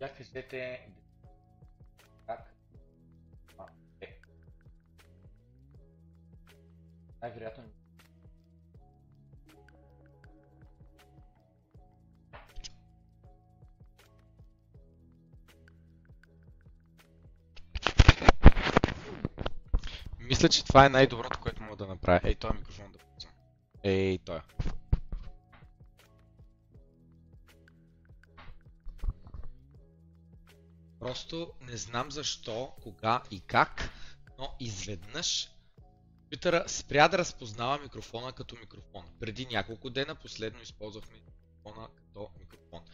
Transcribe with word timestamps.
Я 0.00 0.14
кажете 0.14 0.88
как 2.26 2.54
а, 3.58 3.66
е. 4.00 4.20
Най-вероятно 7.22 7.64
Мисля, 20.20 20.48
че 20.48 20.64
това 20.64 20.86
е 20.86 20.88
най-доброто, 20.88 21.40
което 21.40 21.62
мога 21.62 21.76
да 21.76 21.86
направя. 21.86 22.20
Ей, 22.24 22.34
този 22.34 22.54
микрофон 22.54 22.92
да 22.92 22.98
пусна. 22.98 23.30
Ей, 23.82 24.18
той. 24.18 24.40
Не 31.68 31.76
знам 31.76 32.10
защо, 32.10 32.72
кога 32.82 33.22
и 33.30 33.40
как, 33.40 33.90
но 34.38 34.56
изведнъж 34.60 35.50
компютъра 36.28 36.64
спря 36.68 37.08
да 37.08 37.18
разпознава 37.18 37.78
микрофона 37.78 38.32
като 38.32 38.56
микрофон. 38.56 39.04
Преди 39.20 39.46
няколко 39.46 39.90
дена 39.90 40.14
последно 40.14 40.62
използвахме 40.62 41.16
микрофона 41.16 41.88
като 41.96 42.30
микрофон. 42.38 42.84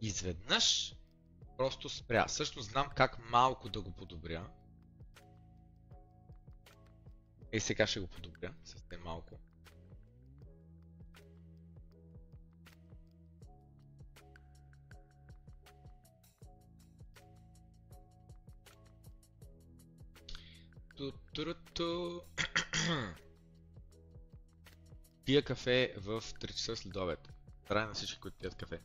Изведнъж 0.00 0.94
просто 1.56 1.88
спря. 1.88 2.28
Също 2.28 2.62
знам 2.62 2.86
как 2.96 3.30
малко 3.30 3.68
да 3.68 3.80
го 3.80 3.90
подобря. 3.90 4.48
Ей, 7.52 7.60
сега 7.60 7.86
ще 7.86 8.00
го 8.00 8.06
подобря, 8.06 8.31
кафе 25.62 25.94
в 25.96 26.22
3 26.22 26.46
часа 26.46 26.76
след 26.76 26.96
обед. 26.96 27.28
Трай 27.68 27.86
на 27.86 27.94
всички, 27.94 28.20
които 28.20 28.38
пият 28.38 28.54
кафе. 28.54 28.80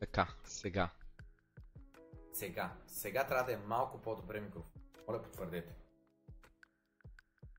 Така, 0.00 0.28
сега. 0.44 0.90
Сега. 2.32 2.76
Сега 2.86 3.26
трябва 3.26 3.44
да 3.44 3.52
е 3.52 3.56
малко 3.56 4.02
по-добре 4.02 4.40
микрофон. 4.40 4.82
Моля, 5.08 5.22
потвърдете. 5.22 5.74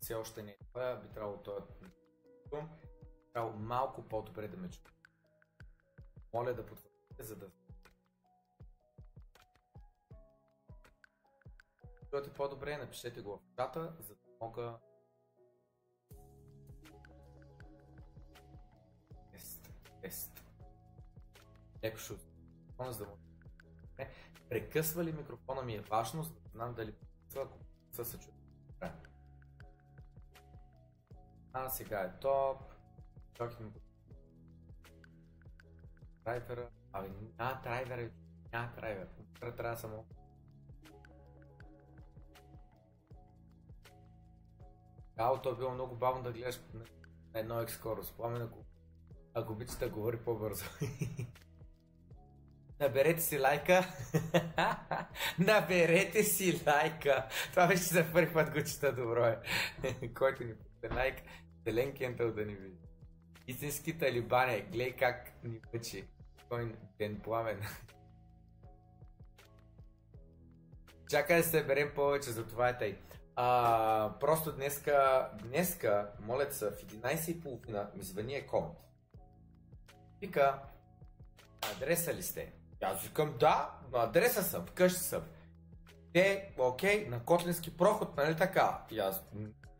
Все 0.01 0.13
още 0.13 0.43
не 0.43 0.51
е 0.51 0.95
би 1.01 1.09
трябвало 1.13 1.37
този. 1.37 1.65
Трябва 3.33 3.51
малко 3.51 4.07
по-добре 4.07 4.47
да 4.47 4.57
ме 4.57 4.69
чуе. 4.69 4.91
Моля 6.33 6.53
да 6.53 6.65
потвърдите, 6.65 7.23
за 7.23 7.35
да 7.35 7.49
чуете 12.11 12.33
по-добре, 12.33 12.77
напишете 12.77 13.21
го 13.21 13.37
в 13.37 13.55
чата, 13.55 13.95
за 13.99 14.15
да 14.15 14.21
мога 14.41 14.77
тест, 19.31 19.71
тест. 20.01 20.43
Леко 21.83 21.97
ще 21.97 22.13
да 22.77 23.05
му 23.05 23.17
не. 23.97 24.11
Прекъсва 24.49 25.03
ли 25.03 25.11
микрофона 25.11 25.61
ми 25.61 25.75
е 25.75 25.81
важно, 25.81 26.23
за 26.23 26.33
да 26.33 26.49
знам 26.49 26.73
дали 26.73 26.91
прекъсва, 26.91 27.41
ако 27.41 27.57
прекъсва 27.59 28.05
се. 28.05 28.17
Добре. 28.67 28.91
А, 31.53 31.69
сега 31.69 32.01
е 32.01 32.19
топ. 32.19 32.61
Чакай 33.33 33.65
ми. 33.65 33.71
Драйвера. 36.23 36.69
Абе, 36.93 37.09
няма 37.39 37.59
драйвер, 37.63 38.11
няма 38.53 38.71
драйвер. 38.75 39.07
Трябва 39.57 39.77
само. 39.77 40.05
Ало, 45.21 45.37
то 45.37 45.51
е 45.51 45.55
било 45.55 45.71
много 45.71 45.95
бавно 45.95 46.23
да 46.23 46.31
гледаш 46.31 46.59
на 46.73 46.85
едно 47.33 47.61
екс 47.61 47.75
скорост. 47.75 48.17
Пламен, 48.17 48.41
ако, 48.41 48.65
ако 49.33 49.53
обичате 49.53 49.87
говори 49.87 50.17
по-бързо. 50.17 50.65
Наберете 52.79 53.21
си 53.21 53.39
лайка. 53.39 53.85
Наберете 55.39 56.23
си 56.23 56.61
лайка. 56.67 57.27
Това 57.51 57.67
беше 57.67 57.83
за 57.83 58.05
първи 58.13 58.33
път 58.33 58.53
го 58.53 58.63
чета 58.63 58.95
добро 58.95 59.25
е. 59.25 59.39
Който 60.13 60.43
ни 60.43 60.55
пуска 60.55 60.95
лайк, 60.95 61.15
зелен 61.65 61.93
кентъл 61.97 62.31
да 62.31 62.45
ни 62.45 62.55
види. 62.55 62.77
Истински 63.47 63.97
талибане, 63.97 64.61
гледай 64.61 64.95
как 64.95 65.31
ни 65.43 65.59
пъчи. 65.71 66.07
Кой 66.49 66.75
ден 66.97 67.21
пламен. 67.23 67.61
Чакай 71.09 71.37
да 71.37 71.43
се 71.43 71.63
берем 71.63 71.91
повече, 71.95 72.31
за 72.31 72.47
това 72.47 72.69
е 72.69 72.77
тъй. 72.77 72.97
А, 73.35 74.13
просто 74.19 74.51
днеска, 74.51 75.29
днеска, 75.43 76.09
моля 76.19 76.51
се, 76.51 76.69
в 76.69 76.73
11.30 76.73 77.95
ми 77.97 78.03
звъни 78.03 78.35
Екомт. 78.35 78.77
Вика, 80.21 80.59
адреса 81.75 82.13
ли 82.13 82.23
сте? 82.23 82.53
Аз 82.81 83.03
викам, 83.03 83.35
да, 83.39 83.71
на 83.91 84.03
адреса 84.03 84.43
съм, 84.43 84.65
вкъщи 84.65 84.99
съм. 84.99 85.23
Те, 86.13 86.53
окей, 86.57 87.07
на 87.09 87.23
Котлински 87.25 87.77
проход, 87.77 88.17
нали 88.17 88.37
така? 88.37 88.81
И 88.91 88.99
аз, 88.99 89.23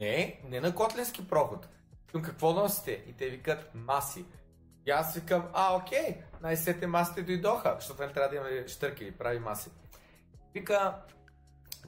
не, 0.02 0.42
не 0.50 0.60
на 0.60 0.76
Котлински 0.76 1.28
проход. 1.28 1.68
Викам, 2.06 2.22
какво 2.22 2.54
носите? 2.54 2.92
И 2.92 3.14
те 3.14 3.30
викат, 3.30 3.72
маси. 3.74 4.26
И 4.86 4.92
аз 4.92 5.16
викам, 5.16 5.50
а, 5.54 5.76
окей, 5.76 6.22
най-сетне 6.42 6.88
масите 6.88 7.22
дойдоха, 7.22 7.76
защото 7.80 8.02
не 8.02 8.14
трябва 8.14 8.30
да 8.30 8.36
имаме 8.36 8.68
штърки 8.68 9.18
прави 9.18 9.40
маси. 9.40 9.70
Вика, 10.54 11.02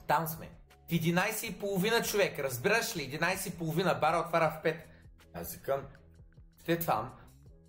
там 0.08 0.28
сме. 0.28 0.50
В 0.88 0.92
11.30 0.92 2.10
човек, 2.12 2.40
разбираш 2.40 2.96
ли? 2.96 3.20
11.30, 3.20 4.00
бара 4.00 4.18
отваря 4.18 4.60
в 4.62 4.64
5. 4.64 4.76
Аз 5.34 5.54
викам, 5.54 5.82
сте 6.60 6.80
там, 6.80 7.14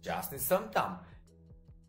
че 0.03 0.11
аз 0.11 0.31
не 0.31 0.39
съм 0.39 0.71
там. 0.73 0.99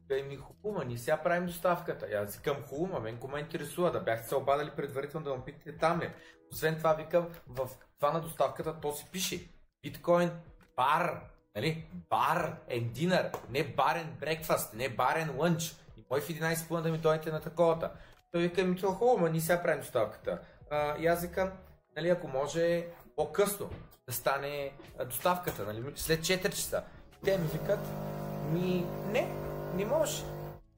Той 0.08 0.24
ми 0.24 0.36
хубаво, 0.36 0.84
ние 0.84 0.98
сега 0.98 1.18
правим 1.18 1.46
доставката. 1.46 2.06
Аз 2.06 2.36
викам 2.36 2.64
хубаво, 2.64 3.02
мен 3.02 3.18
ко 3.18 3.28
ме 3.28 3.40
интересува, 3.40 3.92
да 3.92 4.00
бяхте 4.00 4.28
се 4.28 4.36
обадали 4.36 4.72
предварително 4.76 5.24
да 5.26 5.36
ме 5.36 5.44
питате 5.46 5.78
там 5.78 6.02
ли. 6.02 6.12
Освен 6.52 6.78
това 6.78 6.94
викам, 6.94 7.30
в 7.48 7.70
това 8.00 8.12
на 8.12 8.22
доставката 8.22 8.80
то 8.82 8.92
си 8.92 9.08
пише. 9.12 9.48
Биткоин 9.84 10.32
бар, 10.76 11.22
нали? 11.56 11.88
Бар 12.10 12.58
and 12.70 12.92
dinner, 12.92 13.38
не 13.50 13.64
барен 13.64 14.18
брекфаст, 14.20 14.74
не 14.74 14.90
барен 14.90 15.38
лънч. 15.38 15.76
И 15.98 16.06
мой 16.10 16.22
в 16.22 16.28
11 16.28 16.68
пълна 16.68 16.84
да 16.84 16.92
ми 16.92 16.98
дойдете 16.98 17.32
на 17.32 17.42
таковата. 17.42 17.92
Той 18.32 18.42
вика 18.42 18.64
ми, 18.64 18.76
това 18.76 18.94
хубаво, 18.94 19.28
ние 19.28 19.42
сега 19.42 19.64
правим 19.64 19.82
доставката. 19.82 20.42
А, 20.76 21.52
нали, 21.96 22.10
ако 22.10 22.28
може 22.28 22.88
по-късно 23.16 23.70
да 24.08 24.14
стане 24.14 24.72
доставката, 25.06 25.66
нали, 25.66 25.94
след 25.96 26.20
4 26.20 26.50
часа. 26.50 26.84
Те 27.24 27.38
ми 27.38 27.48
викат, 27.48 27.80
ми 28.52 28.86
не, 29.12 29.36
не 29.76 29.86
може. 29.86 30.24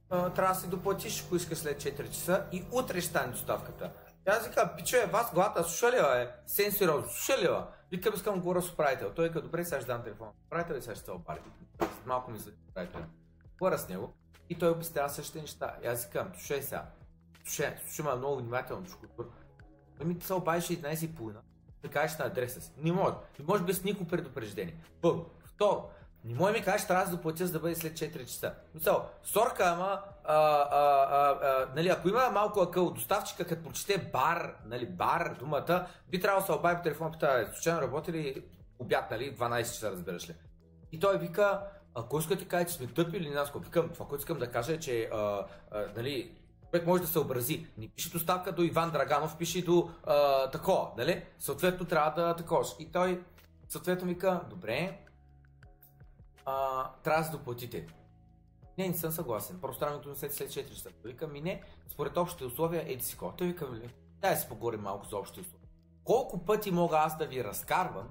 Трябва 0.10 0.54
да 0.54 0.56
се 0.56 0.68
доплатиш, 0.68 1.24
ако 1.26 1.36
искаш 1.36 1.58
след 1.58 1.82
4 1.82 2.10
часа 2.10 2.46
и 2.52 2.64
утре 2.72 3.02
ще 3.02 3.10
стане 3.10 3.32
доставката. 3.32 3.92
И 4.28 4.30
аз 4.30 4.48
викам, 4.48 4.70
пичове, 4.78 5.06
вас 5.06 5.34
главата 5.34 5.64
слуша 5.64 5.92
ли 5.92 6.22
е? 6.22 6.32
Сен 6.48 6.72
сериозно, 6.72 7.10
слуша 7.10 7.42
ли 7.42 7.50
Викам, 7.92 8.14
искам 8.14 8.40
говоря 8.40 8.62
с 8.62 8.74
управител. 8.74 9.12
Той 9.16 9.28
вика, 9.28 9.42
добре, 9.42 9.66
сега 9.66 9.82
ще 9.82 9.88
дам 9.88 10.04
телефон. 10.04 10.28
Управител 10.46 10.74
и 10.74 10.82
сега 10.82 10.96
ще 10.96 11.06
се 11.06 11.12
обади. 11.12 11.40
Малко 12.06 12.32
ми 12.32 12.40
за 12.40 12.52
управител. 12.70 13.02
Говоря 13.60 13.78
с 13.78 13.90
него 13.90 14.14
и 14.50 14.58
той 14.58 14.70
обяснява 14.70 15.10
същите 15.10 15.42
неща. 15.42 15.76
И 15.84 15.88
аз 15.88 16.06
викам, 16.06 16.32
слушай 16.34 16.62
сега, 16.62 16.86
слушай, 17.46 17.76
слушай 17.86 18.16
много 18.18 18.38
внимателно, 18.38 18.86
шкутбур. 18.90 19.26
Ами 20.02 20.20
ти 20.20 20.26
се 20.26 20.34
обадиш 20.34 20.64
11 20.64 21.06
и 21.06 21.16
половина, 21.16 21.40
да 21.84 21.90
кажеш 21.90 22.18
на 22.18 22.26
адреса 22.26 22.62
си. 22.62 22.72
Не 22.78 22.92
може. 22.92 23.14
Не 23.40 23.46
може 23.46 23.64
без 23.64 23.84
никакво 23.84 24.08
предупреждение. 24.08 24.76
Първо. 25.02 25.26
Второ, 25.46 25.90
не 26.26 26.34
може 26.34 26.54
ми 26.54 26.64
кажеш, 26.64 26.88
трябва 26.88 27.06
да 27.06 27.12
заплатя, 27.12 27.48
за 27.48 27.54
да 27.54 27.60
бъде 27.60 27.76
след 27.76 27.94
4 27.94 28.26
часа. 28.26 28.54
Мисъл, 28.76 29.10
сорка, 29.24 29.64
ама, 29.66 30.02
а, 30.24 30.36
а, 30.36 31.08
а, 31.12 31.38
а, 31.42 31.68
нали, 31.76 31.90
ако 31.90 32.10
има 32.10 32.30
малко 32.30 32.60
акъл, 32.60 32.92
доставчика, 32.92 33.46
като 33.46 33.64
прочете 33.64 34.10
бар, 34.14 34.56
нали, 34.66 34.86
бар, 34.86 35.36
думата, 35.40 35.88
би 36.10 36.22
трябвало 36.22 36.42
да 36.42 36.46
се 36.46 36.52
обади 36.52 36.78
по 36.78 36.84
телефон, 36.84 37.12
пита, 37.12 37.50
случайно 37.54 37.82
работи 37.82 38.12
ли 38.12 38.44
обяд, 38.80 39.12
нали, 39.12 39.36
12 39.36 39.64
часа, 39.64 39.92
разбираш 39.92 40.30
ли. 40.30 40.36
И 40.92 41.00
той 41.00 41.18
вика, 41.18 41.62
ако 41.96 42.20
иска 42.20 42.36
ти 42.36 42.48
каже, 42.48 42.66
че 42.66 42.74
сме 42.74 42.88
тъпи 42.88 43.18
или 43.18 43.30
нас, 43.30 43.52
викам, 43.56 43.90
това, 43.90 44.06
което 44.06 44.22
искам 44.22 44.40
да 44.40 44.52
кажа 44.52 44.74
е, 44.74 44.80
че, 44.80 45.10
а, 45.14 45.46
а, 45.72 45.86
нали, 45.96 46.32
човек 46.72 46.88
може 46.88 47.02
да 47.02 47.08
се 47.08 47.20
образи. 47.20 47.68
Не 47.78 47.90
пише 47.90 48.12
доставка 48.12 48.52
до 48.52 48.62
Иван 48.62 48.92
Драганов, 48.92 49.38
пише 49.38 49.66
до 49.66 49.90
а, 50.04 50.50
такова, 50.50 50.92
нали? 50.98 51.26
Съответно 51.40 51.86
трябва 51.86 52.22
да 52.22 52.36
такова. 52.36 52.66
И 52.80 52.92
той, 52.92 53.24
съответно, 53.70 54.08
вика, 54.08 54.42
добре, 54.50 55.00
а, 56.46 56.84
трябва 57.04 57.24
да 57.24 57.38
доплатите. 57.38 57.88
Не, 58.78 58.88
не 58.88 58.98
съм 58.98 59.12
съгласен. 59.12 59.60
Просто 59.62 59.80
трябва 59.80 60.00
да 60.00 60.16
след, 60.16 60.34
след 60.34 60.50
4 60.50 60.70
часа. 60.70 60.90
Вика 61.04 61.28
ми 61.28 61.42
не, 61.42 61.64
според 61.90 62.18
общите 62.18 62.46
условия, 62.46 62.84
еди 62.88 63.04
си 63.04 63.18
кой. 63.18 63.32
Той 63.38 63.48
вика, 63.48 63.72
ли, 63.72 63.94
дай 64.22 64.34
да 64.34 64.40
си 64.42 64.48
поговорим 64.50 64.82
малко 64.82 65.06
за 65.06 65.18
общите 65.18 65.40
условия. 65.40 65.70
колко 66.04 66.46
пъти 66.46 66.72
мога 66.72 66.98
аз 66.98 67.18
да 67.18 67.26
ви 67.26 67.44
разкарвам, 67.44 68.08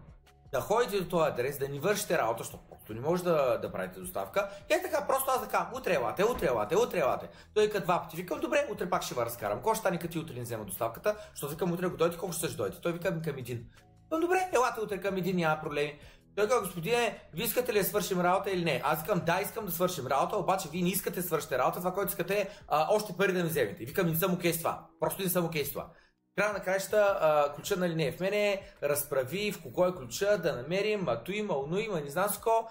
да 0.52 0.60
ходите 0.60 1.00
до 1.00 1.08
този 1.08 1.30
адрес, 1.30 1.58
да 1.58 1.68
ни 1.68 1.80
вършите 1.80 2.18
работа, 2.18 2.44
защото 2.44 2.64
просто 2.86 3.02
не 3.02 3.08
може 3.08 3.24
да, 3.24 3.58
да 3.58 3.72
правите 3.72 4.00
доставка. 4.00 4.48
И 4.70 4.74
е 4.74 4.82
така, 4.82 5.06
просто 5.06 5.30
аз 5.30 5.40
да 5.40 5.48
кажа, 5.48 5.66
утре 5.74 5.94
елате, 5.94 6.24
утре 6.24 6.46
елате, 6.46 6.76
утре 6.76 6.98
елате. 6.98 7.28
Той 7.54 7.70
като 7.70 7.84
два 7.84 8.02
пъти. 8.02 8.16
Викам, 8.16 8.40
добре, 8.40 8.66
утре 8.72 8.90
пак 8.90 9.02
ще 9.02 9.14
ви 9.14 9.20
разкарам. 9.20 9.60
Кой 9.62 9.74
ще 9.74 9.80
стане 9.80 9.98
като 9.98 10.18
утре 10.18 10.34
не 10.34 10.40
взема 10.40 10.64
доставката? 10.64 11.16
Защото 11.30 11.52
викам, 11.52 11.72
утре 11.72 11.86
го 11.86 11.96
дойде, 11.96 12.16
колко 12.16 12.34
ще 12.34 12.48
дойде? 12.48 12.76
Той 12.82 12.92
вика, 12.92 13.22
към 13.22 13.38
един. 13.38 13.66
Но 14.10 14.20
добре, 14.20 14.50
елате 14.54 14.80
утре 14.80 15.00
към 15.00 15.16
един, 15.16 15.36
няма 15.36 15.60
проблеми. 15.62 15.98
Той 16.36 16.48
казва, 16.48 16.60
господине, 16.60 17.28
ви 17.34 17.42
искате 17.42 17.72
ли 17.72 17.78
да 17.78 17.84
свършим 17.84 18.20
работа 18.20 18.50
или 18.50 18.64
не? 18.64 18.80
Аз 18.84 19.02
викам, 19.02 19.22
да, 19.26 19.40
искам 19.42 19.66
да 19.66 19.72
свършим 19.72 20.06
работа, 20.06 20.36
обаче 20.36 20.68
вие 20.72 20.82
не 20.82 20.88
искате 20.88 21.20
да 21.20 21.26
свършите 21.26 21.58
работа, 21.58 21.78
това, 21.78 21.92
което 21.92 22.08
искате 22.08 22.34
е 22.34 22.48
още 22.68 23.12
пари 23.16 23.32
да 23.32 23.42
ми 23.42 23.48
вземете. 23.48 23.84
Викам, 23.84 24.06
не 24.06 24.16
съм 24.16 24.34
окей 24.34 24.52
с 24.52 24.58
това. 24.58 24.86
Просто 25.00 25.22
не 25.22 25.28
съм 25.28 25.44
окей 25.44 25.64
с 25.64 25.70
това 25.70 25.86
края 26.36 26.52
на 26.52 26.60
краища, 26.60 27.52
ключа 27.56 27.76
нали 27.76 27.94
не 27.94 28.06
е 28.06 28.12
в 28.12 28.20
мене, 28.20 28.62
разправи 28.82 29.52
в 29.52 29.62
кого 29.62 29.86
е 29.86 29.94
ключа, 29.94 30.38
да 30.38 30.56
намерим, 30.56 31.08
а 31.08 31.24
ту 31.24 31.32
има, 31.32 31.58
уну 31.58 31.78
има, 31.78 32.00
не 32.00 32.10
знам 32.10 32.28
ско. 32.28 32.68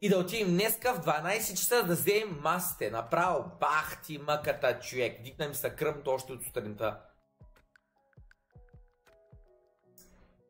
И 0.00 0.08
да 0.08 0.18
отидем 0.18 0.48
днеска 0.48 0.94
в 0.94 1.04
12 1.04 1.54
часа 1.54 1.84
да 1.84 1.94
вземем 1.94 2.38
масите. 2.42 2.90
Направо 2.90 3.50
бах 3.60 4.02
ти 4.02 4.18
мъката 4.18 4.78
човек. 4.80 5.22
Дикна 5.22 5.48
ми 5.48 5.54
се 5.54 5.70
кръвното 5.70 6.10
още 6.10 6.32
от 6.32 6.44
сутринта. 6.44 7.00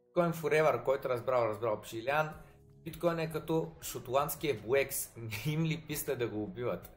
Биткоин 0.05 0.33
Forever, 0.33 0.85
който 0.85 1.09
разбрал, 1.09 1.49
разбрал 1.49 1.81
Пшилян. 1.81 2.31
Биткоин 2.85 3.19
е 3.19 3.33
като 3.33 3.73
шотландския 3.83 4.61
Буекс. 4.61 5.17
Не 5.17 5.43
им 5.53 5.65
ли 5.65 5.85
писна 5.89 6.17
да 6.17 6.29
го 6.29 6.43
убиват? 6.43 6.91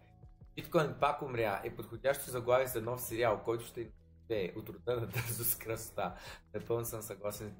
Биткоин 0.55 0.95
пак 0.99 1.21
умря. 1.21 1.61
Е 1.63 1.75
подходящо 1.75 2.31
заглавие 2.31 2.67
за 2.67 2.81
нов 2.81 3.01
сериал, 3.01 3.41
който 3.45 3.65
ще 3.65 3.87
те 4.29 4.53
от 4.55 4.69
рода 4.69 5.01
на 5.01 5.07
дързо 5.07 5.43
с 5.43 5.55
красота. 5.55 6.15
Напълно 6.53 6.85
съм 6.85 7.01
съгласен 7.01 7.55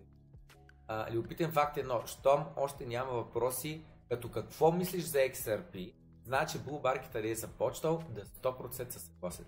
а, 0.89 1.12
Любопитен 1.12 1.51
факт 1.51 1.77
е 1.77 1.79
едно. 1.79 2.03
Щом 2.05 2.45
още 2.55 2.86
няма 2.86 3.12
въпроси, 3.12 3.82
като 4.10 4.32
какво 4.32 4.71
мислиш 4.71 5.03
за 5.03 5.17
XRP, 5.17 5.93
значи 6.23 6.58
Bull 6.58 6.82
Market 6.82 7.32
е 7.32 7.36
започнал 7.36 8.03
да 8.10 8.25
100% 8.25 8.89
са 8.89 8.99
съгласен. 8.99 9.45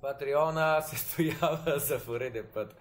Патреона 0.00 0.82
се 0.82 0.98
стоява 0.98 1.78
за 1.80 2.04
пореден 2.04 2.46
път. 2.54 2.76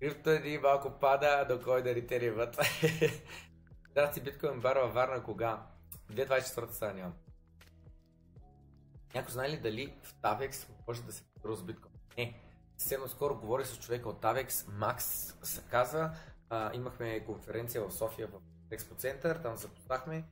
Крипто 0.00 0.30
ни 0.30 0.58
малко 0.58 0.90
пада, 1.00 1.46
до 1.48 1.64
кой 1.64 1.82
да 1.82 1.94
ритериват. 1.94 2.58
Здрасти, 3.90 4.20
биткоин 4.20 4.60
бар 4.60 4.76
във 4.76 4.94
Варна 4.94 5.22
кога? 5.22 5.66
2024 6.12 6.70
сега 6.70 6.92
нямам. 6.92 7.14
Някой 9.14 9.32
знае 9.32 9.50
ли 9.50 9.60
дали 9.60 9.94
в 10.02 10.14
Tavex 10.14 10.68
може 10.88 11.02
да 11.02 11.12
се 11.12 11.22
пазарува 11.22 11.56
с 11.56 11.62
биткоин? 11.62 11.94
Не. 12.18 12.40
Съвсем 12.78 13.08
скоро 13.08 13.40
говори 13.40 13.64
с 13.64 13.78
човека 13.78 14.08
от 14.08 14.22
Tavex, 14.22 14.68
Макс 14.72 15.34
се 15.42 15.62
каза. 15.70 16.10
А, 16.50 16.74
имахме 16.74 17.24
конференция 17.24 17.88
в 17.88 17.92
София 17.92 18.26
в 18.26 18.40
Експо 18.70 18.94
Център, 18.94 19.36
там 19.36 19.56
запознахме. 19.56 20.24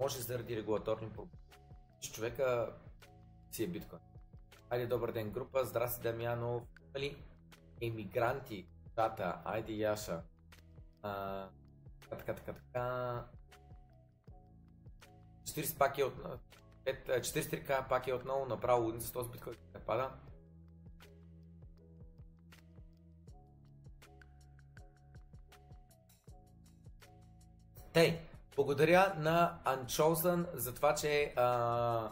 Може 0.00 0.20
заради 0.20 0.56
регулаторни 0.56 1.10
проблеми. 1.10 1.42
Човека 2.12 2.72
си 3.50 3.64
е 3.64 3.66
биткоин. 3.66 4.00
Айде, 4.70 4.86
добър 4.86 5.12
ден, 5.12 5.30
група. 5.30 5.64
Здрасти, 5.64 6.02
Дамянов. 6.02 6.62
Нали, 6.94 7.22
емигранти, 7.82 8.68
тата, 8.94 9.40
айде, 9.44 9.72
Яша. 9.72 10.22
А, 11.02 11.48
така, 12.10 12.34
така, 12.34 12.52
така. 12.52 13.24
40 15.44 15.78
паки 15.78 16.02
от 16.02 16.14
43к 16.94 17.88
пак 17.88 18.06
е 18.06 18.14
отново 18.14 18.46
направо 18.46 18.82
лудница 18.82 19.08
с 19.08 19.12
този 19.12 19.30
биткоин 19.30 19.56
не 19.74 19.80
пада. 19.80 20.10
Тей, 27.92 28.20
благодаря 28.56 29.14
на 29.18 29.58
Unchosen 29.66 30.46
за 30.54 30.74
това, 30.74 30.94
че 30.94 31.32
а, 31.36 32.10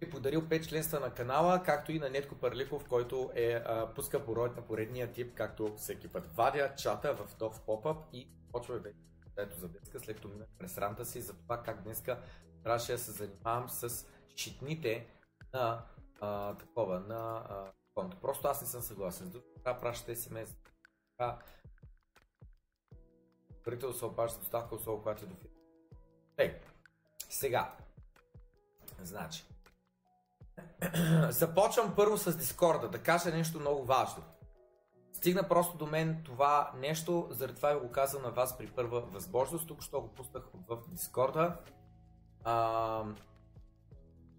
е 0.00 0.10
подарил 0.10 0.42
5 0.42 0.68
членства 0.68 1.00
на 1.00 1.10
канала, 1.10 1.62
както 1.62 1.92
и 1.92 1.98
на 1.98 2.10
Нетко 2.10 2.34
Парликов, 2.34 2.84
който 2.84 3.30
е 3.34 3.52
а, 3.52 3.94
пуска 3.94 4.24
пород 4.24 4.56
на 4.56 4.62
поредния 4.62 5.12
тип, 5.12 5.34
както 5.34 5.76
всеки 5.76 6.08
път. 6.08 6.24
Вадя 6.34 6.74
чата 6.76 7.14
в 7.14 7.34
този 7.38 7.60
поп-ап 7.60 7.96
и 8.12 8.28
почва 8.52 8.78
вече 8.78 9.56
за 9.56 9.68
днеска, 9.68 10.00
след 10.00 10.16
като 10.16 10.28
минах 10.28 10.48
през 10.58 10.78
ранта 10.78 11.04
си 11.04 11.20
за 11.20 11.34
това 11.34 11.62
как 11.62 11.82
днеска 11.82 12.18
трябваше 12.62 12.92
да 12.92 12.98
се 12.98 13.10
занимавам 13.10 13.68
с 13.68 14.06
щитните 14.36 15.06
на 15.54 15.84
а, 16.20 16.56
такова, 16.56 17.00
на 17.00 17.46
а, 17.48 17.72
конто. 17.94 18.16
Просто 18.20 18.48
аз 18.48 18.60
не 18.60 18.66
съм 18.66 18.82
съгласен. 18.82 19.26
С 19.26 19.40
това 19.58 19.80
пращате 19.80 20.16
смс. 20.16 20.56
Така, 21.18 21.38
Парите 23.64 23.92
се 23.92 24.04
обажда 24.04 24.38
доставка, 24.38 24.74
особено 24.74 25.02
когато 25.02 25.24
е 25.24 25.28
до 25.28 25.34
фирма. 25.34 25.54
Ей, 26.38 26.60
сега. 27.28 27.72
Значи. 29.02 29.44
Започвам 31.28 31.94
първо 31.96 32.18
с 32.18 32.36
Дискорда, 32.36 32.88
да 32.88 33.02
кажа 33.02 33.30
нещо 33.30 33.60
много 33.60 33.84
важно. 33.84 34.22
Стигна 35.12 35.48
просто 35.48 35.76
до 35.76 35.86
мен 35.86 36.22
това 36.24 36.72
нещо, 36.76 37.28
заради 37.30 37.56
това 37.56 37.78
го 37.78 37.90
казвам 37.90 38.22
на 38.22 38.30
вас 38.30 38.58
при 38.58 38.66
първа 38.66 39.00
възможност. 39.00 39.68
Тук 39.68 39.82
що 39.82 40.00
го 40.00 40.08
пуснах 40.08 40.44
в 40.68 40.78
Дискорда. 40.88 41.56
А, 42.44 43.04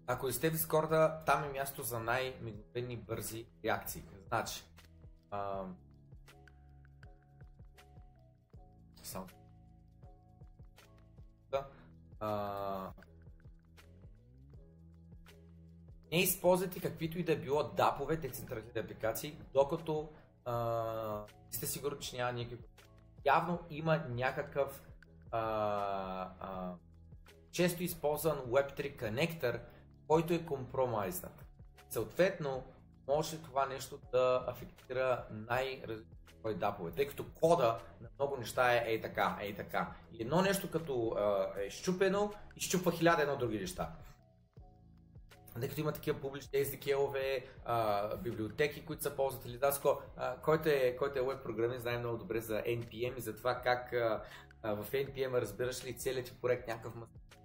ако 0.06 0.32
сте 0.32 0.50
в 0.50 0.52
Дискорда, 0.52 1.22
там 1.26 1.44
е 1.44 1.48
място 1.48 1.82
за 1.82 2.00
най-мигновени 2.00 2.96
бързи 2.96 3.46
реакции. 3.64 4.02
Значи, 4.28 4.64
а, 5.30 5.64
само. 9.02 9.26
Да. 11.50 11.66
А, 12.20 12.90
не 16.12 16.20
използвайте 16.20 16.80
каквито 16.80 17.18
и 17.18 17.24
да 17.24 17.32
е 17.32 17.36
било 17.36 17.62
дапове, 17.62 18.16
децентрализирани 18.16 18.84
апликации, 18.84 19.38
докато 19.52 20.08
а, 20.44 21.24
сте 21.50 21.66
сигурни, 21.66 22.00
че 22.00 22.16
няма 22.16 22.32
никакви. 22.32 22.66
Явно 23.24 23.58
има 23.70 24.04
някакъв 24.08 24.82
а, 25.30 25.40
а, 26.40 26.74
често 27.54 27.82
използван 27.82 28.38
Web3 28.38 28.98
конектор, 28.98 29.58
който 30.08 30.34
е 30.34 30.46
компромайзнат. 30.46 31.44
Съответно, 31.90 32.64
може 33.08 33.42
това 33.42 33.66
нещо 33.66 33.98
да 34.12 34.44
афектира 34.48 35.24
най-различни 35.30 36.14
дапове, 36.54 36.90
тъй 36.90 37.06
като 37.06 37.24
кода 37.40 37.80
на 38.00 38.08
много 38.18 38.36
неща 38.36 38.74
е 38.74 38.84
ей 38.86 39.00
така, 39.00 39.38
ей 39.40 39.54
така. 39.54 39.94
И 40.12 40.22
едно 40.22 40.42
нещо 40.42 40.70
като 40.70 41.16
е 41.66 41.70
щупено, 41.70 42.32
изчупва 42.56 42.92
хиляда 42.92 43.22
едно 43.22 43.36
други 43.36 43.58
неща. 43.58 43.92
Тъй 45.60 45.68
като 45.68 45.80
има 45.80 45.92
такива 45.92 46.20
публични 46.20 46.58
SDK-ове, 46.58 47.44
библиотеки, 48.22 48.84
които 48.84 49.02
са 49.02 49.16
ползватели. 49.16 49.58
Даско, 49.58 50.02
който 50.42 50.68
е, 50.68 50.96
който 50.98 51.18
е 51.18 51.22
веб 51.22 51.42
програмист, 51.42 51.82
знае 51.82 51.98
много 51.98 52.18
добре 52.18 52.40
за 52.40 52.62
NPM 52.62 53.18
и 53.18 53.20
за 53.20 53.36
това 53.36 53.54
как 53.54 53.92
а, 53.92 54.22
в 54.62 54.92
NPM 54.92 55.40
разбираш 55.40 55.84
ли 55.84 55.96
целият 55.96 56.26
ти 56.26 56.32
проект 56.42 56.68
някакъв 56.68 56.94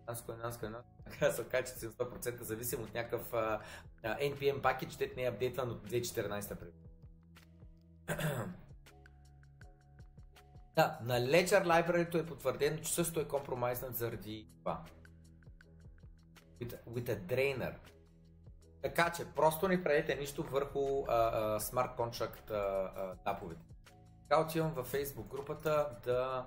Наско, 0.09 0.33
наско, 0.43 0.69
наско. 0.69 0.89
Така 1.05 1.31
се 1.31 1.41
окаже, 1.41 1.63
че 1.63 1.71
100% 1.71 2.41
зависим 2.41 2.81
от 2.81 2.93
някакъв 2.93 3.31
uh, 3.31 3.59
NPM 4.03 4.61
пакет, 4.61 4.95
дет 4.99 5.17
не 5.17 5.23
е 5.23 5.27
апдейтван 5.27 5.71
от 5.71 5.89
2014 5.89 6.55
преди. 6.55 6.77
да, 10.75 10.99
на 11.03 11.19
Ledger 11.19 11.63
Library 11.63 12.21
е 12.21 12.25
потвърдено, 12.25 12.77
че 12.77 12.93
също 12.93 13.19
е 13.19 13.27
компромайзнат 13.27 13.95
заради 13.95 14.47
това. 14.59 14.83
With, 16.61 16.83
with 16.87 17.09
a 17.09 17.19
drainer. 17.21 17.75
Така 18.81 19.11
че, 19.11 19.25
просто 19.35 19.67
не 19.67 19.83
правете 19.83 20.15
нищо 20.15 20.43
върху 20.43 20.79
uh, 20.79 21.59
uh, 22.49 23.23
таповете. 23.23 23.61
Така 24.21 24.41
отивам 24.41 24.73
във 24.73 24.93
Facebook 24.93 25.27
групата 25.27 25.89
да 26.03 26.45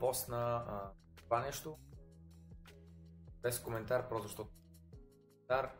посна 0.00 0.64
uh, 0.68 0.88
това 1.16 1.40
нещо 1.40 1.78
без 3.42 3.60
коментар, 3.60 4.08
просто 4.08 4.28
защото 4.28 4.50
коментар, 5.48 5.72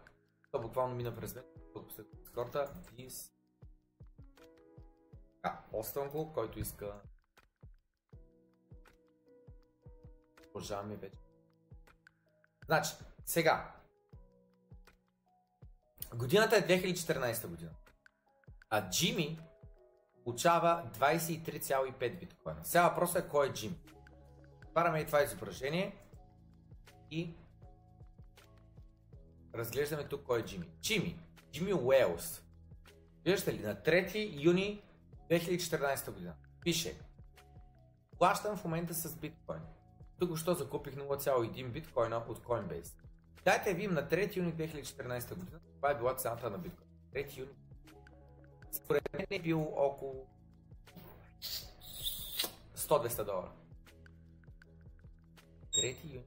то 0.53 0.61
буквално 0.61 0.95
мина 0.95 1.17
през 1.17 1.35
мен, 1.35 1.45
от 1.75 1.93
скорта, 2.25 2.73
Дис. 2.93 3.33
А, 5.43 5.59
оставам 5.73 6.11
го, 6.11 6.33
който 6.33 6.59
иска. 6.59 7.01
Продължаваме 10.53 10.97
вече. 10.97 11.19
Значи, 12.67 12.91
сега. 13.27 13.75
Годината 16.15 16.57
е 16.57 16.67
2014 16.67 17.47
година. 17.47 17.71
А 18.71 18.91
Джими 18.91 19.41
получава 20.25 20.91
23,5 20.99 22.19
биткоина. 22.19 22.65
Сега 22.65 22.89
въпросът 22.89 23.25
е 23.25 23.29
кой 23.29 23.49
е 23.49 23.53
Джим. 23.53 23.79
Параме 24.75 25.01
и 25.01 25.07
това 25.07 25.23
изображение 25.23 25.97
и 27.11 27.35
разглеждаме 29.55 30.09
тук 30.09 30.23
кой 30.23 30.41
е 30.41 30.45
Джими. 30.45 30.67
Джими. 30.83 31.19
Джими 31.53 31.75
Уелс. 31.75 32.43
Виждате 33.25 33.55
ли, 33.55 33.63
на 33.63 33.75
3 33.75 34.45
юни 34.45 34.83
2014 35.31 36.11
година. 36.11 36.35
Пише. 36.61 36.95
Плащам 38.19 38.57
в 38.57 38.65
момента 38.65 38.95
с 38.95 39.17
биткоин. 39.17 39.63
Тук 40.19 40.39
що 40.39 40.55
закупих 40.55 40.95
0,1 40.95 41.69
биткоина 41.69 42.25
от 42.29 42.39
Coinbase. 42.39 42.93
Дайте 43.45 43.75
видим 43.75 43.95
на 43.95 44.09
3 44.09 44.37
юни 44.37 44.55
2014 44.55 45.35
година. 45.35 45.61
Това 45.77 45.91
е 45.91 45.95
била 45.95 46.15
цената 46.15 46.51
на 46.51 46.59
биткоин. 46.59 46.91
3 47.15 47.39
юни. 47.39 47.53
Според 48.73 49.13
мен 49.13 49.27
е 49.31 49.39
бил 49.39 49.73
около 49.77 50.27
100-200 52.77 53.25
долара. 53.25 53.53
3 55.73 55.97
юни. 56.05 56.25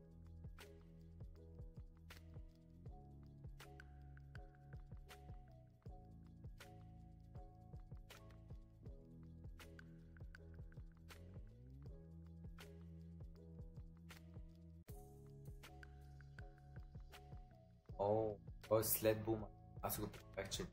О, 18.06 18.36
той 18.68 18.82
е 18.82 18.84
след 18.84 19.24
бума. 19.24 19.48
Аз 19.82 20.00
го 20.00 20.08
представях, 20.08 20.50
че... 20.50 20.66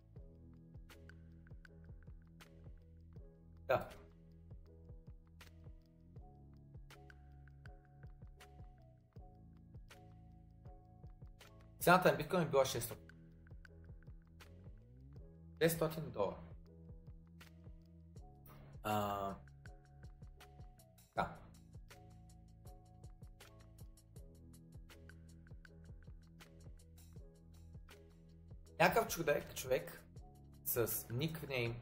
Да. 3.66 3.89
Цената 11.81 12.11
на 12.11 12.16
биткоин 12.16 12.49
била 12.49 12.64
600. 12.64 12.97
600 15.61 16.01
долара. 16.01 16.37
Някакъв 28.81 29.09
човек, 29.09 29.55
човек 29.55 30.03
с 30.64 31.07
никнейм 31.11 31.76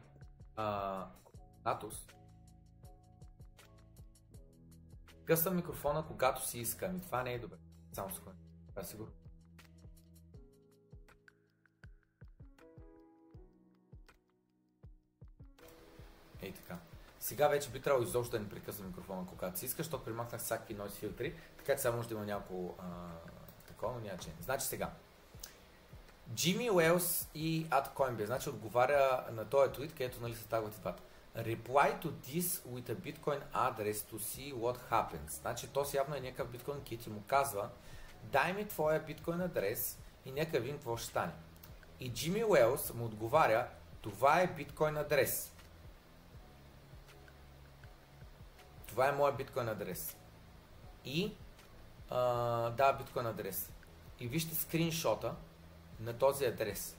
Атос 1.65 2.07
къса 5.25 5.51
микрофона, 5.51 6.07
когато 6.07 6.49
си 6.49 6.59
иска. 6.59 6.87
Ами 6.87 7.01
това 7.01 7.23
не 7.23 7.33
е 7.33 7.39
добре. 7.39 7.57
Само 7.93 8.15
секунда. 8.15 8.39
Това 8.69 8.83
е 8.83 8.85
сигурно. 8.85 9.13
Ей 16.43 16.53
така. 16.53 16.79
Сега 17.21 17.49
вече 17.49 17.71
би 17.71 17.83
трябвало 17.83 18.07
изобщо 18.07 18.33
да 18.33 18.41
не 18.41 18.49
прекъсва 18.49 18.87
микрофона, 18.87 19.27
когато 19.27 19.59
си 19.59 19.65
искаш, 19.65 19.87
защото 19.87 20.05
примахнах 20.05 20.41
всякакви 20.41 20.77
noise 20.77 20.91
филтри, 20.91 21.41
така 21.59 21.73
че 21.73 21.83
сега 21.83 21.97
може 21.97 22.09
да 22.09 22.15
има 22.15 22.25
няколко 22.25 22.83
такова, 23.67 23.93
но 23.93 24.01
няма 24.01 24.19
че. 24.19 24.31
Значи 24.41 24.67
сега. 24.67 24.93
Джимми 26.35 26.71
Уелс 26.71 27.29
и 27.35 27.67
at 27.67 27.95
Coinbase, 27.95 28.25
значи 28.25 28.49
отговаря 28.49 29.25
на 29.33 29.45
този 29.45 29.73
твит, 29.73 29.93
където 29.93 30.21
нали 30.21 30.35
се 30.35 30.45
тагват 30.45 30.77
и 30.77 30.81
двата. 30.81 31.03
Reply 31.37 32.03
to 32.03 32.11
this 32.11 32.67
with 32.67 32.91
a 32.91 32.95
Bitcoin 32.95 33.41
address 33.55 34.13
to 34.13 34.19
see 34.19 34.55
what 34.55 34.79
happens. 34.91 35.31
Значи 35.31 35.69
то 35.69 35.85
явно 35.95 36.17
е 36.17 36.21
някакъв 36.21 36.49
биткоин 36.49 36.83
кит 36.83 37.07
и 37.07 37.11
му 37.11 37.23
казва 37.27 37.69
дай 38.23 38.53
ми 38.53 38.69
твоя 38.69 39.01
биткоин 39.01 39.41
адрес 39.41 39.99
и 40.27 40.33
нека 40.33 40.61
видим 40.61 40.77
какво 40.77 40.97
ще 40.97 41.07
стане. 41.07 41.33
И 42.01 42.13
Джимми 42.13 42.45
Уелс 42.45 42.95
му 42.95 43.05
отговаря 43.05 43.69
това 44.01 44.41
е 44.41 44.47
биткоин 44.47 44.97
адрес. 44.97 45.53
Това 48.87 49.09
е 49.09 49.13
моят 49.13 49.37
биткоин 49.37 49.69
адрес. 49.69 50.17
И 51.05 51.33
а, 52.11 52.19
да, 52.71 52.93
биткоин 52.93 53.27
адрес. 53.27 53.71
И 54.21 54.29
вижте 54.29 54.55
скриншота, 54.55 55.35
на 56.01 56.19
този 56.19 56.45
адрес. 56.45 56.97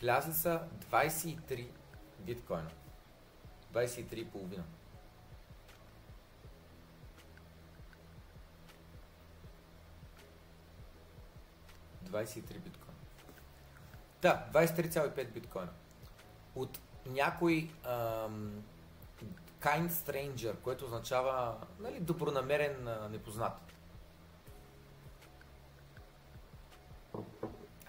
Влязли 0.00 0.32
са 0.32 0.62
23 0.90 1.68
биткоина. 2.18 2.70
23,5. 3.72 4.24
биткоина. 12.58 12.94
Да, 14.22 14.46
23,5 14.52 15.28
биткоина. 15.32 15.72
От 16.54 16.78
някой 17.06 17.70
ам, 17.84 18.64
kind 19.60 19.88
stranger, 19.88 20.56
което 20.60 20.84
означава 20.84 21.56
нали, 21.78 22.00
добронамерен 22.00 22.88
а, 22.88 23.08
непознат. 23.08 23.60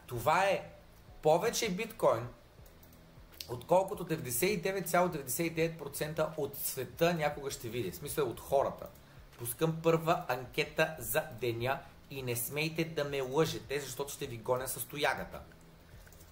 Това 0.09 0.45
е 0.45 0.69
повече 1.21 1.71
биткоин, 1.71 2.27
отколкото 3.49 4.05
99,99% 4.05 6.37
от 6.37 6.57
света 6.57 7.13
някога 7.13 7.51
ще 7.51 7.69
види. 7.69 7.91
В 7.91 7.95
смисъл 7.95 8.29
от 8.29 8.39
хората. 8.39 8.87
Пускам 9.37 9.79
първа 9.83 10.25
анкета 10.27 10.95
за 10.99 11.23
деня 11.41 11.79
и 12.11 12.21
не 12.21 12.35
смейте 12.35 12.83
да 12.83 13.03
ме 13.03 13.21
лъжете, 13.21 13.79
защото 13.79 14.13
ще 14.13 14.27
ви 14.27 14.37
гоня 14.37 14.67
с 14.67 14.85
тоягата. 14.85 15.41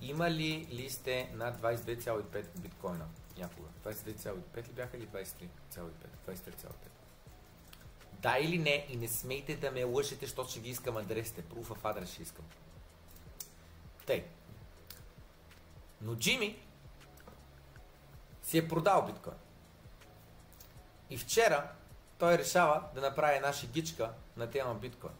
Има 0.02 0.32
ли 0.32 0.68
ли 0.72 0.90
сте 0.90 1.30
над 1.34 1.62
22,5 1.62 2.60
биткоина 2.60 3.06
някога? 3.38 3.68
22,5 3.86 4.68
ли 4.68 4.72
бяха 4.72 4.98
или 4.98 5.08
23,5? 5.08 5.48
23,5. 6.28 6.70
Да 8.14 8.40
или 8.40 8.58
не 8.58 8.86
и 8.90 8.98
не 8.98 9.08
смейте 9.08 9.56
да 9.56 9.72
ме 9.72 9.84
лъжете, 9.84 10.26
защото 10.26 10.50
ще 10.50 10.60
ви 10.60 10.70
искам 10.70 10.98
адресите. 10.98 11.44
Proof 11.44 11.66
of 11.66 11.78
адрес 11.84 12.12
ще 12.12 12.22
искам. 12.22 12.46
Тъй. 14.08 14.26
Но 16.02 16.16
Джими 16.16 16.60
си 18.44 18.58
е 18.58 18.68
продал 18.68 19.06
биткоин. 19.06 19.36
И 21.10 21.18
вчера 21.18 21.72
той 22.18 22.38
решава 22.38 22.84
да 22.96 23.02
направи 23.02 23.36
една 23.36 23.54
шегичка 23.54 24.12
на 24.38 24.50
тема 24.50 24.76
биткоин. 24.76 25.14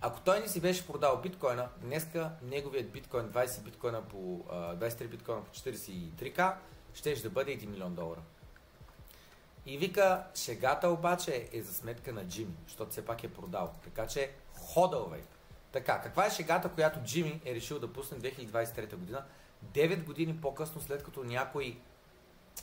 Ако 0.00 0.20
той 0.20 0.40
не 0.40 0.48
си 0.48 0.60
беше 0.60 0.86
продал 0.86 1.20
биткоина, 1.20 1.68
днеска 1.76 2.30
неговият 2.42 2.92
биткоин, 2.92 3.30
20 3.30 3.62
биткоина 3.62 4.08
по, 4.08 4.16
23 4.16 5.06
биткоина 5.08 5.44
по 5.44 5.50
43к, 5.50 6.54
ще 6.94 7.14
да 7.14 7.30
бъде 7.30 7.58
1 7.58 7.66
милион 7.66 7.94
долара. 7.94 8.20
И 9.66 9.78
вика, 9.78 10.26
шегата 10.34 10.88
обаче 10.88 11.48
е 11.52 11.62
за 11.62 11.74
сметка 11.74 12.12
на 12.12 12.28
Джими, 12.28 12.54
защото 12.66 12.90
все 12.90 13.04
пак 13.04 13.24
е 13.24 13.32
продал. 13.32 13.74
Така 13.84 14.06
че 14.06 14.30
ходълвай. 14.54 15.22
Така, 15.72 16.00
каква 16.00 16.26
е 16.26 16.30
шегата, 16.30 16.68
която 16.68 17.00
Джими 17.00 17.40
е 17.44 17.54
решил 17.54 17.78
да 17.78 17.92
пусне 17.92 18.18
2023 18.18 18.96
година? 18.96 19.24
9 19.72 20.04
години 20.04 20.40
по-късно, 20.40 20.80
след 20.80 21.02
като 21.02 21.24
някой 21.24 21.78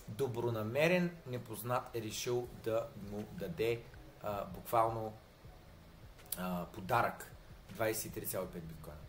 добронамерен 0.07 1.17
непознат 1.27 1.95
е 1.95 2.01
решил 2.01 2.47
да 2.63 2.87
му 3.11 3.23
даде 3.31 3.81
а, 4.23 4.45
буквално 4.45 5.13
а, 6.37 6.65
подарък 6.65 7.31
23,5 7.77 8.45
биткоина. 8.45 8.99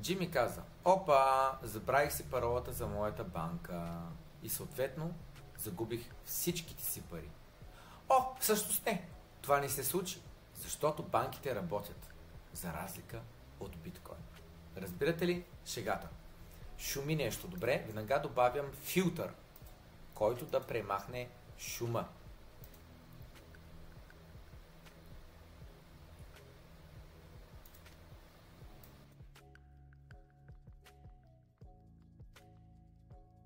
Джими 0.00 0.30
каза, 0.30 0.62
опа, 0.84 1.58
забравих 1.62 2.12
си 2.12 2.30
паролата 2.30 2.72
за 2.72 2.86
моята 2.86 3.24
банка 3.24 4.00
и 4.42 4.48
съответно 4.48 5.14
загубих 5.58 6.10
всичките 6.24 6.84
си 6.84 7.02
пари. 7.02 7.30
О, 8.08 8.24
всъщност 8.40 8.86
не, 8.86 9.08
това 9.42 9.60
не 9.60 9.68
се 9.68 9.84
случи, 9.84 10.22
защото 10.54 11.02
банките 11.02 11.54
работят 11.54 12.11
за 12.52 12.72
разлика 12.72 13.20
от 13.60 13.76
биткоин. 13.76 14.22
Разбирате 14.76 15.26
ли 15.26 15.44
шегата? 15.66 16.08
Шуми 16.78 17.16
нещо 17.16 17.48
добре, 17.48 17.84
веднага 17.86 18.20
добавям 18.20 18.72
филтър, 18.72 19.34
който 20.14 20.46
да 20.46 20.66
премахне 20.66 21.28
шума. 21.58 22.08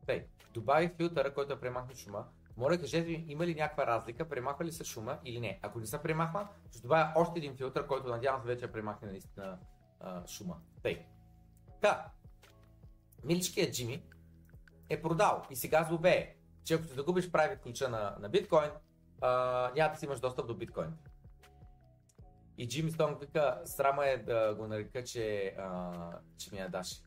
Тъй, 0.06 0.26
добавих 0.54 0.96
филтъра, 0.96 1.34
който 1.34 1.48
да 1.48 1.60
премахне 1.60 1.94
шума. 1.94 2.24
Моля, 2.56 2.78
кажете 2.78 3.08
ми, 3.08 3.24
има 3.28 3.46
ли 3.46 3.54
някаква 3.54 3.86
разлика, 3.86 4.28
премахва 4.28 4.64
ли 4.64 4.72
се 4.72 4.84
шума 4.84 5.18
или 5.24 5.40
не? 5.40 5.58
Ако 5.62 5.78
не 5.78 5.86
се 5.86 6.02
премахва, 6.02 6.48
ще 6.70 6.82
добавя 6.82 7.12
още 7.16 7.38
един 7.38 7.56
филтър, 7.56 7.86
който 7.86 8.08
надявам 8.08 8.40
се 8.40 8.46
вече 8.46 8.72
премахне 8.72 9.08
наистина 9.08 9.58
а, 10.00 10.26
шума. 10.26 10.56
Тъй. 10.82 11.06
Та, 11.80 12.10
миличкият 13.24 13.74
Джими 13.74 14.02
е 14.88 15.02
продал 15.02 15.42
и 15.50 15.56
сега 15.56 15.84
злобее, 15.84 16.36
че 16.64 16.74
ако 16.74 16.86
ти 16.86 16.92
загубиш 16.92 17.30
прави 17.30 17.56
ключа 17.56 17.88
на, 17.88 18.16
на 18.20 18.28
биткоин, 18.28 18.70
а, 19.20 19.70
няма 19.76 19.92
да 19.92 19.98
си 19.98 20.04
имаш 20.04 20.20
достъп 20.20 20.46
до 20.46 20.54
биткоин. 20.54 20.92
И 22.58 22.68
Джими 22.68 22.90
Стонг 22.90 23.20
вика, 23.20 23.62
срама 23.64 24.06
е 24.06 24.16
да 24.16 24.54
го 24.54 24.66
нарека, 24.66 25.04
че, 25.04 25.54
а, 25.58 25.92
че 26.38 26.54
ми 26.54 26.58
я 26.58 26.68
даш. 26.68 27.02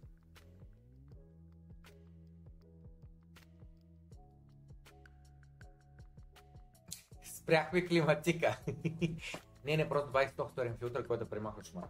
Спряхме 7.49 7.85
климатика. 7.85 8.59
не, 9.65 9.77
не, 9.77 9.89
просто 9.89 10.07
добавих 10.07 10.35
софтуерен 10.35 10.77
филтър, 10.77 11.07
който 11.07 11.29
премахва 11.29 11.63
шумата. 11.63 11.89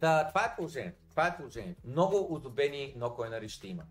Да, 0.00 0.28
това 0.28 0.44
е 0.44 0.56
положението. 0.56 0.98
Това 1.10 1.26
е 1.26 1.36
положението. 1.36 1.80
Много 1.84 2.34
удобени 2.34 2.94
нокоинари 2.96 3.48
ще 3.48 3.68
има. 3.68 3.82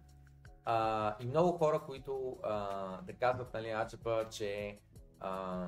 А, 0.65 1.15
и 1.19 1.25
много 1.25 1.57
хора, 1.57 1.81
които 1.85 2.37
а, 2.43 3.01
да 3.01 3.13
казват, 3.13 3.53
нали, 3.53 3.69
Ачепа, 3.69 4.27
че 4.31 4.79
а, 5.19 5.67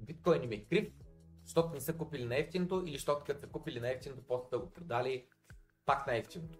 биткоин 0.00 0.42
им 0.42 0.52
е 0.52 0.64
крив, 0.64 0.92
защото 1.44 1.74
не 1.74 1.80
са 1.80 1.96
купили 1.96 2.24
на 2.24 2.36
ефтиното 2.36 2.82
или 2.86 2.96
защото 2.96 3.24
като 3.24 3.40
са 3.40 3.46
купили 3.46 3.80
на 3.80 3.90
ефтиното, 3.90 4.22
после 4.28 4.48
да 4.50 4.58
го 4.58 4.70
продали 4.70 5.26
пак 5.86 6.06
на 6.06 6.16
ефтиното. 6.16 6.58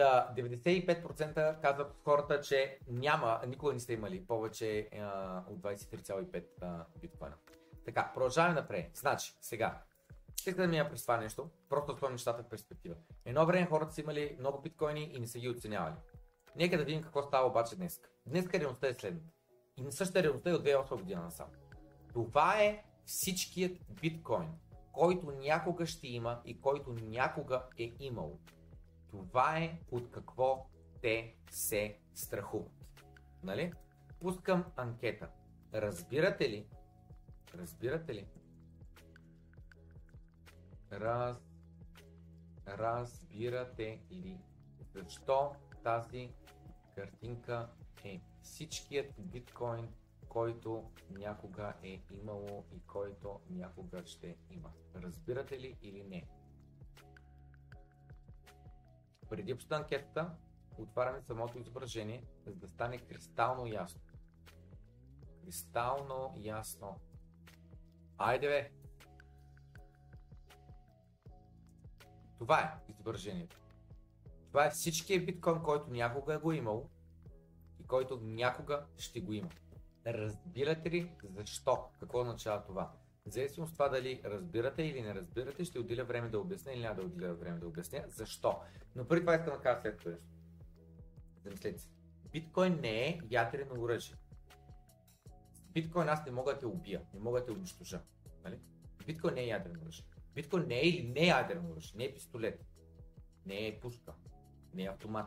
Да, 0.00 0.32
95% 0.36 1.60
казват 1.60 1.96
хората, 2.04 2.40
че 2.40 2.78
няма, 2.88 3.40
никога 3.46 3.72
не 3.72 3.80
сте 3.80 3.92
имали 3.92 4.26
повече 4.26 4.88
а, 4.92 5.42
от 5.48 5.58
23,5 5.58 6.84
биткоина. 7.00 7.34
Така, 7.84 8.10
продължаваме 8.14 8.54
напред. 8.54 8.90
Значи, 8.94 9.34
сега, 9.40 9.82
Искам 10.46 10.54
да 10.54 10.68
ми 10.68 10.90
през 10.90 11.02
това 11.02 11.16
нещо, 11.16 11.50
просто 11.68 11.96
това 11.96 12.10
нещата 12.10 12.42
в 12.42 12.48
перспектива. 12.48 12.94
Едно 13.24 13.46
време 13.46 13.66
хората 13.66 13.92
са 13.92 14.00
имали 14.00 14.36
много 14.38 14.62
биткоини 14.62 15.10
и 15.14 15.20
не 15.20 15.26
са 15.26 15.38
ги 15.38 15.48
оценявали. 15.48 15.94
Нека 16.56 16.78
да 16.78 16.84
видим 16.84 17.02
какво 17.02 17.22
става 17.22 17.48
обаче 17.48 17.76
днес. 17.76 18.00
Днес 18.26 18.46
реалността 18.54 18.88
е 18.88 18.94
следната. 18.94 19.30
И 19.76 19.82
на 19.82 19.92
същата 19.92 20.22
реалността 20.22 20.50
е 20.50 20.54
от 20.54 20.64
2008 20.64 20.96
година 20.96 21.22
насам. 21.22 21.46
Това 22.12 22.62
е 22.62 22.84
всичкият 23.04 23.78
биткоин, 24.00 24.48
който 24.92 25.30
някога 25.30 25.86
ще 25.86 26.08
има 26.08 26.40
и 26.44 26.60
който 26.60 26.94
някога 27.02 27.64
е 27.78 27.92
имал. 28.00 28.38
Това 29.10 29.58
е 29.58 29.78
от 29.90 30.10
какво 30.10 30.66
те 31.02 31.34
се 31.50 31.98
страхуват. 32.14 32.72
Нали? 33.42 33.72
Пускам 34.20 34.64
анкета. 34.76 35.30
Разбирате 35.74 36.50
ли? 36.50 36.66
Разбирате 37.54 38.14
ли? 38.14 38.26
Раз... 40.92 41.36
Разбирате 42.66 44.00
ли 44.10 44.40
защо 44.94 45.52
тази 45.84 46.32
картинка 46.94 47.70
е 48.04 48.20
всичкият 48.42 49.14
биткоин, 49.18 49.88
който 50.28 50.90
някога 51.10 51.74
е 51.82 52.02
имало 52.10 52.64
и 52.72 52.80
който 52.86 53.40
някога 53.50 54.06
ще 54.06 54.36
има. 54.50 54.72
Разбирате 54.94 55.60
ли 55.60 55.76
или 55.82 56.02
не? 56.02 56.28
Преди 59.30 59.54
да 59.54 59.76
анкетата, 59.76 60.30
отваряме 60.78 61.22
самото 61.22 61.58
изображение, 61.58 62.24
за 62.46 62.54
да 62.54 62.68
стане 62.68 62.98
кристално 62.98 63.66
ясно. 63.66 64.00
Кристално 65.44 66.34
ясно. 66.36 67.00
Айде 68.18 68.48
бе! 68.48 68.70
Това 72.38 72.60
е 72.60 72.92
изображението. 72.92 73.60
Това 74.48 74.66
е 74.66 74.70
всичкият 74.70 75.26
биткоин, 75.26 75.62
който 75.62 75.90
някога 75.90 76.34
е 76.34 76.38
го 76.38 76.52
имал 76.52 76.90
и 77.80 77.86
който 77.86 78.20
някога 78.22 78.86
ще 78.96 79.20
го 79.20 79.32
има. 79.32 79.50
Разбирате 80.06 80.90
ли 80.90 81.12
защо? 81.36 81.90
Какво 82.00 82.20
означава 82.20 82.64
това? 82.64 82.92
В 83.26 83.30
зависимост 83.30 83.70
от 83.70 83.74
това 83.74 83.88
дали 83.88 84.20
разбирате 84.24 84.82
или 84.82 85.02
не 85.02 85.14
разбирате, 85.14 85.64
ще 85.64 85.78
отделя 85.78 86.04
време 86.04 86.28
да 86.28 86.38
обясня 86.38 86.72
или 86.72 86.80
няма 86.80 86.94
да 86.94 87.02
отделя 87.02 87.34
време 87.34 87.58
да 87.58 87.66
обясня 87.66 88.04
защо. 88.08 88.60
Но 88.96 89.08
преди 89.08 89.20
това 89.20 89.34
искам 89.34 89.54
да 89.54 89.60
кажа 89.60 89.80
след 89.80 89.98
това. 89.98 90.12
Замислете 91.44 91.78
се. 91.78 91.88
Биткоин 92.32 92.80
не 92.80 93.08
е 93.08 93.20
ядрено 93.30 93.82
оръжие. 93.82 94.16
Биткоин 95.72 96.08
аз 96.08 96.26
не 96.26 96.32
мога 96.32 96.52
да 96.52 96.58
те 96.58 96.66
убия, 96.66 97.02
не 97.14 97.20
мога 97.20 97.40
да 97.40 97.46
те 97.46 97.52
унищожа. 97.52 98.00
Нали? 98.44 98.58
Биткоин 99.06 99.34
не 99.34 99.40
е 99.40 99.46
ядрено 99.46 99.82
оръжие. 99.82 100.06
Биткоин 100.34 100.66
не 100.66 100.74
е 100.74 100.88
или 100.88 101.08
не 101.08 101.20
е 101.20 101.26
ядрено 101.26 101.70
оръжие, 101.70 101.98
не 101.98 102.04
е 102.04 102.14
пистолет, 102.14 102.64
не 103.46 103.66
е 103.66 103.80
пушка, 103.80 104.12
не 104.74 104.84
е 104.84 104.88
автомат. 104.88 105.26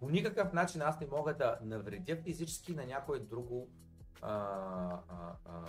По 0.00 0.10
никакъв 0.10 0.52
начин 0.52 0.82
аз 0.82 1.00
не 1.00 1.06
мога 1.06 1.36
да 1.36 1.58
навредя 1.62 2.16
физически 2.16 2.74
на 2.74 2.86
някой 2.86 3.20
друго 3.20 3.68
а, 4.22 4.32
а, 5.08 5.36
а, 5.44 5.64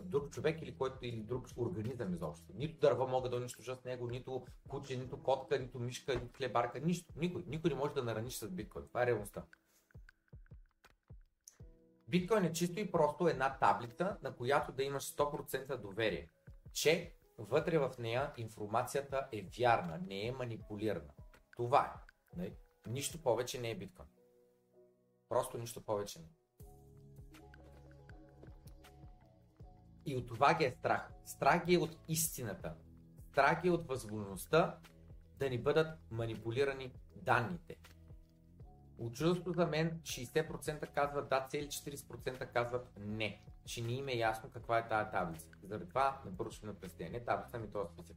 друг 0.00 0.30
човек 0.30 0.62
или, 0.62 0.76
който, 0.76 0.98
или 1.02 1.22
друг 1.22 1.48
организъм 1.56 2.14
изобщо. 2.14 2.52
Нито 2.54 2.80
дърво 2.80 3.06
мога 3.06 3.28
да 3.28 3.36
унищожа 3.36 3.76
с 3.76 3.84
него, 3.84 4.06
нито 4.10 4.46
куче, 4.68 4.96
нито 4.96 5.22
котка, 5.22 5.58
нито 5.58 5.78
мишка, 5.78 6.14
нито 6.14 6.36
хлебарка, 6.36 6.80
нищо. 6.80 7.12
Никой. 7.16 7.44
Никой 7.46 7.70
не 7.70 7.76
може 7.76 7.94
да 7.94 8.02
нараниш 8.02 8.34
с 8.34 8.48
биткоин. 8.48 8.88
Това 8.88 9.02
е 9.02 9.06
реалността. 9.06 9.44
Биткоин 12.08 12.44
е 12.44 12.52
чисто 12.52 12.80
и 12.80 12.90
просто 12.90 13.28
една 13.28 13.58
таблица, 13.58 14.16
на 14.22 14.36
която 14.36 14.72
да 14.72 14.82
имаш 14.82 15.04
100% 15.04 15.76
доверие, 15.76 16.30
че 16.72 17.14
вътре 17.38 17.78
в 17.78 17.94
нея 17.98 18.32
информацията 18.36 19.28
е 19.32 19.46
вярна, 19.58 19.98
не 20.06 20.26
е 20.26 20.32
манипулирана. 20.32 21.12
Това 21.56 21.94
е. 21.96 22.38
Не? 22.40 22.52
Нищо 22.86 23.22
повече 23.22 23.60
не 23.60 23.70
е 23.70 23.74
биткоин. 23.74 24.08
Просто 25.28 25.58
нищо 25.58 25.84
повече 25.84 26.18
не. 26.18 26.28
И 30.06 30.16
от 30.16 30.26
това 30.26 30.54
ги 30.54 30.64
е 30.64 30.70
страх. 30.70 31.10
Страх 31.24 31.66
ги 31.66 31.74
е 31.74 31.78
от 31.78 31.96
истината. 32.08 32.74
Страх 33.32 33.62
ги 33.62 33.68
е 33.68 33.70
от 33.70 33.88
възможността 33.88 34.78
да 35.38 35.50
ни 35.50 35.58
бъдат 35.58 35.98
манипулирани 36.10 36.92
данните. 37.16 37.76
Очудващо 38.98 39.52
за 39.52 39.66
мен 39.66 40.00
60% 40.02 40.92
казват 40.94 41.28
да, 41.28 41.46
цели 41.50 41.66
40% 41.66 42.52
казват 42.52 42.92
не, 42.98 43.40
че 43.64 43.82
не 43.82 43.92
им 43.92 44.08
е 44.08 44.16
ясно 44.16 44.50
каква 44.50 44.78
е 44.78 44.88
тази 44.88 45.10
таблица. 45.10 45.48
Заради 45.62 45.88
това 45.88 46.20
набързо 46.24 46.50
ще 46.50 46.66
напрестя. 46.66 47.08
Не 47.10 47.24
таблица, 47.24 47.58
ми 47.58 47.70
този 47.70 47.88
списък. 47.92 48.16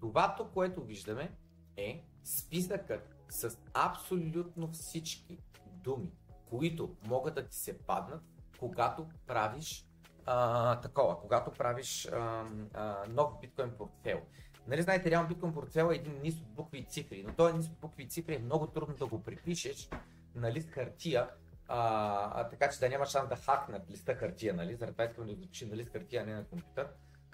Това, 0.00 0.36
което 0.54 0.84
виждаме 0.84 1.32
е 1.76 2.04
списъкът 2.24 3.14
с 3.28 3.58
абсолютно 3.74 4.72
всички 4.72 5.38
думи, 5.66 6.12
които 6.50 6.96
могат 7.06 7.34
да 7.34 7.48
ти 7.48 7.56
се 7.56 7.78
паднат, 7.78 8.22
когато 8.58 9.08
правиш 9.26 9.86
а, 10.26 10.80
такова, 10.80 11.20
когато 11.20 11.50
правиш 11.50 12.08
а, 12.12 12.44
а, 12.74 13.04
нов 13.08 13.40
биткоин 13.40 13.70
портфел. 13.78 14.20
Нали 14.66 14.82
знаете, 14.82 15.10
реално 15.10 15.28
биткоин 15.28 15.54
портфел 15.54 15.90
е 15.92 15.94
един 15.94 16.20
низ 16.22 16.34
от 16.34 16.48
букви 16.48 16.78
и 16.78 16.84
цифри, 16.84 17.24
но 17.26 17.34
този 17.34 17.56
низ 17.56 17.66
от 17.66 17.78
букви 17.78 18.02
и 18.02 18.08
цифри 18.08 18.34
е 18.34 18.38
много 18.38 18.66
трудно 18.66 18.94
да 18.94 19.06
го 19.06 19.22
припишеш 19.22 19.88
на 20.34 20.52
лист 20.52 20.70
хартия, 20.70 21.30
а, 21.68 22.40
а, 22.40 22.48
така 22.48 22.70
че 22.70 22.78
да 22.78 22.88
няма 22.88 23.06
шанс 23.06 23.28
да 23.28 23.36
хакнат 23.36 23.90
листа 23.90 24.14
хартия, 24.14 24.54
нали? 24.54 24.74
Заради 24.74 24.92
това 24.92 25.04
искаме 25.04 25.26
да 25.26 25.34
го 25.34 25.42
запишем 25.42 25.68
на 25.68 25.76
лист 25.76 25.92
хартия, 25.92 26.22
а 26.22 26.26
не 26.26 26.34
на 26.34 26.44
компютър. 26.44 26.88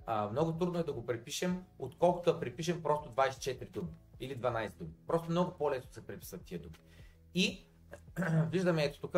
А, 0.07 0.29
много 0.29 0.53
трудно 0.53 0.79
е 0.79 0.83
да 0.83 0.93
го 0.93 1.07
препишем, 1.07 1.65
отколкото 1.79 2.33
да 2.33 2.41
препишем 2.41 2.83
просто 2.83 3.11
24 3.11 3.71
думи 3.71 3.89
или 4.21 4.39
12 4.39 4.73
думи. 4.73 4.91
Просто 5.07 5.31
много 5.31 5.59
по-лесно 5.59 5.93
се 5.93 6.07
преписват 6.07 6.45
тия 6.45 6.61
думи. 6.61 6.77
И 7.35 7.67
виждаме 8.51 8.85
ето 8.85 9.01
тук, 9.01 9.17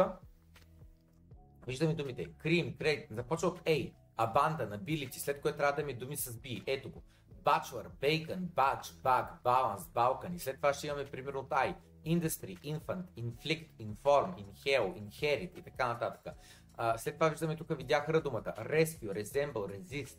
Виждаме 1.67 1.95
думите. 1.95 2.29
Cream, 2.29 2.77
Credit, 2.77 3.15
започва 3.15 3.49
от 3.49 3.61
A. 3.61 3.93
Abandon, 4.19 4.79
Ability, 4.79 5.17
след 5.17 5.41
което 5.41 5.59
трябва 5.59 5.77
да 5.77 5.87
ми 5.87 5.95
думи 5.95 6.17
с 6.17 6.33
B. 6.33 6.63
Ето 6.67 6.91
го. 6.91 7.03
Bachelor, 7.45 7.87
Bacon, 8.01 8.39
Batch, 8.39 8.85
Bug, 8.85 9.27
Balance, 9.45 9.79
Balkan. 9.79 10.35
И 10.35 10.39
след 10.39 10.57
това 10.57 10.73
ще 10.73 10.87
имаме 10.87 11.05
примерно 11.05 11.41
от 11.41 11.51
I. 11.51 11.75
Industry, 12.07 12.59
Infant, 12.59 13.05
Inflict, 13.19 13.69
Inform, 13.81 14.35
Inhale, 14.45 14.93
Inherit 15.03 15.59
и 15.59 15.63
така 15.63 15.89
нататък. 15.89 16.35
Uh, 16.79 16.97
след 16.97 17.15
това 17.15 17.29
виждаме 17.29 17.57
тук 17.57 17.77
видях 17.77 18.21
думата. 18.23 18.55
Rescue, 18.59 19.23
Resemble, 19.23 19.53
Resist, 19.53 20.17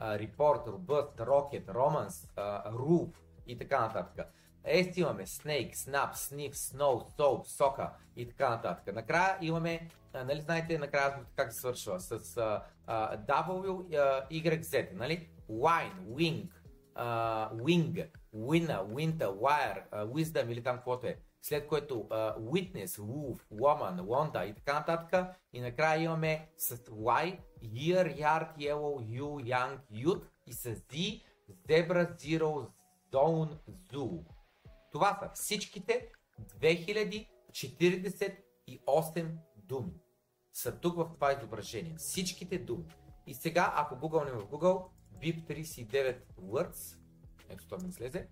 uh, 0.00 0.26
Report, 0.26 0.66
Robust, 0.66 1.16
Rocket, 1.16 1.64
Romance, 1.64 2.28
uh, 2.36 2.72
Roof 2.72 3.08
и 3.46 3.58
така 3.58 3.80
нататък. 3.80 4.26
Ест 4.64 4.96
имаме 4.96 5.26
Snake, 5.26 5.74
Snap, 5.74 6.14
Sniff, 6.14 6.52
Snow, 6.52 7.16
Soap, 7.16 7.46
Soka 7.46 7.90
и 8.16 8.28
така 8.28 8.50
нататък. 8.50 8.94
Накрая 8.94 9.38
имаме, 9.40 9.88
а, 10.16 10.24
нали 10.24 10.40
знаете 10.40 10.78
накрая 10.78 11.24
как 11.36 11.52
се 11.52 11.58
свършва 11.58 12.00
с 12.00 12.18
uh, 12.18 12.62
uh, 12.88 13.26
W, 13.26 13.68
uh, 13.68 14.30
Y, 14.30 14.62
Z, 14.62 14.92
нали? 14.92 15.28
Wine, 15.50 16.00
Wing, 16.16 16.48
uh, 16.96 17.52
Wing, 17.52 18.08
Winner, 18.34 18.82
Winter, 18.94 19.28
Wire, 19.28 19.82
uh, 19.92 20.06
Wisdom 20.06 20.52
или 20.52 20.62
там 20.62 20.76
каквото 20.76 21.06
е. 21.06 21.18
След 21.42 21.66
което 21.66 21.94
uh, 21.94 22.38
Witness, 22.38 22.86
Wolf, 22.86 23.38
Woman, 23.52 24.00
Wanda 24.00 24.50
и 24.50 24.54
така 24.54 24.72
нататък. 24.72 25.36
И 25.52 25.60
накрая 25.60 26.02
имаме 26.02 26.48
с 26.56 26.76
Y, 26.76 27.38
Year, 27.64 28.20
Yard, 28.20 28.56
Yellow, 28.58 29.20
You, 29.20 29.54
Young, 29.54 29.78
Youth 29.92 30.24
и 30.46 30.52
с 30.52 30.74
Z, 30.74 31.22
Zebra, 31.68 32.16
Zero, 32.16 32.66
Zone, 33.12 33.58
Zoo. 33.92 34.24
Това 34.92 35.18
са 35.22 35.30
всичките 35.34 36.08
2048 36.60 39.26
думи. 39.56 39.92
Са 40.56 40.80
тук 40.80 40.96
в 40.96 41.10
това 41.14 41.32
изображение. 41.32 41.94
Всичките 41.96 42.58
думи. 42.58 42.84
И 43.26 43.34
сега, 43.34 43.72
ако 43.76 43.96
гугълнем 43.96 44.34
в 44.34 44.46
Google, 44.46 44.88
BIP39 45.22 46.18
Words, 46.40 46.98
ето 47.48 47.64
това 47.64 47.86
ми 47.86 47.92
слезе, 47.92 48.28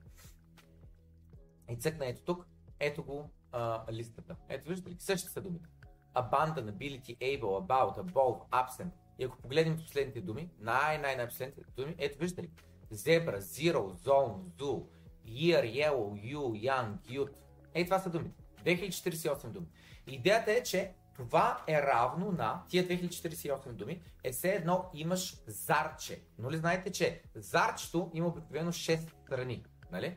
и 1.70 1.76
цъкна 1.76 2.06
ето 2.06 2.22
тук, 2.22 2.46
ето 2.80 3.04
го 3.04 3.30
а, 3.52 3.92
листата. 3.92 4.36
Ето 4.48 4.68
виждате 4.68 4.90
ли, 4.90 4.96
същите 4.98 5.32
са 5.32 5.40
думите. 5.40 5.68
abandon, 6.14 6.72
ability, 6.72 7.18
able, 7.18 7.66
about, 7.66 8.12
above, 8.12 8.48
absent. 8.50 8.90
И 9.18 9.24
ако 9.24 9.38
погледнем 9.38 9.76
последните 9.76 10.20
думи, 10.20 10.50
най-най-най 10.58 11.28
последните 11.28 11.70
думи, 11.76 11.94
ето 11.98 12.18
виждате 12.18 12.42
ли, 12.42 12.50
zebra, 12.92 13.38
zero, 13.38 13.92
zone, 13.92 14.38
zoo, 14.58 14.86
year, 15.26 15.64
yellow, 15.64 16.34
you, 16.34 16.70
young, 16.70 16.98
youth. 16.98 17.34
Ей, 17.74 17.84
това 17.84 17.98
са 17.98 18.10
думите. 18.10 18.42
2048 18.64 19.48
думи. 19.48 19.66
Идеята 20.06 20.52
е, 20.52 20.62
че 20.62 20.94
това 21.14 21.64
е 21.68 21.82
равно 21.82 22.32
на 22.32 22.62
тия 22.68 22.88
2048 22.88 23.72
думи, 23.72 24.02
е 24.24 24.32
все 24.32 24.48
едно 24.48 24.90
имаш 24.94 25.36
зарче. 25.46 26.22
Но 26.38 26.50
ли 26.50 26.56
знаете, 26.56 26.92
че 26.92 27.22
зарчето 27.34 28.10
има 28.14 28.28
обикновено 28.28 28.72
6 28.72 29.10
страни, 29.24 29.64
нали? 29.92 30.16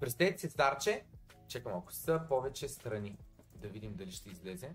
Представете 0.00 0.38
си 0.40 0.48
зарче, 0.48 1.04
чекам 1.48 1.72
малко, 1.72 1.92
са 1.92 2.20
повече 2.28 2.68
страни. 2.68 3.16
Да 3.54 3.68
видим 3.68 3.94
дали 3.94 4.10
ще 4.10 4.30
излезе. 4.30 4.70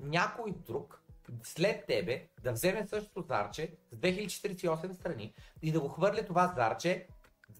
някой 0.00 0.54
друг 0.66 1.02
след 1.42 1.86
тебе 1.86 2.28
да 2.42 2.52
вземе 2.52 2.86
същото 2.86 3.22
зарче 3.28 3.76
с 3.92 3.96
2048 3.96 4.92
страни 4.92 5.34
и 5.62 5.72
да 5.72 5.80
го 5.80 5.88
хвърля 5.88 6.26
това 6.26 6.52
зарче 6.56 7.08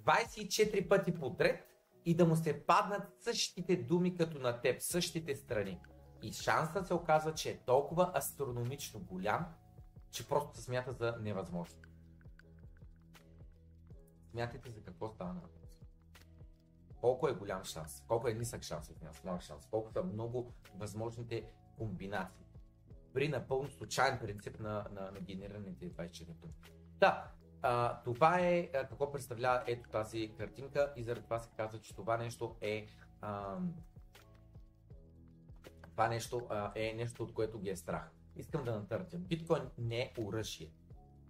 24 0.09 0.89
пъти 0.89 1.15
подред 1.15 1.65
и 2.05 2.15
да 2.17 2.27
му 2.27 2.37
се 2.37 2.67
паднат 2.67 3.03
същите 3.21 3.77
думи 3.77 4.17
като 4.17 4.39
на 4.39 4.61
теб, 4.61 4.81
същите 4.81 5.37
страни. 5.37 5.81
И 6.23 6.33
шансът 6.33 6.87
се 6.87 6.95
оказва, 6.95 7.35
че 7.35 7.51
е 7.51 7.59
толкова 7.59 8.13
астрономично 8.15 9.01
голям, 9.01 9.47
че 10.11 10.29
просто 10.29 10.57
се 10.57 10.63
смята 10.63 10.93
за 10.93 11.17
невъзможно. 11.21 11.79
Смятайте 14.31 14.71
за 14.71 14.83
какво 14.83 15.09
става 15.09 15.33
на 15.35 15.41
въпрос. 15.41 15.79
Колко 17.01 17.29
е 17.29 17.35
голям 17.35 17.65
шанс, 17.65 18.03
колко 18.09 18.29
е 18.29 18.35
нисък 18.35 18.63
шанс, 18.63 18.93
малък 19.25 19.43
шанс, 19.43 19.67
колко 19.71 19.93
са 19.93 20.03
много 20.03 20.55
възможните 20.75 21.45
комбинации. 21.79 22.47
При 23.13 23.29
напълно 23.29 23.71
случайен 23.71 24.19
принцип 24.19 24.61
на, 24.61 24.87
на, 24.93 25.11
на 25.11 25.21
генерираните 25.21 25.91
24 25.91 26.25
думи. 26.25 26.55
Да, 26.99 27.33
а, 27.63 28.03
това 28.03 28.41
е 28.41 28.71
какво 28.73 29.13
представлява 29.13 29.63
ето 29.67 29.89
тази 29.89 30.33
картинка 30.39 30.93
и 30.97 31.03
заради 31.03 31.25
това 31.25 31.39
се 31.39 31.51
казва, 31.57 31.81
че 31.81 31.95
това 31.95 32.17
нещо 32.17 32.57
е 32.61 32.87
а, 33.21 33.57
това 35.91 36.09
нещо 36.09 36.47
а, 36.51 36.73
е 36.75 36.95
нещо, 36.97 37.23
от 37.23 37.35
което 37.35 37.59
ги 37.59 37.71
е 37.71 37.77
страх. 37.77 38.11
Искам 38.37 38.65
да 38.65 38.73
натъртя. 38.73 39.19
Биткоин 39.19 39.63
не 39.79 40.01
е 40.01 40.13
оръжие. 40.19 40.71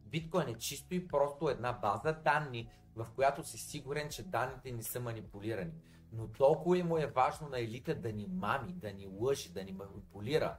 Биткоин 0.07 0.49
е 0.49 0.59
чисто 0.59 0.95
и 0.95 1.09
просто 1.09 1.49
една 1.49 1.73
база 1.73 2.13
данни, 2.13 2.71
в 2.97 3.07
която 3.15 3.45
си 3.45 3.59
сигурен, 3.59 4.09
че 4.09 4.23
данните 4.23 4.73
не 4.73 4.83
са 4.83 5.01
манипулирани. 5.01 5.73
Но 6.13 6.29
толкова 6.29 6.85
му 6.85 6.99
е 6.99 7.07
важно 7.07 7.49
на 7.49 7.61
елита 7.61 7.95
да 7.95 8.13
ни 8.13 8.27
мами, 8.27 8.73
да 8.73 8.93
ни 8.93 9.07
лъжи, 9.07 9.53
да 9.53 9.65
ни 9.65 9.73
манипулира, 9.73 10.57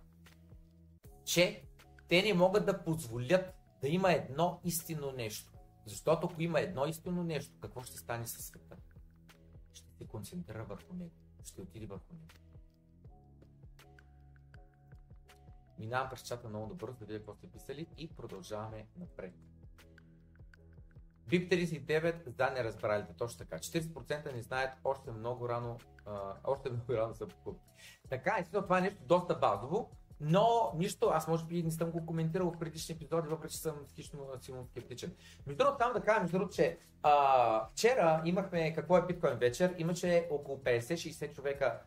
че 1.25 1.63
те 2.07 2.21
не 2.21 2.33
могат 2.33 2.65
да 2.65 2.83
позволят 2.83 3.53
да 3.81 3.87
има 3.87 4.13
едно 4.13 4.61
истинно 4.63 5.11
нещо. 5.11 5.51
Защото 5.89 6.27
ако 6.31 6.41
има 6.41 6.59
едно 6.59 6.85
истинно 6.85 7.23
нещо, 7.23 7.55
какво 7.61 7.83
ще 7.83 7.97
стане 7.97 8.27
със 8.27 8.45
света? 8.45 8.75
Ще 9.73 9.91
се 9.91 10.07
концентрира 10.07 10.63
върху 10.63 10.93
него. 10.93 11.11
Ще 11.43 11.61
отиде 11.61 11.85
върху 11.85 12.13
него. 12.13 12.27
Минавам 15.79 16.09
през 16.09 16.21
чата 16.21 16.49
много 16.49 16.67
добър, 16.67 16.91
да 16.91 17.05
видя 17.05 17.19
какво 17.19 17.33
сте 17.33 17.51
писали 17.51 17.87
и 17.97 18.09
продължаваме 18.15 18.87
напред. 18.97 19.33
BIP 21.27 21.49
39 21.49 22.29
за 22.29 22.49
неразбралите, 22.49 23.13
точно 23.13 23.37
така. 23.37 23.57
40% 23.57 24.33
не 24.33 24.41
знаят 24.41 24.71
още 24.83 25.11
много 25.11 25.49
рано, 25.49 25.77
а, 26.05 26.35
още 26.43 26.69
много 26.69 26.93
рано 26.93 27.15
са 27.15 27.27
покупки. 27.27 27.69
Така, 28.09 28.35
естествено 28.39 28.63
това 28.63 28.77
е 28.77 28.81
нещо 28.81 29.03
доста 29.05 29.35
базово, 29.35 29.91
но 30.21 30.71
нищо, 30.75 31.09
аз 31.13 31.27
може 31.27 31.45
би 31.45 31.63
не 31.63 31.71
съм 31.71 31.91
го 31.91 32.05
коментирал 32.05 32.51
в 32.51 32.59
предишни 32.59 32.95
епизоди, 32.95 33.27
въпреки 33.27 33.53
че 33.53 33.59
съм 33.59 33.75
хищно 33.95 34.19
силно 34.41 34.65
скептичен. 34.65 35.15
Между 35.47 35.57
другото, 35.57 35.77
там 35.77 35.93
да 35.93 36.01
кажа, 36.01 36.21
между 36.21 36.37
другото, 36.37 36.55
че 36.55 36.77
а, 37.03 37.67
вчера 37.71 38.21
имахме 38.25 38.73
какво 38.73 38.97
е 38.97 39.05
биткоин 39.05 39.37
вечер, 39.37 39.75
имаше 39.77 40.27
около 40.31 40.57
50-60 40.57 41.35
човека, 41.35 41.79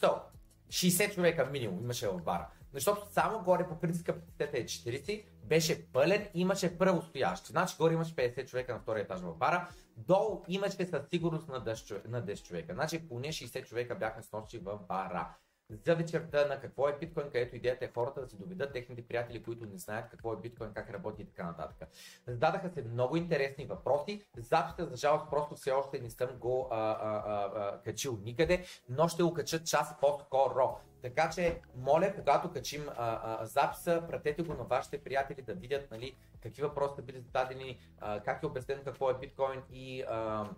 so, 0.00 0.20
60 0.68 1.14
човека 1.14 1.48
минимум 1.52 1.78
имаше 1.82 2.08
в 2.08 2.22
бара. 2.22 2.48
Защото 2.72 3.06
само 3.10 3.44
горе 3.44 3.68
по 3.68 3.80
принцип 3.80 4.06
капацитета 4.06 4.58
е 4.58 4.64
40, 4.64 5.24
беше 5.44 5.86
пълен, 5.86 6.28
имаше 6.34 6.78
първостоящи. 6.78 7.52
Значи 7.52 7.76
горе 7.78 7.94
имаше 7.94 8.16
50 8.16 8.46
човека 8.46 8.72
на 8.72 8.80
втория 8.80 9.02
етаж 9.02 9.20
в 9.20 9.34
бара, 9.34 9.68
долу 9.96 10.42
имаше 10.48 10.86
със 10.86 11.08
сигурност 11.10 11.48
на 11.48 11.64
10, 11.64 12.08
на 12.08 12.22
10 12.22 12.42
човека. 12.42 12.74
Значи 12.74 13.08
поне 13.08 13.28
60 13.28 13.66
човека 13.66 13.94
бяха 13.94 14.22
с 14.22 14.32
нощи 14.32 14.58
в 14.58 14.78
бара 14.88 15.34
за 15.70 15.94
вечерта 15.94 16.46
на 16.46 16.60
какво 16.60 16.88
е 16.88 16.98
биткоин, 16.98 17.26
където 17.26 17.56
идеята 17.56 17.84
е 17.84 17.90
хората 17.94 18.20
да 18.20 18.28
си 18.28 18.36
доведат 18.38 18.72
техните 18.72 19.08
приятели, 19.08 19.42
които 19.42 19.66
не 19.66 19.78
знаят 19.78 20.10
какво 20.10 20.32
е 20.32 20.36
биткоин, 20.36 20.70
как 20.74 20.90
работи 20.90 21.22
и 21.22 21.26
така 21.26 21.44
нататък. 21.44 21.88
Зададаха 22.26 22.70
се 22.70 22.82
много 22.82 23.16
интересни 23.16 23.66
въпроси. 23.66 24.26
Записа, 24.36 24.86
за 24.86 24.96
жалост, 24.96 25.30
просто 25.30 25.54
все 25.54 25.70
още 25.70 25.98
не 26.00 26.10
съм 26.10 26.28
го 26.38 26.68
а, 26.70 26.76
а, 26.76 27.50
а, 27.54 27.80
качил 27.82 28.18
никъде, 28.22 28.64
но 28.88 29.08
ще 29.08 29.22
го 29.22 29.34
кача 29.34 29.64
час 29.64 29.94
по-скоро. 30.00 30.78
Така 31.02 31.30
че, 31.30 31.60
моля, 31.76 32.14
когато 32.14 32.52
качим 32.52 32.88
а, 32.88 32.94
а, 32.96 33.46
записа, 33.46 34.04
пратете 34.08 34.42
го 34.42 34.54
на 34.54 34.64
вашите 34.64 34.98
приятели 34.98 35.42
да 35.42 35.54
видят 35.54 35.90
нали, 35.90 36.16
какви 36.42 36.62
въпроси 36.62 36.94
да 36.96 37.02
бъдат 37.02 37.24
зададени, 37.24 37.78
а, 38.00 38.20
как 38.20 38.42
е 38.42 38.46
обяснено 38.46 38.82
какво 38.84 39.10
е 39.10 39.18
биткоин 39.18 39.62
и, 39.72 40.02
а, 40.02 40.48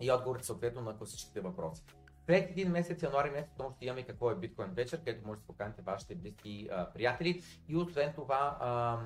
и 0.00 0.12
отговорите 0.12 0.46
съответно 0.46 0.80
на 0.80 0.98
класическите 0.98 1.40
въпроси. 1.40 1.82
След 2.28 2.50
един 2.50 2.70
месец, 2.70 3.02
януари 3.02 3.30
месец, 3.30 3.50
отново 3.52 3.74
ще 3.76 3.84
имаме 3.84 4.02
какво 4.02 4.30
е 4.30 4.34
биткоин 4.34 4.70
вечер, 4.74 4.98
където 4.98 5.26
може 5.26 5.40
да 5.40 5.46
поканите 5.46 5.82
вашите 5.82 6.14
близки 6.14 6.68
а, 6.72 6.90
приятели. 6.92 7.42
И 7.68 7.76
освен 7.76 8.12
това, 8.14 8.56
а, 8.60 8.98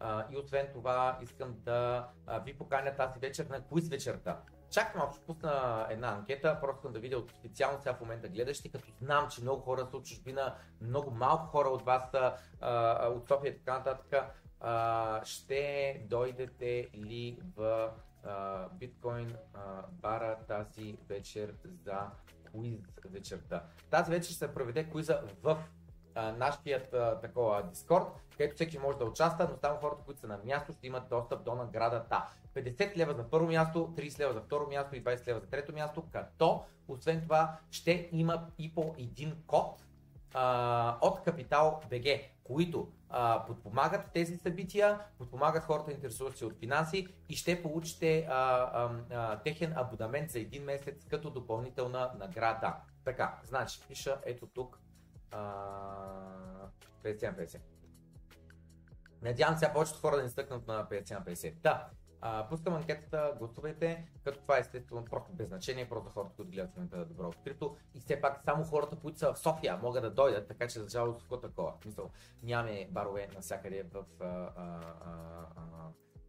а, 0.00 0.26
и 0.30 0.36
освен 0.36 0.68
това 0.72 1.18
искам 1.22 1.54
да 1.64 2.08
ви 2.44 2.58
поканя 2.58 2.96
тази 2.96 3.18
вечер 3.18 3.46
на 3.46 3.66
квиз 3.66 3.88
вечерта. 3.88 4.40
Чакам, 4.70 5.02
ако 5.02 5.14
ще 5.14 5.24
пусна 5.26 5.86
една 5.90 6.08
анкета, 6.08 6.58
просто 6.60 6.78
искам 6.78 6.92
да 6.92 6.98
видя 6.98 7.18
от 7.18 7.30
специално 7.30 7.78
сега 7.82 7.94
в 7.94 8.00
момента 8.00 8.28
гледащи, 8.28 8.72
като 8.72 8.92
знам, 9.00 9.28
че 9.30 9.42
много 9.42 9.62
хора 9.62 9.86
са 9.90 9.96
от 9.96 10.04
чужбина, 10.04 10.54
много 10.80 11.10
малко 11.10 11.46
хора 11.46 11.68
от 11.68 11.82
вас 11.82 12.10
са 12.10 12.34
от 13.14 13.28
София 13.28 13.50
и 13.50 13.58
така 13.58 13.78
нататък. 13.78 14.34
А, 14.60 15.24
ще 15.24 16.02
дойдете 16.08 16.88
ли 16.94 17.38
в 17.56 17.90
биткоин 18.72 19.36
бара 19.90 20.38
тази 20.48 20.98
вечер 21.08 21.54
за 21.84 22.10
квиз 22.50 22.80
вечерта. 23.04 23.62
Тази 23.90 24.10
вечер 24.10 24.24
ще 24.24 24.34
се 24.34 24.54
проведе 24.54 24.84
квиза 24.84 25.20
в 25.42 25.58
а, 26.14 27.20
такова 27.20 27.62
Discord, 27.72 28.06
където 28.30 28.54
всеки 28.54 28.78
може 28.78 28.98
да 28.98 29.04
участва, 29.04 29.48
но 29.50 29.56
само 29.60 29.78
хората, 29.80 30.02
които 30.04 30.20
са 30.20 30.26
на 30.26 30.38
място, 30.44 30.72
ще 30.72 30.86
имат 30.86 31.08
достъп 31.08 31.44
до 31.44 31.54
наградата. 31.54 32.24
50 32.54 32.96
лева 32.96 33.14
за 33.14 33.30
първо 33.30 33.46
място, 33.46 33.94
30 33.96 34.18
лева 34.18 34.32
за 34.32 34.40
второ 34.40 34.66
място 34.68 34.96
и 34.96 35.04
20 35.04 35.26
лева 35.26 35.40
за 35.40 35.46
трето 35.46 35.72
място, 35.72 36.04
като 36.12 36.64
освен 36.88 37.22
това 37.22 37.56
ще 37.70 38.08
има 38.12 38.46
и 38.58 38.74
по 38.74 38.94
един 38.98 39.36
код 39.46 39.84
а, 40.34 40.98
от 41.00 41.22
Капитал 41.22 41.80
БГ, 41.90 42.04
които 42.48 42.92
а, 43.08 43.46
подпомагат 43.46 44.12
тези 44.12 44.36
събития, 44.36 45.00
подпомагат 45.18 45.64
хората, 45.64 45.92
интересуващи 45.92 46.44
от 46.44 46.58
финанси 46.58 47.06
и 47.28 47.36
ще 47.36 47.62
получите 47.62 48.26
а, 48.28 48.34
а, 48.34 48.90
а, 49.10 49.42
техен 49.42 49.72
абонамент 49.76 50.30
за 50.30 50.40
един 50.40 50.64
месец 50.64 51.06
като 51.10 51.30
допълнителна 51.30 52.10
награда. 52.18 52.76
Така, 53.04 53.38
значи, 53.44 53.80
пиша 53.88 54.20
ето 54.24 54.46
тук. 54.46 54.78
А, 55.30 55.38
50 57.04 57.22
на 57.22 57.46
50. 57.46 57.58
Надявам 59.22 59.58
се 59.58 59.72
повечето 59.72 60.00
хора 60.00 60.16
да 60.16 60.22
ни 60.22 60.28
стъкнат 60.28 60.66
на 60.66 60.86
50 60.88 61.10
на 61.10 61.24
50. 61.24 61.54
Да, 61.54 61.88
а, 62.20 62.48
пускам 62.48 62.74
анкетата, 62.74 63.34
гласувайте, 63.38 64.10
като 64.24 64.40
това 64.40 64.56
е 64.56 64.60
естествено 64.60 65.04
просто 65.04 65.32
без 65.32 65.48
значение, 65.48 65.88
просто 65.88 66.10
хората, 66.10 66.34
които 66.36 66.50
гледат 66.50 66.72
в 66.72 66.76
момента 66.76 67.04
добро 67.04 67.28
открито. 67.28 67.76
И 67.94 68.00
все 68.00 68.20
пак 68.20 68.42
само 68.44 68.64
хората, 68.64 68.96
които 68.96 69.18
са 69.18 69.32
в 69.32 69.38
София, 69.38 69.76
могат 69.82 70.02
да 70.02 70.10
дойдат, 70.10 70.48
така 70.48 70.68
че 70.68 70.80
за 70.80 70.88
жалост 70.88 71.20
какво 71.20 71.40
такова. 71.40 71.72
Мисъл, 71.86 72.10
нямаме 72.42 72.88
барове 72.90 73.28
навсякъде 73.34 73.82
в 73.82 74.04
а, 74.20 74.24
а, 74.24 74.80
а, 75.06 75.62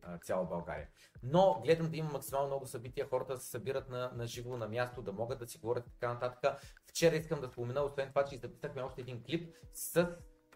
а, 0.01 0.17
цяла 0.17 0.45
България. 0.45 0.87
Но 1.23 1.61
гледам 1.63 1.89
да 1.89 1.97
има 1.97 2.09
максимално 2.09 2.47
много 2.47 2.65
събития, 2.65 3.07
хората 3.09 3.33
да 3.33 3.39
се 3.39 3.49
събират 3.49 3.89
на, 3.89 4.11
на 4.15 4.27
живо, 4.27 4.57
на 4.57 4.67
място, 4.67 5.01
да 5.01 5.11
могат 5.11 5.39
да 5.39 5.47
си 5.47 5.57
говорят 5.57 5.85
така 5.85 6.13
нататък. 6.13 6.61
Вчера 6.87 7.15
искам 7.15 7.41
да 7.41 7.47
спомена, 7.47 7.81
освен 7.81 8.09
това, 8.09 8.25
че 8.25 8.37
записахме 8.37 8.81
още 8.81 9.01
един 9.01 9.23
клип 9.23 9.55
с 9.73 10.07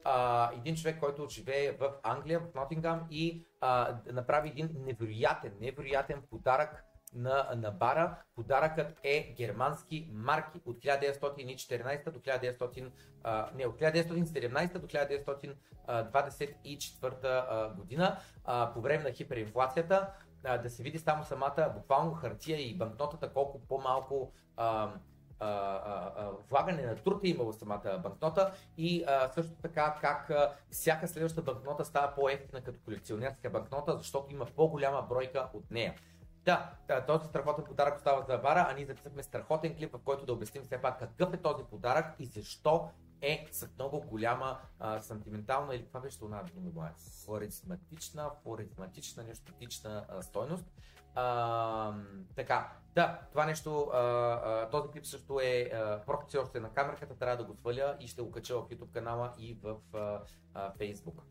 а, 0.03 0.51
един 0.53 0.75
човек, 0.75 0.99
който 0.99 1.27
живее 1.29 1.71
в 1.71 1.91
Англия, 2.03 2.39
в 2.39 2.55
Нотингам 2.55 3.07
и 3.11 3.45
а, 3.61 3.97
направи 4.11 4.49
един 4.49 4.69
невероятен, 4.85 5.53
невероятен 5.61 6.21
подарък 6.29 6.85
на, 7.15 7.49
на 7.55 7.71
бара. 7.71 8.15
Подаръкът 8.35 8.99
е 9.03 9.33
германски 9.37 10.09
марки 10.13 10.61
от 10.65 10.79
1914 10.79 12.11
до 12.11 12.19
1900, 12.19 12.91
а, 13.23 13.49
не, 13.55 13.65
от 13.65 13.79
1917 13.79 14.79
до 14.79 14.87
1924 14.87 17.75
година, 17.75 18.17
а, 18.45 18.73
по 18.73 18.81
време 18.81 19.03
на 19.03 19.11
хиперинфлацията, 19.11 20.09
а, 20.43 20.57
да 20.57 20.69
се 20.69 20.83
види 20.83 20.99
само 20.99 21.23
самата 21.23 21.71
буквално 21.75 22.13
хартия 22.13 22.69
и 22.69 22.77
банкнотата 22.77 23.33
колко 23.33 23.61
по-малко 23.67 24.33
а, 24.57 24.91
влагане 26.49 26.85
на 26.85 26.95
труд 26.95 27.23
е 27.23 27.27
имало 27.27 27.51
в 27.51 27.55
самата 27.55 27.99
банкнота 28.03 28.53
и 28.77 29.05
също 29.35 29.53
така 29.61 29.97
как 30.01 30.31
всяка 30.71 31.07
следваща 31.07 31.41
банкнота 31.41 31.85
става 31.85 32.15
по-ефтина 32.15 32.61
като 32.61 32.79
колекционерска 32.85 33.49
банкнота, 33.49 33.97
защото 33.97 34.33
има 34.33 34.45
по-голяма 34.45 35.01
бройка 35.01 35.49
от 35.53 35.71
нея. 35.71 35.95
Да, 36.45 36.73
този 37.07 37.27
страхотен 37.27 37.65
подарък 37.65 37.97
остава 37.97 38.25
за 38.25 38.37
бара, 38.37 38.67
а 38.69 38.73
ние 38.73 38.85
записахме 38.85 39.23
страхотен 39.23 39.75
клип, 39.75 39.93
в 39.93 39.99
който 39.99 40.25
да 40.25 40.33
обясним 40.33 40.63
все 40.63 40.81
пак 40.81 40.99
какъв 40.99 41.33
е 41.33 41.37
този 41.37 41.63
подарък 41.63 42.15
и 42.19 42.25
защо 42.25 42.89
е 43.21 43.47
с 43.51 43.69
много 43.75 44.01
голяма 44.01 44.59
а, 44.79 44.99
сантиментална 44.99 45.75
или 45.75 45.85
това 45.85 45.99
беше 45.99 46.19
това 46.19 46.43
дума, 46.55 46.89
харизматична, 47.25 48.31
харизматична, 48.43 49.23
нещотична 49.23 50.05
а, 50.09 50.21
стойност. 50.21 50.65
А, 51.15 51.93
така, 52.35 52.71
да, 52.95 53.19
това 53.31 53.45
нещо, 53.45 53.89
а, 53.93 53.99
а, 53.99 54.69
този 54.69 54.89
клип 54.91 55.05
също 55.05 55.39
е, 55.39 55.71
все 56.27 56.37
още 56.37 56.59
на 56.59 56.73
камерката, 56.73 57.15
трябва 57.15 57.37
да 57.37 57.43
го 57.43 57.55
сваля 57.55 57.97
и 57.99 58.07
ще 58.07 58.21
го 58.21 58.31
кача 58.31 58.55
в 58.55 58.69
YouTube 58.69 58.93
канала 58.93 59.33
и 59.37 59.57
в 59.61 59.77
а, 59.93 60.21
а, 60.53 60.73
Facebook. 60.73 61.21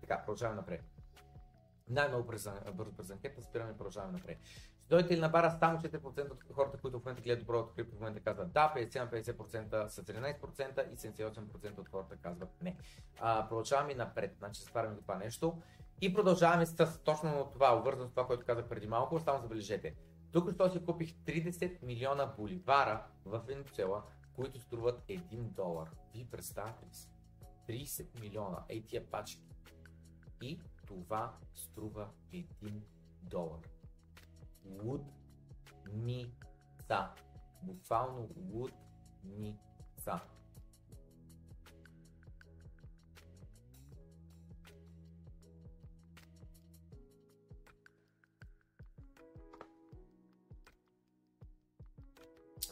Така, 0.00 0.18
продължаваме 0.18 0.56
напред. 0.56 0.84
Най-много 1.88 2.26
бързо 2.72 2.92
през 2.96 3.10
анкета, 3.10 3.42
спираме 3.42 3.70
и 3.70 3.76
продължаваме 3.76 4.12
напред. 4.12 4.38
Дойдете 4.90 5.16
ли 5.16 5.20
на 5.20 5.28
бара, 5.28 5.56
само 5.58 5.78
4% 5.78 6.30
от 6.30 6.54
хората, 6.54 6.78
които 6.78 7.00
в 7.00 7.04
момента 7.04 7.22
гледат 7.22 7.38
доброто 7.40 7.74
клип, 7.74 7.90
в 7.90 8.00
момента 8.00 8.20
казват 8.20 8.52
да, 8.52 8.72
50-50% 8.76 9.86
са 9.86 10.04
13% 10.04 10.92
и 10.92 10.96
78% 10.96 11.78
от 11.78 11.88
хората 11.88 12.16
казват 12.16 12.62
не. 12.62 12.76
А, 13.20 13.48
продължаваме 13.48 13.94
напред, 13.94 14.34
значи 14.38 14.62
затваряме 14.62 14.96
това 14.96 15.16
нещо. 15.16 15.62
И 16.00 16.14
продължаваме 16.14 16.66
с 16.66 17.00
точно 17.04 17.50
това, 17.52 17.76
обвързано 17.76 18.08
с 18.08 18.10
това, 18.10 18.26
което 18.26 18.46
казах 18.46 18.68
преди 18.68 18.86
малко, 18.86 19.20
само 19.20 19.42
забележете. 19.42 19.94
Тук 20.32 20.52
що 20.54 20.70
си 20.70 20.84
купих 20.84 21.14
30 21.14 21.82
милиона 21.82 22.26
боливара 22.26 23.06
в 23.24 23.38
Венецуела, 23.46 24.02
които 24.32 24.60
струват 24.60 25.02
1 25.08 25.36
долар. 25.36 25.90
Вие 26.14 26.26
представяте 26.30 26.86
ли 26.86 26.94
си? 26.94 27.10
30 27.68 28.20
милиона, 28.20 28.64
ей 28.68 28.82
тия 28.82 29.10
пачки. 29.10 29.48
И 30.42 30.60
това 30.86 31.38
струва 31.54 32.08
1 32.32 32.46
долар. 33.22 33.60
Лудница. 34.84 36.30
Буквално 37.62 38.28
лудница. 38.52 40.20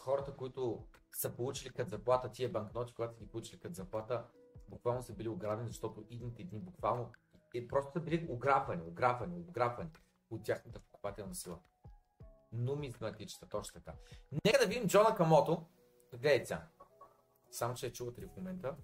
Хората, 0.09 0.37
които 0.37 0.87
са 1.13 1.37
получили 1.37 1.71
като 1.71 1.91
заплата 1.91 2.33
тия 2.33 2.49
банкноти, 2.49 2.95
когато 2.95 3.15
са 3.15 3.21
ги 3.21 3.29
получили 3.29 3.61
като 3.61 3.75
заплата, 3.75 4.25
буквално 4.69 5.03
са 5.03 5.13
били 5.13 5.29
ограбени, 5.29 5.69
защото 5.69 6.05
идните 6.11 6.45
дни 6.45 6.61
буквално 6.61 7.13
е, 7.55 7.69
просто 7.69 7.93
са 7.93 8.01
били 8.01 8.27
ограбвани, 8.31 8.83
ограбвани, 8.83 9.45
ограбвани 9.49 9.91
от 10.31 10.45
тяхната 10.45 10.81
покупателна 10.81 11.35
сила. 11.35 11.59
Нумизматична, 12.53 13.49
точно 13.49 13.81
така. 13.81 13.99
Нека 14.45 14.59
да 14.59 14.67
видим 14.67 14.89
Джона 14.89 15.15
Камото. 15.15 15.67
Гледайте 16.13 16.47
сега. 16.47 16.69
Само, 17.51 17.75
че 17.75 17.93
чувате 17.93 18.21
ли 18.21 18.27
в 18.27 18.37
момента? 18.37 18.77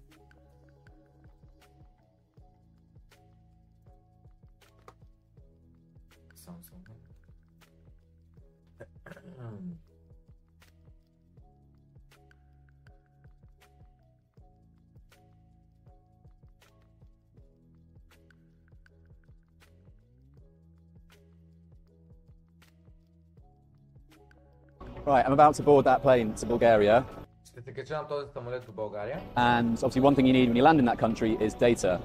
I'm 25.24 25.32
about 25.32 25.54
to 25.56 25.62
board 25.62 25.84
that 25.86 26.02
plane 26.02 26.34
to 26.34 26.46
Bulgaria. 26.46 27.04
Ще 27.44 27.62
се 27.62 27.72
кача 27.72 27.96
на 27.96 28.08
този 28.08 28.32
самолет 28.32 28.66
до 28.66 28.72
България. 28.72 29.20
And 29.36 29.76
obviously, 29.76 30.00
one 30.00 30.14
thing 30.14 30.26
you 30.26 30.32
need 30.32 30.48
when 30.50 30.56
you 30.56 30.62
land 30.62 30.80
in 30.80 30.84
that 30.84 30.98
country 30.98 31.38
is 31.40 31.54
data. 31.54 31.98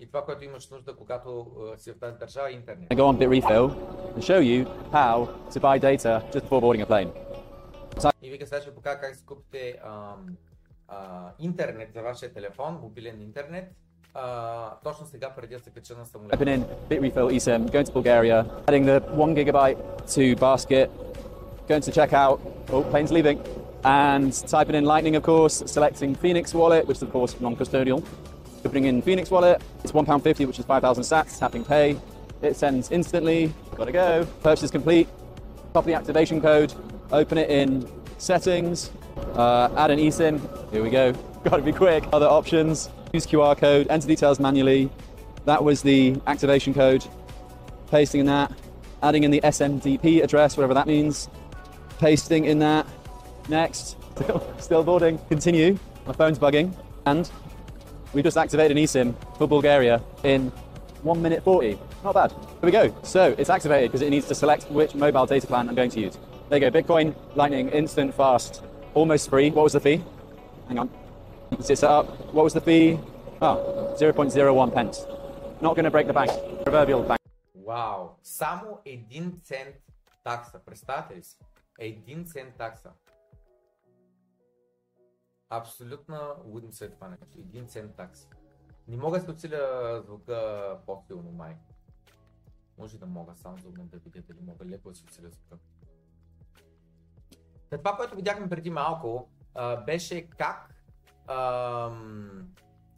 И 0.00 0.06
това, 0.06 0.24
което 0.24 0.44
имаш 0.44 0.70
нужда, 0.70 0.96
когато 0.96 1.28
uh, 1.28 1.76
си 1.76 1.92
в 1.92 1.98
тази 1.98 2.18
държава, 2.18 2.50
е 2.50 2.52
интернет. 2.52 2.90
I 2.90 2.96
go 2.96 3.12
on 3.12 3.16
BitRefill 3.18 3.70
and 4.16 4.22
show 4.22 4.40
you 4.40 4.66
how 4.92 5.28
to 5.50 5.60
buy 5.60 5.78
data 5.78 6.22
just 6.32 6.44
before 6.44 6.60
boarding 6.60 6.84
a 6.84 6.86
plane. 6.86 7.10
И 8.22 8.30
вика 8.30 8.46
сега 8.46 8.60
ще 8.60 8.74
покажа 8.74 9.00
как 9.00 9.16
си 9.16 9.26
купите 9.26 9.80
um, 9.86 10.34
uh, 10.92 11.30
интернет 11.38 11.92
за 11.94 12.02
вашия 12.02 12.32
телефон, 12.32 12.78
мобилен 12.82 13.20
интернет. 13.22 13.72
Uh, 14.14 14.70
точно 14.84 15.06
сега 15.06 15.30
преди 15.30 15.54
да 15.54 15.60
се 15.60 15.70
кача 15.70 15.96
на 15.96 16.06
самолет. 16.06 16.32
Open 16.32 16.58
in 16.58 16.64
BitRefill 16.90 17.38
eSIM, 17.38 17.70
going 17.70 17.84
to 17.84 17.92
Bulgaria, 17.92 18.44
adding 18.66 18.84
the 18.84 19.00
one 19.16 19.34
gigabyte 19.34 19.78
to 20.14 20.36
basket, 20.36 20.90
going 21.67 21.81
to 21.81 21.91
check 21.91 22.13
out, 22.13 22.41
oh, 22.69 22.83
plane's 22.83 23.11
leaving, 23.11 23.41
and 23.83 24.33
typing 24.47 24.75
in 24.75 24.85
Lightning, 24.85 25.15
of 25.15 25.23
course, 25.23 25.63
selecting 25.65 26.15
Phoenix 26.15 26.53
Wallet, 26.53 26.87
which 26.87 26.97
is, 26.97 27.03
of 27.03 27.11
course, 27.11 27.39
non-custodial. 27.39 28.05
Opening 28.65 28.85
in 28.85 29.01
Phoenix 29.01 29.29
Wallet, 29.29 29.61
it's 29.83 29.91
£1.50, 29.91 30.47
which 30.47 30.59
is 30.59 30.65
5,000 30.65 31.03
sats, 31.03 31.37
tapping 31.37 31.63
pay. 31.63 31.97
It 32.41 32.55
sends 32.55 32.91
instantly, 32.91 33.53
gotta 33.75 33.91
go. 33.91 34.27
Purchase 34.43 34.71
complete, 34.71 35.07
copy 35.73 35.91
the 35.91 35.97
activation 35.97 36.41
code, 36.41 36.73
open 37.11 37.37
it 37.37 37.49
in 37.49 37.89
settings, 38.17 38.91
uh, 39.33 39.69
add 39.75 39.91
an 39.91 39.99
eSIM, 39.99 40.39
here 40.71 40.83
we 40.83 40.89
go, 40.89 41.11
gotta 41.43 41.61
be 41.61 41.71
quick. 41.71 42.03
Other 42.13 42.27
options, 42.27 42.89
use 43.13 43.25
QR 43.25 43.57
code, 43.57 43.87
enter 43.89 44.07
details 44.07 44.39
manually. 44.39 44.89
That 45.45 45.63
was 45.63 45.81
the 45.81 46.19
activation 46.27 46.73
code, 46.73 47.05
pasting 47.89 48.21
in 48.21 48.25
that, 48.27 48.51
adding 49.01 49.23
in 49.23 49.31
the 49.31 49.41
SMDP 49.41 50.23
address, 50.23 50.57
whatever 50.57 50.73
that 50.73 50.87
means, 50.87 51.29
pasting 51.98 52.44
in 52.44 52.58
that. 52.60 52.86
Next, 53.48 53.96
still, 54.14 54.54
still 54.58 54.84
boarding. 54.84 55.18
Continue. 55.28 55.78
My 56.06 56.12
phone's 56.12 56.38
bugging. 56.38 56.74
And 57.06 57.30
we 58.12 58.22
just 58.22 58.36
activated 58.36 58.76
an 58.76 58.82
eSIM 58.82 59.14
for 59.38 59.46
Bulgaria 59.48 60.02
in 60.22 60.52
1 61.02 61.22
minute 61.22 61.42
40. 61.42 61.78
Not 62.04 62.14
bad. 62.14 62.30
Here 62.30 62.38
we 62.62 62.70
go. 62.70 62.94
So 63.02 63.34
it's 63.38 63.50
activated 63.50 63.90
because 63.90 64.02
it 64.02 64.10
needs 64.10 64.26
to 64.28 64.34
select 64.34 64.70
which 64.70 64.94
mobile 64.94 65.26
data 65.26 65.46
plan 65.46 65.68
I'm 65.68 65.74
going 65.74 65.90
to 65.90 66.00
use. 66.00 66.18
There 66.48 66.58
you 66.58 66.70
go. 66.70 66.82
Bitcoin, 66.82 67.14
Lightning, 67.34 67.68
instant, 67.70 68.14
fast, 68.14 68.62
almost 68.94 69.30
free. 69.30 69.50
What 69.50 69.64
was 69.64 69.72
the 69.72 69.80
fee? 69.80 70.02
Hang 70.68 70.78
on. 70.78 70.90
You 71.50 71.56
can 71.56 71.64
see 71.64 71.72
it 71.72 71.78
set 71.78 71.90
up. 71.90 72.06
What 72.32 72.44
was 72.44 72.54
the 72.54 72.60
fee? 72.60 72.98
Oh, 73.40 73.94
0.01 73.98 74.74
pence. 74.74 75.06
Not 75.60 75.74
going 75.76 75.84
to 75.84 75.90
break 75.90 76.06
the 76.06 76.12
bank. 76.12 76.30
Proverbial 76.64 77.02
bank. 77.02 77.20
Wow. 77.54 78.16
Само 78.22 78.80
1 78.84 79.40
цент 79.42 79.76
такса. 80.24 80.60
Представете 80.66 81.14
ли 81.14 81.22
си? 81.22 81.36
Един 81.77 82.25
цент 82.25 82.55
такса. 82.55 82.91
Абсолютна 85.49 86.35
лудница 86.45 86.85
е 86.85 86.89
това 86.89 87.07
нещо. 87.07 87.39
Един 87.39 87.67
цент 87.67 87.95
такса. 87.95 88.27
Не 88.87 88.97
мога 88.97 89.19
да 89.19 89.25
се 89.25 89.31
отсиля 89.31 90.01
звука 90.05 90.79
по-силно 90.85 91.31
май. 91.31 91.57
Може 92.77 92.99
да 92.99 93.05
мога 93.05 93.35
само 93.35 93.57
за 93.57 93.71
да 93.71 93.97
видя 93.97 94.21
дали 94.21 94.41
мога 94.41 94.65
леко 94.65 94.89
да 94.89 94.95
се 94.95 95.03
отсиля 95.03 95.29
звука. 95.29 95.57
За 97.71 97.77
това, 97.77 97.95
което 97.95 98.15
видяхме 98.15 98.49
преди 98.49 98.69
малко, 98.69 99.29
а, 99.53 99.75
беше 99.75 100.29
как... 100.29 100.73
Ам... 101.27 102.55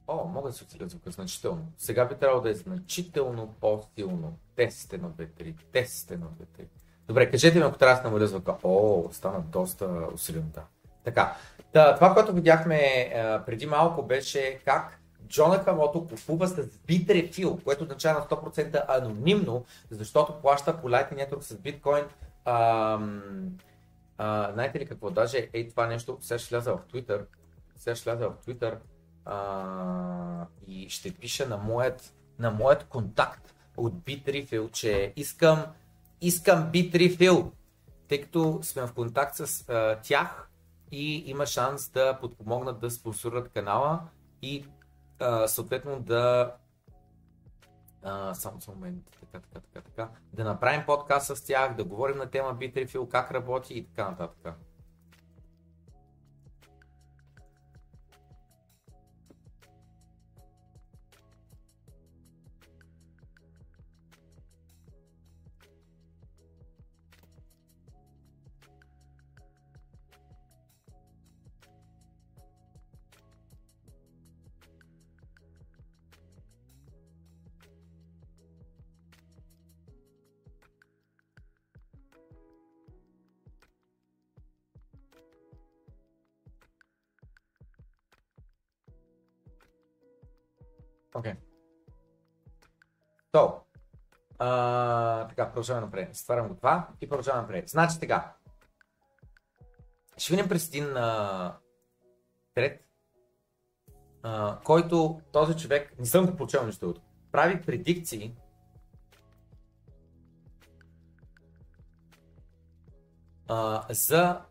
О, 0.07 0.25
мога 0.25 0.49
да 0.49 0.53
се 0.53 0.63
отсиля 0.63 0.88
звука 0.88 1.11
значително. 1.11 1.71
Сега 1.77 2.07
би 2.07 2.17
трябвало 2.17 2.41
да 2.41 2.49
е 2.49 2.53
значително 2.53 3.55
по-силно. 3.59 4.39
Тест 4.55 4.91
1, 4.91 4.99
2, 4.99 5.30
3, 5.30 5.71
тест 5.71 6.09
1, 6.09 6.17
2, 6.17 6.45
3. 6.45 6.67
Добре, 7.10 7.32
кажете 7.32 7.60
ми, 7.60 7.66
ако 7.66 7.78
трябва 7.78 7.95
да 7.95 8.01
се 8.01 8.07
намаля 8.07 8.28
звука. 8.28 8.55
О, 8.64 9.10
стана 9.12 9.39
доста 9.39 10.07
усилено, 10.14 10.45
да. 10.53 10.62
Така, 11.03 11.36
Та, 11.74 11.95
това, 11.95 12.14
което 12.14 12.34
видяхме 12.34 13.12
а, 13.16 13.43
преди 13.45 13.66
малко 13.66 14.03
беше 14.03 14.60
как 14.66 14.99
Джона 15.28 15.64
Камото 15.64 16.07
купува 16.07 16.47
с 16.47 16.68
битрефил, 16.88 17.60
което 17.64 17.84
означава 17.84 18.20
на 18.20 18.26
100% 18.26 18.86
анонимно, 18.88 19.66
защото 19.91 20.41
плаща 20.41 20.82
по 20.82 20.88
Lightning 20.88 21.30
Network 21.30 21.41
с 21.41 21.57
биткоин. 21.57 22.03
А, 22.45 22.99
а, 24.18 24.51
знаете 24.53 24.80
ли 24.80 24.86
какво? 24.86 25.10
Даже 25.10 25.49
ей 25.53 25.70
това 25.70 25.88
нещо, 25.88 26.18
сега 26.22 26.38
ще 26.38 26.55
вляза 26.55 26.74
в 26.74 26.80
Twitter, 26.93 27.26
сега 27.76 27.95
ще 27.95 28.10
вляза 28.10 28.30
в 28.30 28.45
Twitter 28.45 28.78
а, 29.26 30.45
и 30.68 30.89
ще 30.89 31.14
пиша 31.14 31.47
на 31.47 31.57
моят, 31.57 32.14
на 32.39 32.51
моят 32.51 32.84
контакт 32.84 33.53
от 33.78 33.93
Bitrefill, 33.93 34.72
че 34.72 35.14
искам, 35.16 35.66
искам 36.22 36.72
Bitrefill, 36.72 37.51
тъй 38.07 38.22
като 38.22 38.59
сме 38.61 38.88
в 38.88 38.93
контакт 38.93 39.36
с 39.36 39.70
а, 39.70 39.99
тях, 40.03 40.49
и 40.91 41.24
има 41.30 41.45
шанс 41.45 41.89
да 41.89 42.20
подпомогнат 42.20 42.80
да 42.80 42.91
спонсорират 42.91 43.49
канала 43.49 44.01
и 44.41 44.65
а, 45.20 45.47
съответно 45.47 45.99
да 45.99 46.55
а, 48.03 48.34
само 48.34 48.59
за 48.59 48.72
момент, 48.72 49.03
така, 49.20 49.39
така, 49.39 49.59
така, 49.59 49.82
така, 49.82 50.09
да 50.34 50.43
направим 50.43 50.86
подкаст 50.86 51.38
с 51.38 51.43
тях, 51.43 51.76
да 51.76 51.84
говорим 51.84 52.17
на 52.17 52.30
тема 52.30 52.55
Bitrefill, 52.55 53.07
как 53.07 53.32
работи 53.32 53.74
и 53.74 53.86
така 53.86 54.09
нататък. 54.09 54.55
А, 94.39 95.27
така, 95.27 95.45
продължаваме 95.47 95.85
напред. 95.85 96.15
Стварям 96.15 96.47
го 96.47 96.55
това 96.55 96.87
и 97.01 97.09
продължаваме 97.09 97.41
напред. 97.41 97.69
Значи 97.69 97.99
така. 97.99 98.35
Ще 100.17 100.33
видим 100.33 100.49
през 100.49 100.67
един 100.67 100.97
а, 100.97 101.57
трет, 102.53 102.85
а, 104.23 104.59
който 104.63 105.21
този 105.31 105.57
човек, 105.57 105.99
не 105.99 106.05
съм 106.05 106.25
го 106.25 106.35
прочел 106.35 106.65
нищо 106.65 106.89
от, 106.89 107.01
прави 107.31 107.61
предикции 107.61 108.35
а, 113.47 113.85
за 113.89 114.41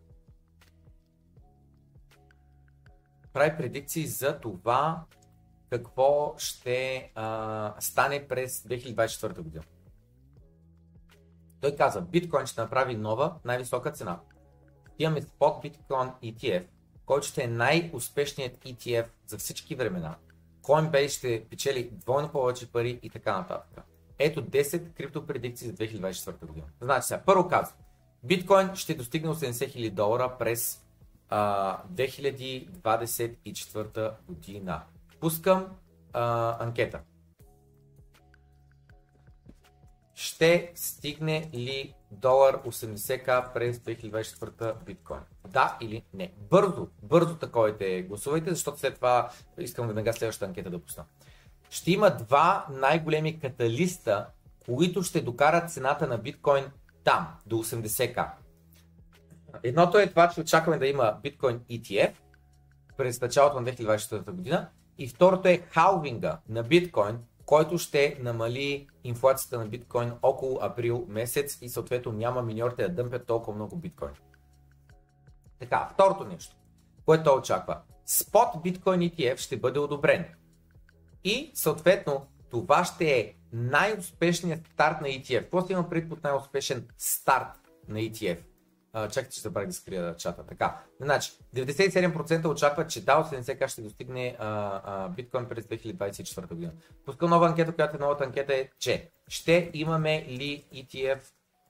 прави 3.33 3.57
предикции 3.57 4.07
за 4.07 4.41
това 4.41 5.05
какво 5.71 6.35
ще 6.39 7.13
а, 7.15 7.75
стане 7.81 8.29
през 8.29 8.63
2024 8.63 9.41
година. 9.41 9.65
Той 11.61 11.77
каза, 11.77 12.01
биткоин 12.01 12.47
ще 12.47 12.61
направи 12.61 12.97
нова, 12.97 13.35
най-висока 13.45 13.93
цена. 13.93 14.21
Имаме 14.99 15.23
спот 15.23 15.63
биткоин 15.63 16.11
ETF, 16.25 16.65
който 17.07 17.27
ще 17.27 17.43
е 17.43 17.49
най-успешният 17.49 18.65
ETF 18.65 19.07
за 19.27 19.39
всички 19.39 19.75
времена. 19.75 20.17
Coinbase 20.63 21.09
ще 21.09 21.45
печели 21.51 21.91
двойно 21.93 22.29
повече 22.29 22.73
пари 22.73 23.01
и 23.03 23.11
така 23.11 23.39
нататък. 23.39 23.85
Ето 24.19 24.43
10 24.43 24.93
криптопредикции 24.93 25.69
за 25.69 25.75
2024 25.75 26.47
година. 26.47 26.67
Значи 26.81 27.07
сега, 27.07 27.23
първо 27.27 27.49
казвам, 27.49 27.79
биткоин 28.25 28.75
ще 28.75 28.95
достигне 28.95 29.31
80 29.31 29.51
000 29.51 29.91
долара 29.91 30.37
през 30.39 30.85
а, 31.29 31.83
2024 31.93 34.13
година. 34.29 34.83
Пускам 35.21 35.67
а, 36.13 36.57
анкета. 36.65 37.01
Ще 40.19 40.73
стигне 40.75 41.51
ли 41.55 41.95
долар 42.11 42.63
80к 42.63 43.53
през 43.53 43.79
2024 43.79 44.85
биткоин? 44.85 45.21
Да 45.49 45.79
или 45.81 46.03
не? 46.15 46.33
Бързо, 46.51 46.89
бързо 47.03 47.37
таковете 47.37 48.03
гласувайте, 48.03 48.51
защото 48.51 48.79
след 48.79 48.95
това 48.95 49.31
искам 49.59 49.87
веднага 49.87 50.13
следващата 50.13 50.47
анкета 50.47 50.71
да 50.71 50.79
пусна. 50.79 51.05
Ще 51.71 51.91
има 51.93 52.11
два 52.11 52.67
най-големи 52.71 53.41
каталиста, 53.41 54.27
които 54.65 55.03
ще 55.03 55.21
докарат 55.21 55.71
цената 55.71 56.07
на 56.07 56.19
биткоин 56.19 56.65
там, 57.05 57.29
до 57.47 57.57
80к. 57.57 58.31
Едното 59.63 59.99
е 59.99 60.07
това, 60.07 60.29
че 60.29 60.41
очакваме 60.41 60.79
да 60.79 60.87
има 60.87 61.17
биткоин 61.23 61.61
ETF 61.71 62.13
през 62.97 63.21
началото 63.21 63.61
на 63.61 63.67
2024 63.67 64.31
година 64.31 64.69
и 64.99 65.09
второто 65.09 65.49
е 65.49 65.59
халвинга 65.59 66.39
на 66.49 66.63
биткоин, 66.63 67.19
който 67.49 67.79
ще 67.79 68.17
намали 68.21 68.89
инфлацията 69.05 69.59
на 69.59 69.67
биткоин 69.67 70.13
около 70.23 70.59
април 70.63 71.07
месец 71.09 71.59
и 71.63 71.69
съответно 71.69 72.13
няма 72.13 72.43
миньорите 72.43 72.83
да 72.83 72.95
дъмпят 72.95 73.27
толкова 73.27 73.55
много 73.55 73.77
биткоин. 73.77 74.11
Така, 75.59 75.89
второто 75.93 76.25
нещо, 76.25 76.57
което 77.05 77.35
очаква. 77.35 77.81
Спот 78.07 78.49
биткоин 78.63 79.01
ETF 79.01 79.37
ще 79.37 79.57
бъде 79.57 79.79
одобрен. 79.79 80.27
И 81.25 81.51
съответно 81.55 82.27
това 82.51 82.85
ще 82.85 83.11
е 83.11 83.35
най-успешният 83.53 84.67
старт 84.67 85.01
на 85.01 85.09
ETF. 85.09 85.43
Какво 85.43 85.67
си 85.67 85.73
има 85.73 85.89
пред 85.89 86.09
под 86.09 86.23
най-успешен 86.25 86.89
старт 86.99 87.59
на 87.89 87.99
ETF? 87.99 88.39
А, 88.93 89.09
чакайте, 89.09 89.35
че 89.35 89.41
забравих 89.41 89.69
да 89.69 89.73
скрия 89.75 90.17
чата. 90.17 90.47
Така, 90.47 90.81
значи, 91.01 91.33
97% 91.55 92.49
очакват, 92.49 92.91
че 92.91 93.05
DAO 93.05 93.35
70к 93.35 93.69
ще 93.69 93.83
достигне 93.83 94.37
биткоин 95.17 95.49
през 95.49 95.65
2024 95.65 96.49
година. 96.49 96.73
Пускам 97.05 97.31
нова 97.31 97.47
анкета, 97.47 97.75
която 97.75 97.97
е 97.97 98.01
новата 98.01 98.25
анкета 98.25 98.55
е, 98.55 98.69
че 98.79 99.11
ще 99.29 99.71
имаме 99.75 100.25
ли 100.29 100.65
ETF 100.75 101.21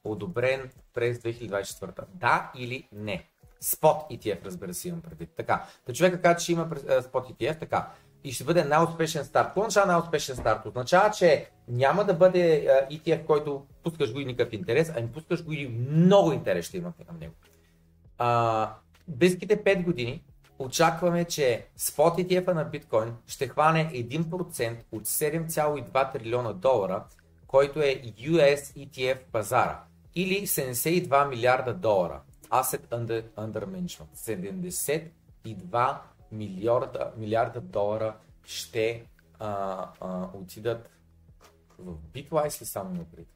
одобрен 0.04 0.70
през 0.94 1.18
2024? 1.18 2.04
Да 2.14 2.52
или 2.54 2.88
не? 2.92 3.24
Спот 3.60 3.96
ETF, 4.10 4.44
разбира 4.44 4.74
се, 4.74 4.88
имам 4.88 5.02
предвид. 5.02 5.30
Така, 5.36 5.66
да 5.86 5.92
човека 5.92 6.22
казва, 6.22 6.40
че 6.40 6.52
има 6.52 6.70
спот 7.02 7.28
ETF, 7.28 7.60
така 7.60 7.90
и 8.24 8.32
ще 8.32 8.44
бъде 8.44 8.64
най-успешен 8.64 9.24
старт. 9.24 9.46
Какво 9.46 9.60
означава 9.60 9.86
най-успешен 9.86 10.36
старт? 10.36 10.66
Означава, 10.66 11.10
че 11.10 11.50
няма 11.68 12.04
да 12.04 12.14
бъде 12.14 12.68
ETF, 12.90 13.26
който 13.26 13.66
пускаш 13.82 14.12
го 14.12 14.20
и 14.20 14.24
никакъв 14.24 14.52
интерес, 14.52 14.92
ами 14.96 15.08
пускаш 15.08 15.44
го 15.44 15.52
и 15.52 15.68
много 15.90 16.32
интерес 16.32 16.66
ще 16.66 16.76
има 16.76 16.92
към 17.06 17.18
него. 17.18 17.34
А, 18.18 18.72
близките 19.08 19.64
5 19.64 19.84
години 19.84 20.22
очакваме, 20.58 21.24
че 21.24 21.66
спот 21.76 22.18
ETF 22.18 22.52
на 22.52 22.64
биткоин 22.64 23.14
ще 23.26 23.48
хване 23.48 23.90
1% 23.94 24.76
от 24.92 25.06
7,2 25.06 26.12
трилиона 26.12 26.52
долара, 26.52 27.04
който 27.46 27.80
е 27.80 28.02
US 28.20 28.56
ETF 28.56 29.18
пазара 29.32 29.80
или 30.14 30.46
72 30.46 31.28
милиарда 31.28 31.74
долара. 31.74 32.20
Asset 32.50 32.88
under, 32.90 33.22
under 33.36 33.64
management. 33.66 34.14
72 35.44 35.96
милиарда, 36.32 37.12
милиарда 37.16 37.60
долара 37.60 38.16
ще 38.44 39.06
а, 39.38 39.88
а, 40.00 40.28
отидат 40.34 40.90
в 41.78 41.94
Bitwise 41.94 42.60
ли 42.60 42.66
само 42.66 42.94
напред? 42.94 43.28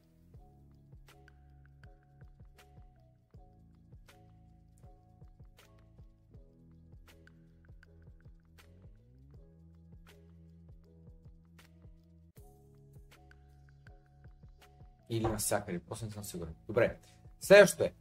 Или 15.11 15.27
навсякъде, 15.27 15.79
после 15.79 16.07
не 16.07 16.13
съм 16.13 16.25
сигурен. 16.25 16.55
Добре. 16.67 16.99
Следващото 17.41 17.85
е. 17.85 17.93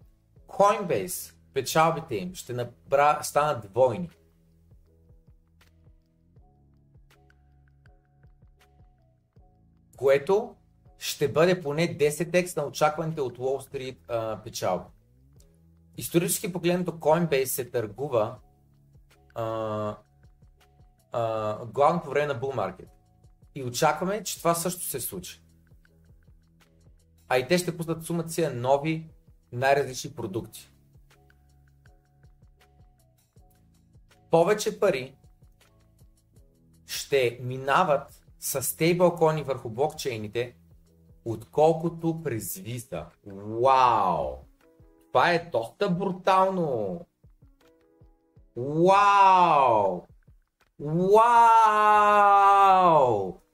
Coinbase, 0.48 1.36
печалбите 1.54 2.16
им 2.16 2.36
ще 2.36 2.54
набра, 2.54 3.24
станат 3.24 3.72
двойни. 3.72 4.10
Което 10.02 10.56
ще 10.98 11.32
бъде 11.32 11.62
поне 11.62 11.98
10x 11.98 12.58
на 12.58 12.66
очакваните 12.66 13.22
от 13.22 13.38
Wall 13.38 13.70
Street 13.70 13.98
а, 14.08 14.42
печалба. 14.44 14.86
Исторически 15.98 16.54
погледнато 16.54 16.92
Coinbase 16.92 17.46
се 17.46 17.70
търгува 17.70 18.38
а, 19.36 19.98
а, 21.12 21.66
главно 21.66 22.02
по 22.02 22.10
време 22.10 22.34
на 22.34 22.42
bull 22.42 22.56
market. 22.56 22.88
И 23.56 23.64
очакваме, 23.64 24.24
че 24.24 24.38
това 24.38 24.56
също 24.56 24.84
се 24.84 25.00
случи. 25.00 25.44
А 27.30 27.38
и 27.38 27.48
те 27.48 27.58
ще 27.58 27.78
пуснат 27.78 28.06
сумата 28.06 28.30
си 28.30 28.48
нови 28.48 29.10
най-различни 29.52 30.12
продукти. 30.12 30.72
Повече 34.32 34.80
пари 34.80 35.16
ще 36.86 37.40
минават 37.42 38.21
с 38.42 38.62
стейблкоини 38.62 39.44
върху 39.44 39.70
блокчейните, 39.70 40.56
отколкото 41.26 42.24
през 42.24 42.58
Visa. 42.58 43.06
Вау! 43.26 44.36
Това 45.08 45.32
е 45.32 45.50
доста 45.52 45.90
брутално! 45.90 47.00
Вау! 48.58 50.02
Вау! 50.80 51.22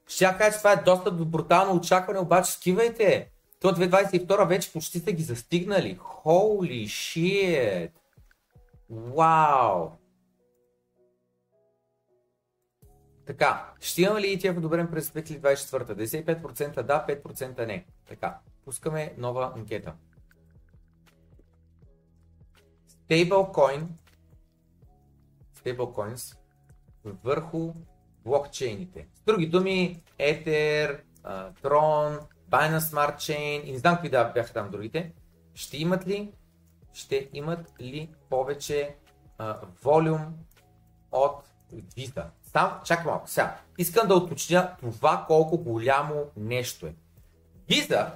Ще 0.08 0.26
кажа, 0.38 0.52
че 0.52 0.58
това 0.58 0.72
е 0.72 0.84
доста 0.84 1.12
брутално 1.12 1.76
очакване, 1.76 2.20
обаче 2.20 2.52
скивайте! 2.52 3.32
То 3.60 3.76
2022 3.76 4.48
вече 4.48 4.74
почти 4.74 5.00
са 5.00 5.12
ги 5.12 5.24
застигнали. 5.24 5.98
Holy 5.98 6.86
shit! 6.86 7.92
Вау! 8.90 9.90
Така, 13.28 13.74
ще 13.80 14.02
има 14.02 14.22
ли 14.22 14.40
ETF 14.40 14.58
одобрен 14.58 14.88
през 14.92 15.10
2024? 15.10 16.42
95% 16.42 16.84
да, 16.84 17.06
5% 17.08 17.66
не. 17.66 17.86
Така, 18.08 18.40
пускаме 18.66 19.14
нова 19.18 19.54
анкета. 19.56 19.94
Stablecoin 23.10 23.88
Stablecoins 25.56 26.38
върху 27.24 27.74
блокчейните. 28.26 29.08
С 29.16 29.22
други 29.22 29.48
думи, 29.48 30.04
Ether, 30.20 31.02
Tron, 31.64 32.20
Binance 32.50 32.80
Smart 32.80 33.16
Chain 33.16 33.64
и 33.64 33.72
не 33.72 33.78
знам 33.78 33.96
какви 33.96 34.10
да 34.10 34.32
бяха 34.32 34.54
там 34.54 34.72
другите. 34.72 35.14
Ще 35.54 35.78
имат 35.78 36.08
ли, 36.08 36.34
ще 36.94 37.30
имат 37.34 37.82
ли 37.82 38.10
повече 38.30 38.96
а, 39.38 39.60
волюм 39.84 40.36
от 41.12 41.44
Visa? 41.74 42.26
Там, 42.58 42.80
чакай 42.84 43.06
малко, 43.06 43.30
сега. 43.30 43.56
Искам 43.78 44.08
да 44.08 44.16
уточня 44.16 44.72
това 44.80 45.26
колко 45.28 45.58
голямо 45.58 46.14
нещо 46.38 46.86
е. 46.86 46.94
Visa 47.70 48.08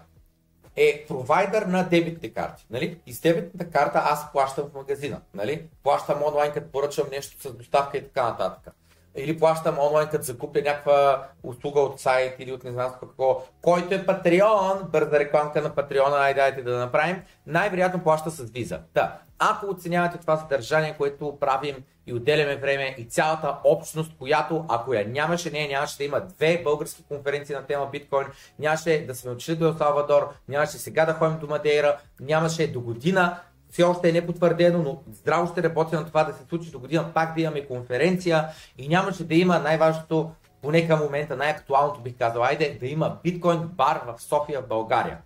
е 0.75 1.05
провайдер 1.07 1.61
на 1.61 1.83
дебитните 1.83 2.33
карти. 2.33 2.65
Нали? 2.69 3.01
И 3.05 3.13
с 3.13 3.21
дебитната 3.21 3.69
карта 3.71 4.01
аз 4.05 4.31
плащам 4.31 4.69
в 4.69 4.73
магазина. 4.73 5.21
Нали? 5.33 5.67
Плащам 5.83 6.23
онлайн, 6.23 6.51
като 6.51 6.71
поръчам 6.71 7.07
нещо 7.11 7.49
с 7.49 7.53
доставка 7.53 7.97
и 7.97 8.03
така 8.03 8.23
нататък 8.23 8.73
или 9.15 9.39
плащам 9.39 9.79
онлайн, 9.79 10.07
като 10.09 10.23
закупя 10.23 10.61
някаква 10.61 11.27
услуга 11.43 11.79
от 11.79 11.99
сайт 11.99 12.35
или 12.39 12.51
от 12.51 12.63
не 12.63 12.71
знам 12.71 12.93
какво, 12.99 13.43
който 13.61 13.95
е 13.95 14.05
Patreon, 14.05 14.89
бърза 14.89 15.19
рекламка 15.19 15.61
на 15.61 15.69
Patreon, 15.69 16.19
айде, 16.19 16.41
айде 16.41 16.61
да 16.63 16.77
направим, 16.77 17.23
най-вероятно 17.47 18.03
плаща 18.03 18.31
с 18.31 18.43
виза. 18.43 18.79
Да. 18.93 19.19
Ако 19.43 19.69
оценявате 19.69 20.17
това 20.17 20.37
съдържание, 20.37 20.95
което 20.97 21.37
правим 21.39 21.75
и 22.07 22.13
отделяме 22.13 22.55
време 22.55 22.95
и 22.97 23.05
цялата 23.05 23.57
общност, 23.63 24.17
която 24.17 24.65
ако 24.69 24.93
я 24.93 25.07
нямаше, 25.07 25.51
не, 25.51 25.67
нямаше 25.67 25.97
да 25.97 26.03
има 26.03 26.21
две 26.21 26.63
български 26.63 27.03
конференции 27.03 27.55
на 27.55 27.65
тема 27.65 27.89
биткоин, 27.91 28.27
нямаше 28.59 29.05
да 29.07 29.15
сме 29.15 29.31
отишли 29.31 29.55
до 29.55 29.73
Салвадор, 29.77 30.29
нямаше 30.47 30.77
сега 30.77 31.05
да 31.05 31.13
ходим 31.13 31.39
до 31.39 31.47
Мадейра, 31.47 31.97
нямаше 32.19 32.71
до 32.71 32.81
година 32.81 33.39
все 33.69 33.83
още 33.83 34.09
е 34.09 34.11
непотвърдено, 34.11 34.83
но 34.83 35.01
здраво 35.13 35.51
ще 35.51 35.63
работи 35.63 35.95
на 35.95 36.05
това 36.05 36.23
да 36.23 36.33
се 36.33 36.43
случи 36.49 36.71
до 36.71 36.79
година 36.79 37.13
пак 37.13 37.35
да 37.35 37.41
имаме 37.41 37.67
конференция 37.67 38.47
и 38.77 38.87
нямаше 38.87 39.23
да 39.23 39.35
има 39.35 39.59
най-важното, 39.59 40.31
поне 40.61 40.87
към 40.87 40.99
момента, 40.99 41.35
най-актуалното 41.35 42.01
бих 42.01 42.17
казал, 42.17 42.43
айде 42.43 42.77
да 42.79 42.87
има 42.87 43.17
биткоин 43.23 43.59
бар 43.59 44.01
в 44.07 44.21
София, 44.21 44.61
в 44.61 44.67
България. 44.67 45.17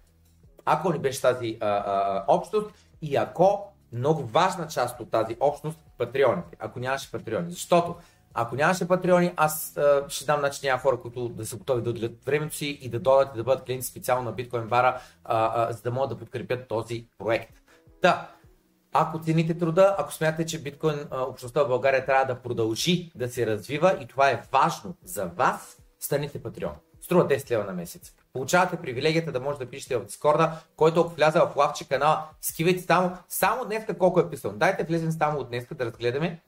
Ако 0.66 0.89
не 0.89 0.99
беше 0.99 1.22
тази 1.22 1.57
а, 1.61 1.68
а, 1.68 2.24
общност 2.28 2.72
и 3.01 3.16
ако 3.16 3.74
много 3.95 4.23
важна 4.23 4.67
част 4.67 4.99
от 4.99 5.11
тази 5.11 5.37
общност 5.39 5.79
патреоните, 5.97 6.57
ако 6.59 6.79
нямаше 6.79 7.11
патреони. 7.11 7.51
Защото 7.51 7.95
ако 8.33 8.55
нямаше 8.55 8.87
патреони, 8.87 9.33
аз 9.35 9.77
а, 9.77 10.05
ще 10.07 10.25
дам 10.25 10.41
начин 10.41 10.61
няма 10.63 10.81
хора, 10.81 11.01
които 11.01 11.29
да 11.29 11.45
са 11.45 11.57
готови 11.57 11.81
да 11.81 11.89
отделят 11.89 12.25
времето 12.25 12.55
си 12.55 12.79
и 12.81 12.89
да 12.89 12.99
дойдат 12.99 13.33
и 13.33 13.37
да 13.37 13.43
бъдат 13.43 13.65
клиенти 13.65 13.85
специално 13.85 14.23
на 14.23 14.31
биткоин 14.31 14.67
бара, 14.67 15.01
а, 15.23 15.63
а, 15.63 15.73
за 15.73 15.81
да 15.81 15.91
могат 15.91 16.09
да 16.09 16.17
подкрепят 16.17 16.67
този 16.67 17.07
проект. 17.17 17.61
Да, 18.01 18.29
ако 18.93 19.19
цените 19.19 19.57
труда, 19.57 19.95
ако 19.97 20.13
смятате, 20.13 20.45
че 20.45 20.61
биткоин 20.61 20.99
общността 21.11 21.63
в 21.63 21.67
България 21.67 22.05
трябва 22.05 22.25
да 22.25 22.41
продължи 22.41 23.11
да 23.15 23.29
се 23.29 23.45
развива 23.47 23.97
и 24.01 24.07
това 24.07 24.29
е 24.29 24.43
важно 24.51 24.95
за 25.03 25.25
вас, 25.25 25.77
станете 25.99 26.43
патреон. 26.43 26.73
Струва 27.01 27.27
10 27.27 27.51
лева 27.51 27.63
на 27.63 27.73
месец. 27.73 28.15
Получавате 28.36 28.77
привилегията 28.77 29.31
да 29.31 29.39
може 29.39 29.59
да 29.59 29.65
пишете 29.65 29.97
в 29.97 30.05
Дискорда, 30.05 30.51
който 30.75 31.01
ако 31.01 31.09
вляза 31.09 31.39
в 31.39 31.55
лавче 31.55 31.88
канал, 31.88 32.19
скивайте 32.41 32.81
само, 32.81 33.17
само 33.29 33.65
днеска 33.65 33.97
колко 33.97 34.19
е 34.19 34.29
писано. 34.29 34.53
Дайте 34.57 34.83
влезем 34.83 35.11
само 35.11 35.39
от 35.39 35.49
днеска 35.49 35.75
да 35.75 35.86
разгледаме. 35.86 36.41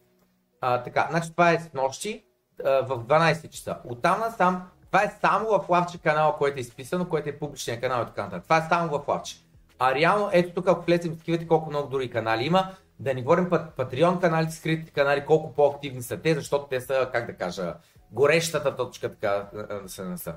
А, 0.62 0.84
така, 0.84 1.08
значи 1.10 1.32
това 1.32 1.52
е 1.52 1.60
с 1.60 1.74
нощи 1.74 2.24
а, 2.66 2.70
в 2.70 3.00
12 3.00 3.50
часа. 3.50 3.78
Оттам 3.86 4.20
насам, 4.20 4.64
това 4.86 5.04
е 5.04 5.18
само 5.22 5.48
в 5.50 5.70
лавче 5.70 5.98
канала, 5.98 6.36
който 6.38 6.58
е 6.58 6.62
изписано, 6.62 7.10
който 7.10 7.30
е 7.30 7.40
публичния 7.40 7.82
канал 7.82 8.04
и 8.04 8.06
така. 8.06 8.42
Това 8.42 8.58
е 8.58 8.68
само 8.70 9.00
в 9.00 9.08
лавче. 9.08 9.36
А 9.80 9.96
реално, 9.96 10.30
ето 10.32 10.54
тук, 10.54 10.68
ако 10.68 10.86
влезем 10.86 11.18
такивите, 11.18 11.48
колко 11.48 11.70
много 11.70 11.90
други 11.90 12.10
канали 12.10 12.46
има, 12.46 12.76
да 13.00 13.14
не 13.14 13.22
говорим 13.22 13.50
път 13.50 13.76
Patreon 13.78 14.22
каналите, 14.22 14.54
скритите 14.54 14.92
канали, 14.92 15.26
колко 15.26 15.54
по-активни 15.54 16.02
са 16.02 16.18
те, 16.18 16.36
защото 16.36 16.68
те 16.68 16.82
са, 16.82 17.10
как 17.12 17.26
да 17.26 17.34
кажа, 17.34 17.74
горещата 18.12 18.76
точка, 18.76 19.10
така 19.10 19.50
да 19.84 19.90
се 19.90 20.04
наса. 20.04 20.36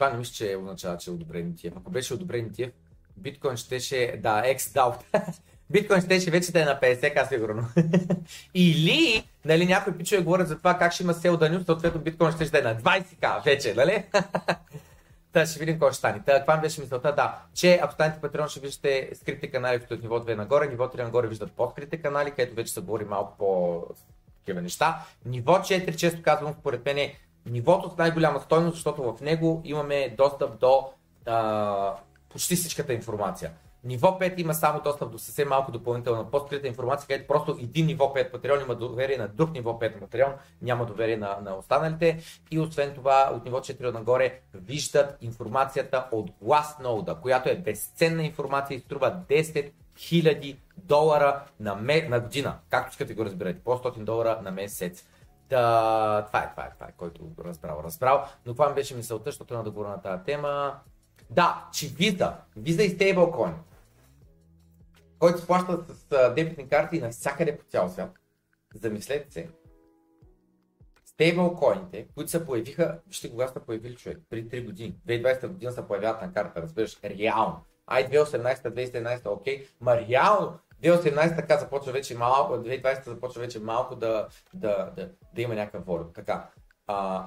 Това 0.00 0.10
не 0.10 0.18
мисля, 0.18 0.32
че 0.32 0.56
означава, 0.56 0.98
че 0.98 1.10
е 1.10 1.12
одобрен 1.12 1.52
ETF. 1.52 1.72
Ако 1.76 1.90
беше 1.90 2.14
одобрен 2.14 2.50
ETF, 2.50 2.70
биткоин 3.16 3.56
щеше, 3.56 4.20
да, 4.22 4.54
дал. 4.74 4.98
биткоин 5.70 6.00
щеше 6.00 6.30
вече 6.30 6.52
да 6.52 6.62
е 6.62 6.64
на 6.64 6.80
50к 6.80 7.28
сигурно. 7.28 7.68
Или, 8.54 9.24
нали, 9.44 9.66
някои 9.66 9.98
пичове 9.98 10.22
говорят 10.22 10.48
за 10.48 10.58
това 10.58 10.78
как 10.78 10.92
ще 10.92 11.02
има 11.02 11.14
сел 11.14 11.36
да 11.36 11.62
съответно 11.64 12.00
биткоин 12.00 12.32
ще 12.32 12.44
да 12.44 12.58
е 12.58 12.62
на 12.62 12.76
20к 12.76 13.44
вече, 13.44 13.74
нали? 13.74 14.04
Та 15.32 15.46
ще 15.46 15.58
видим 15.58 15.74
какво 15.74 15.88
ще 15.88 15.98
стане. 15.98 16.22
Та, 16.26 16.56
ми 16.56 16.60
беше 16.60 16.80
мисълта, 16.80 17.14
да, 17.14 17.38
че 17.54 17.80
ако 17.82 17.92
станете 17.92 18.20
Patreon 18.20 18.48
ще 18.48 18.60
виждате 18.60 19.10
скритите 19.14 19.50
канали, 19.50 19.78
които 19.78 19.94
от 19.94 20.02
ниво 20.02 20.20
2 20.20 20.34
нагоре, 20.34 20.68
ниво 20.68 20.84
3 20.84 21.02
нагоре 21.02 21.28
виждат 21.28 21.52
по-скритите 21.52 21.96
канали, 21.96 22.30
където 22.30 22.54
вече 22.54 22.72
се 22.72 22.80
говори 22.80 23.04
малко 23.04 23.36
по 23.38 23.82
такива 24.38 24.62
неща. 24.62 25.04
Ниво 25.24 25.52
4, 25.52 25.96
често 25.96 26.22
казвам, 26.22 26.54
според 26.60 26.84
мен 26.84 26.98
е 26.98 27.14
нивото 27.46 27.90
с 27.90 27.96
най-голяма 27.96 28.40
стойност, 28.40 28.74
защото 28.74 29.12
в 29.12 29.20
него 29.20 29.62
имаме 29.64 30.14
достъп 30.18 30.58
до 30.58 30.88
а, 31.26 31.94
почти 32.28 32.56
всичката 32.56 32.92
информация. 32.92 33.50
Ниво 33.84 34.18
5 34.20 34.40
има 34.40 34.54
само 34.54 34.80
достъп 34.80 35.12
до 35.12 35.18
съвсем 35.18 35.48
малко 35.48 35.72
допълнителна 35.72 36.30
по-скрита 36.30 36.68
информация, 36.68 37.06
където 37.06 37.26
просто 37.26 37.56
един 37.60 37.86
ниво 37.86 38.04
5 38.04 38.32
Patreon 38.32 38.64
има 38.64 38.74
доверие 38.74 39.16
на 39.16 39.28
друг 39.28 39.52
ниво 39.52 39.70
5 39.70 40.00
Patreon, 40.00 40.32
няма 40.62 40.86
доверие 40.86 41.16
на, 41.16 41.38
на 41.42 41.56
останалите. 41.56 42.18
И 42.50 42.58
освен 42.58 42.94
това, 42.94 43.30
от 43.34 43.44
ниво 43.44 43.58
4 43.58 43.92
нагоре 43.92 44.40
виждат 44.54 45.18
информацията 45.20 46.06
от 46.12 46.30
Glassnode, 46.44 47.20
която 47.20 47.48
е 47.48 47.56
безценна 47.56 48.24
информация 48.24 48.76
и 48.76 48.80
струва 48.80 49.22
10 49.28 49.70
000 49.96 50.56
долара 50.76 51.42
на, 51.60 51.74
ме, 51.74 52.08
на 52.08 52.20
година. 52.20 52.58
Както 52.70 52.90
искате 52.90 53.14
го 53.14 53.24
разберете, 53.24 53.60
по 53.60 53.70
100 53.70 54.04
долара 54.04 54.40
на 54.42 54.50
месец. 54.50 55.04
Да, 55.50 56.24
това 56.26 56.38
е, 56.38 56.50
това 56.50 56.64
е, 56.64 56.70
това 56.74 56.86
е, 56.86 56.92
който 56.96 57.30
разбрал, 57.44 57.80
разбрал. 57.84 58.24
Но 58.46 58.52
това 58.52 58.68
ми 58.68 58.74
беше 58.74 58.94
мисълта, 58.94 59.24
защото 59.30 59.48
трябва 59.48 59.64
да 59.64 59.70
говоря 59.70 59.88
на 59.88 60.02
тази 60.02 60.24
тема. 60.24 60.80
Да, 61.30 61.68
че 61.72 61.86
виза, 61.88 62.32
виза 62.56 62.82
и 62.82 62.90
стейблкоин 62.90 63.54
който 65.20 65.40
се 65.40 65.46
плаща 65.46 65.84
с 65.88 66.32
дебитни 66.34 66.68
карти 66.68 67.00
навсякъде 67.00 67.58
по 67.58 67.64
цял 67.64 67.88
свят. 67.88 68.18
Замислете 68.74 69.32
се. 69.32 69.48
Стейблкоините, 71.04 72.08
които 72.14 72.30
се 72.30 72.46
появиха, 72.46 72.98
вижте 73.06 73.30
кога 73.30 73.48
са 73.48 73.60
появили 73.60 73.96
човек, 73.96 74.18
преди 74.30 74.48
3 74.48 74.64
години. 74.64 74.96
2020 75.06 75.46
година 75.46 75.72
се 75.72 75.86
появяват 75.86 76.22
на 76.22 76.32
карта, 76.32 76.62
разбираш, 76.62 77.00
реално. 77.04 77.64
Ай, 77.86 78.10
2018-2017, 78.10 79.26
окей, 79.26 79.66
ма 79.80 79.96
реално 79.96 80.58
2018 80.82 81.36
така 81.36 81.58
започва 81.58 81.92
вече 81.92 82.18
малко, 82.18 82.52
2020 82.52 83.04
започва 83.04 83.40
вече 83.40 83.60
малко 83.60 83.96
да, 83.96 84.28
да, 84.54 84.92
да, 84.96 85.10
да 85.34 85.42
има 85.42 85.54
някаква 85.54 85.80
воля. 85.80 86.12
Така, 86.12 86.50
а, 86.86 87.26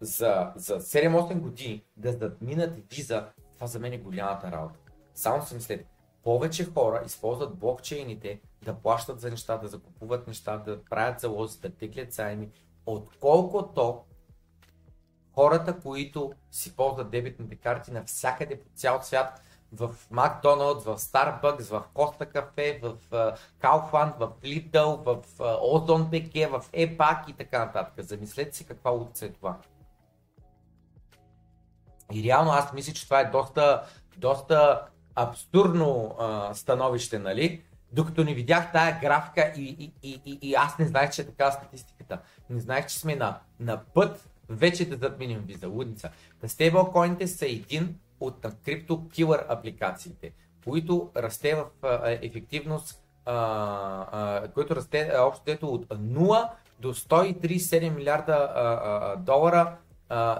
за, 0.00 0.52
за 0.56 0.80
7-8 0.80 1.40
години 1.40 1.84
да 1.96 2.12
задминат 2.12 2.94
виза, 2.94 3.26
това 3.54 3.66
за 3.66 3.78
мен 3.78 3.92
е 3.92 3.98
голямата 3.98 4.52
работа. 4.52 4.78
Само 5.14 5.42
се 5.42 5.54
мислете, 5.54 5.86
повече 6.22 6.64
хора 6.64 7.02
използват 7.06 7.58
блокчейните 7.58 8.40
да 8.64 8.74
плащат 8.74 9.20
за 9.20 9.30
неща, 9.30 9.56
да 9.56 9.68
закупуват 9.68 10.26
неща, 10.26 10.56
да 10.56 10.84
правят 10.84 11.20
залози, 11.20 11.60
да 11.60 11.70
теглят 11.70 12.12
заеми, 12.12 12.50
отколкото 12.86 14.04
хората, 15.34 15.80
които 15.80 16.32
си 16.50 16.76
ползват 16.76 17.10
дебитните 17.10 17.56
карти 17.56 17.92
навсякъде 17.92 18.60
по 18.60 18.66
цял 18.74 19.02
свят, 19.02 19.42
в 19.72 19.94
Макдоналдс, 20.10 20.84
в 20.84 20.98
Starbucks, 20.98 21.70
в 21.70 21.84
Коста 21.94 22.26
Кафе, 22.26 22.80
в 22.82 22.96
Kaufland, 23.62 24.18
в 24.18 24.32
Lidl, 24.42 25.04
в 25.04 25.24
Озон 25.62 26.04
БГ, 26.04 26.50
в 26.50 26.64
ЕПАК 26.72 27.28
и 27.28 27.32
така 27.32 27.58
нататък. 27.58 28.04
Замислете 28.06 28.56
си 28.56 28.66
каква 28.66 28.90
улица 28.90 29.26
е 29.26 29.32
това. 29.32 29.56
И 32.12 32.22
реално 32.22 32.50
аз 32.50 32.72
мисля, 32.72 32.92
че 32.92 33.04
това 33.04 33.20
е 33.20 33.30
доста, 33.30 33.82
доста 34.16 34.86
абсурдно 35.14 36.16
а, 36.18 36.54
становище, 36.54 37.18
нали? 37.18 37.62
Докато 37.92 38.24
не 38.24 38.34
видях 38.34 38.72
тая 38.72 39.00
графика 39.00 39.52
и, 39.56 39.62
и, 39.62 39.92
и, 40.02 40.20
и, 40.26 40.38
и 40.42 40.54
аз 40.54 40.78
не 40.78 40.86
знаех, 40.86 41.10
че 41.10 41.22
е 41.22 41.26
така 41.26 41.50
статистиката. 41.50 42.20
Не 42.50 42.60
знаех, 42.60 42.86
че 42.86 42.98
сме 42.98 43.16
на, 43.16 43.40
на 43.60 43.84
път 43.84 44.28
вече 44.48 44.88
да 44.88 44.96
задминем 44.96 45.40
виза, 45.46 45.68
лудница. 45.68 46.10
Та 46.40 46.48
стейблкоините 46.48 47.26
са 47.26 47.46
един 47.46 47.98
от 48.20 48.46
крипто 48.64 49.08
килър 49.08 49.46
апликациите, 49.48 50.32
които 50.64 51.10
расте 51.16 51.54
в 51.54 51.66
ефективност, 52.04 53.02
който 54.54 54.76
расте 54.76 55.12
общо 55.18 55.44
дето 55.44 55.68
от 55.68 55.86
0 55.86 56.50
до 56.80 56.94
137 56.94 57.94
милиарда 57.94 59.16
долара 59.18 59.76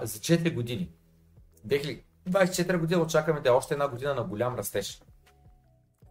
за 0.01 0.19
4 0.19 0.53
години. 0.53 0.89
2024 1.67 2.77
година 2.77 3.01
очакваме 3.01 3.39
да 3.39 3.49
е 3.49 3.51
още 3.51 3.73
една 3.73 3.87
година 3.87 4.15
на 4.15 4.23
голям 4.23 4.55
растеж. 4.55 5.01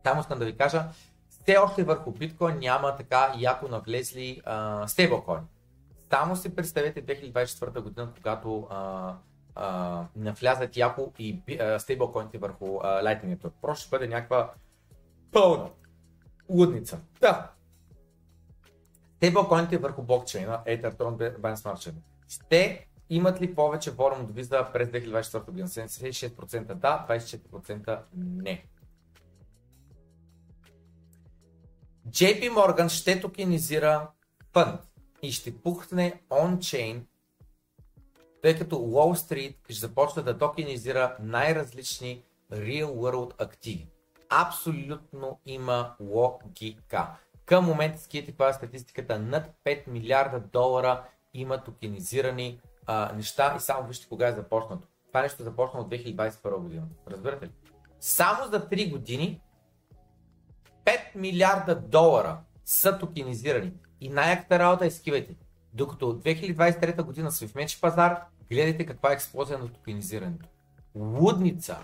Там 0.02 0.20
искам 0.20 0.38
да 0.38 0.44
ви 0.44 0.56
кажа, 0.56 0.84
все 1.28 1.56
още 1.56 1.84
върху 1.84 2.10
биткоин 2.10 2.58
няма 2.58 2.96
така 2.96 3.34
яко 3.38 3.68
навлезли 3.68 4.40
стейблкоин. 4.86 5.40
Само 6.10 6.36
си 6.36 6.56
представете 6.56 7.06
2024 7.06 7.80
година, 7.80 8.12
когато 8.16 8.66
а, 8.70 9.14
а, 9.56 10.04
навлязат 10.16 10.76
яко 10.76 11.12
и 11.18 11.40
стейблкоините 11.78 12.38
върху 12.38 12.78
а, 12.82 13.02
Lightning 13.02 13.36
Network. 13.36 13.52
Просто 13.62 13.86
ще 13.86 13.90
бъде 13.90 14.08
някаква 14.08 14.52
пълна 15.32 15.70
лудница. 16.48 17.00
Да. 17.20 17.50
Стейблкоините 19.16 19.78
върху 19.78 20.02
блокчейна, 20.02 20.60
Ether, 20.66 20.94
Tron, 20.96 21.38
Binance 21.38 21.54
Smart 21.54 21.76
Chain, 21.76 21.94
ще 22.28 22.86
имат 23.10 23.40
ли 23.40 23.54
повече 23.54 23.90
ворум 23.90 24.20
от 24.20 24.34
виза 24.34 24.66
през 24.72 24.88
2024 24.88 25.44
година? 25.44 25.68
76% 25.68 26.74
да, 26.74 27.06
24% 27.08 27.98
не. 28.16 28.64
JP 32.08 32.52
Morgan 32.52 32.88
ще 32.88 33.20
токенизира 33.20 34.08
фънд 34.52 34.80
и 35.22 35.32
ще 35.32 35.56
пухне 35.56 36.20
он-чейн, 36.30 37.06
тъй 38.46 38.58
като 38.58 38.76
Wall 38.76 39.14
Street 39.14 39.56
ще 39.64 39.80
започне 39.80 40.22
да 40.22 40.38
токенизира 40.38 41.16
най-различни 41.20 42.24
real 42.52 42.86
world 42.86 43.42
активи. 43.42 43.88
Абсолютно 44.28 45.40
има 45.46 45.94
логика. 46.00 47.06
Към 47.46 47.64
момента 47.64 47.98
скиете 47.98 48.30
каква 48.30 48.48
е 48.48 48.52
статистиката, 48.52 49.18
над 49.18 49.54
5 49.64 49.88
милиарда 49.88 50.40
долара 50.40 51.04
има 51.34 51.64
токенизирани 51.64 52.60
а, 52.86 53.12
неща 53.12 53.54
и 53.56 53.60
само 53.60 53.88
вижте 53.88 54.08
кога 54.08 54.28
е 54.28 54.32
започнато. 54.32 54.88
Това 55.08 55.22
нещо 55.22 55.42
е 55.42 55.44
започна 55.44 55.80
от 55.80 55.90
2021 55.90 56.56
година. 56.58 56.86
Разбирате 57.10 57.46
ли? 57.46 57.50
Само 58.00 58.50
за 58.50 58.68
3 58.68 58.90
години 58.90 59.40
5 60.84 60.98
милиарда 61.14 61.74
долара 61.74 62.38
са 62.64 62.98
токенизирани. 62.98 63.72
И 64.00 64.08
най-яката 64.08 64.58
работа 64.58 64.86
е 64.86 64.90
скивайте. 64.90 65.36
Докато 65.72 66.08
от 66.08 66.24
2023 66.24 67.02
година 67.02 67.30
меч 67.54 67.80
пазар, 67.80 68.22
гледайте 68.50 68.86
каква 68.86 69.10
е 69.10 69.14
експлозия 69.14 69.58
на 69.58 69.68
токенизирането. 69.68 70.48
Лудница. 70.94 71.78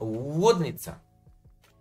Лудница. 0.00 0.94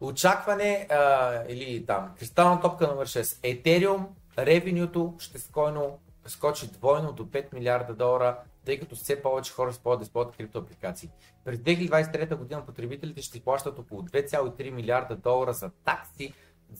Очакване 0.01 0.87
а, 0.89 1.33
или 1.49 1.85
там 1.85 2.15
кристална 2.19 2.61
топка 2.61 2.87
номер 2.87 3.07
6. 3.07 3.39
Етериум, 3.43 4.07
ревенюто 4.37 5.13
ще 5.19 5.39
скойно 5.39 5.99
скочи 6.25 6.67
двойно 6.67 7.11
до 7.11 7.25
5 7.25 7.53
милиарда 7.53 7.93
долара, 7.93 8.37
тъй 8.65 8.79
като 8.79 8.95
все 8.95 9.21
повече 9.21 9.53
хора 9.53 9.73
спорят 9.73 9.99
да 9.99 10.03
използват 10.03 10.37
криптоапликации. 10.37 11.09
През 11.45 11.59
2023 11.59 12.35
година 12.35 12.65
потребителите 12.65 13.21
ще 13.21 13.39
плащат 13.39 13.79
около 13.79 14.01
2,3 14.01 14.69
милиарда 14.69 15.15
долара 15.15 15.53
за 15.53 15.69
такси 15.69 16.33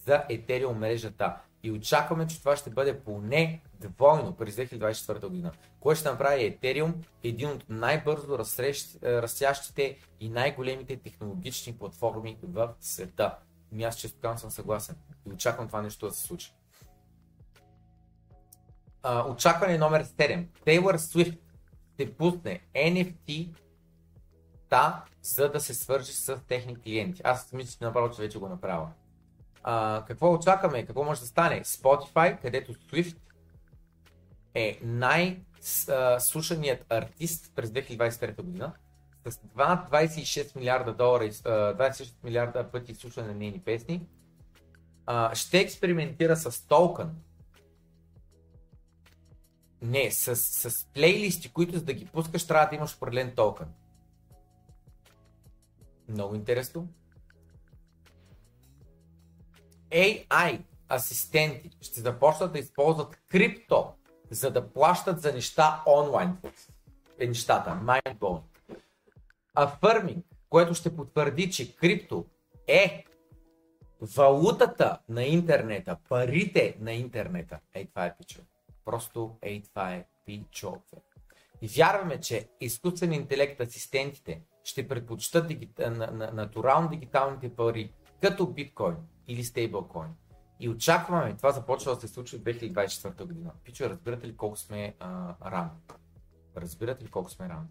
за 0.06 0.24
Ethereum 0.30 0.74
мрежата. 0.74 1.36
И 1.64 1.72
очакваме, 1.72 2.28
че 2.28 2.40
това 2.40 2.56
ще 2.56 2.70
бъде 2.70 3.00
поне 3.00 3.62
двойно 3.80 4.36
през 4.36 4.56
2024 4.56 5.28
година, 5.28 5.52
което 5.80 6.00
ще 6.00 6.10
направи 6.10 6.58
Ethereum 6.58 6.94
един 7.24 7.50
от 7.50 7.70
най-бързо 7.70 8.40
растящите 9.04 9.98
и 10.20 10.30
най-големите 10.30 10.98
технологични 10.98 11.78
платформи 11.78 12.38
в 12.44 12.74
света. 12.80 13.36
И 13.76 13.84
аз 13.84 13.98
често 13.98 14.38
съм 14.38 14.52
съгласен 14.52 14.96
и 15.30 15.34
очаквам 15.34 15.68
това 15.68 15.82
нещо 15.82 16.08
да 16.08 16.14
се 16.14 16.22
случи. 16.22 16.54
Uh, 19.04 19.32
очакване 19.32 19.78
номер 19.78 20.04
7. 20.04 20.46
Taylor 20.66 20.96
Swift 20.96 21.38
ще 21.94 22.14
пусне 22.14 22.60
NFT 22.76 23.56
та, 24.70 25.06
за 25.22 25.52
да 25.52 25.60
се 25.60 25.74
свържи 25.74 26.14
с 26.14 26.38
техни 26.48 26.76
клиенти. 26.76 27.22
Аз 27.24 27.54
мисля, 27.54 27.72
че 27.72 27.86
направо, 27.86 28.16
че 28.16 28.22
вече 28.22 28.40
го 28.40 28.50
направя. 28.50 28.90
Uh, 29.64 30.06
какво 30.06 30.34
очакваме? 30.34 30.86
Какво 30.86 31.04
може 31.04 31.20
да 31.20 31.28
стане? 31.28 31.64
Spotify, 31.64 32.42
където 32.42 32.74
Swift 32.74 33.18
е 34.54 34.80
най-слушаният 34.84 36.86
артист 36.90 37.52
през 37.56 37.70
2023 37.70 38.42
година 38.42 38.74
с 39.26 39.36
26 39.36 40.56
милиарда 40.56 40.94
долара, 40.94 41.24
26 41.24 42.14
милиарда 42.24 42.72
пъти 42.72 42.96
слушане 42.96 43.28
на 43.28 43.34
нейни 43.34 43.60
песни, 43.60 44.08
ще 45.34 45.60
експериментира 45.60 46.38
с 46.38 46.68
токен, 46.68 47.16
не, 49.82 50.12
с, 50.12 50.36
с 50.36 50.86
плейлисти, 50.86 51.54
които 51.54 51.78
за 51.78 51.84
да 51.84 51.94
ги 51.94 52.06
пускаш 52.06 52.48
трябва 52.48 52.70
да 52.70 52.76
имаш 52.76 52.96
определен 52.96 53.36
токен. 53.36 53.68
Много 56.10 56.36
интересно. 56.36 56.88
AI 59.94 60.60
асистенти 60.90 61.70
ще 61.82 62.02
започнат 62.02 62.54
да 62.54 62.60
използват 62.60 63.18
крипто, 63.30 63.94
за 64.32 64.52
да 64.52 64.74
плащат 64.74 65.22
за 65.22 65.34
неща 65.34 65.84
онлайн. 65.88 66.38
Е 67.20 67.28
нещата. 67.28 67.80
Mindbone. 67.84 68.42
Affirming, 69.58 70.24
което 70.50 70.74
ще 70.74 70.96
потвърди, 70.96 71.52
че 71.52 71.76
крипто 71.76 72.26
е 72.68 73.06
валутата 74.02 75.00
на 75.10 75.24
интернета, 75.24 75.98
парите 76.10 76.76
на 76.80 76.94
интернета. 76.94 77.60
Ей, 77.74 77.86
това 77.86 78.06
е 78.06 78.18
пичо. 78.18 78.42
Просто 78.86 79.38
ей, 79.42 79.64
това 79.64 79.94
е 79.94 80.06
пичове. 80.26 80.80
И 81.62 81.68
вярваме, 81.68 82.20
че 82.20 82.50
изкуствен 82.62 83.14
интелект 83.14 83.62
асистентите 83.62 84.42
ще 84.64 84.88
предпочитат 84.88 85.52
на, 85.80 86.32
натурално 86.34 86.90
дигиталните 86.90 87.56
пари, 87.56 87.94
като 88.22 88.48
биткоин 88.48 88.96
или 89.28 89.44
стейблкоин. 89.44 90.10
И 90.60 90.70
очакваме, 90.70 91.36
това 91.38 91.52
започва 91.52 91.96
да 91.96 92.02
се 92.02 92.08
случва 92.08 92.38
в 92.38 92.42
2024 92.42 93.26
година. 93.26 93.52
Пичо, 93.64 93.90
разбирате 93.90 94.28
ли 94.28 94.38
колко 94.38 94.58
сме 94.58 94.96
рано? 95.46 95.70
Разбирате 96.58 97.06
ли 97.06 97.08
колко 97.08 97.30
сме 97.30 97.50
рано? 97.50 97.68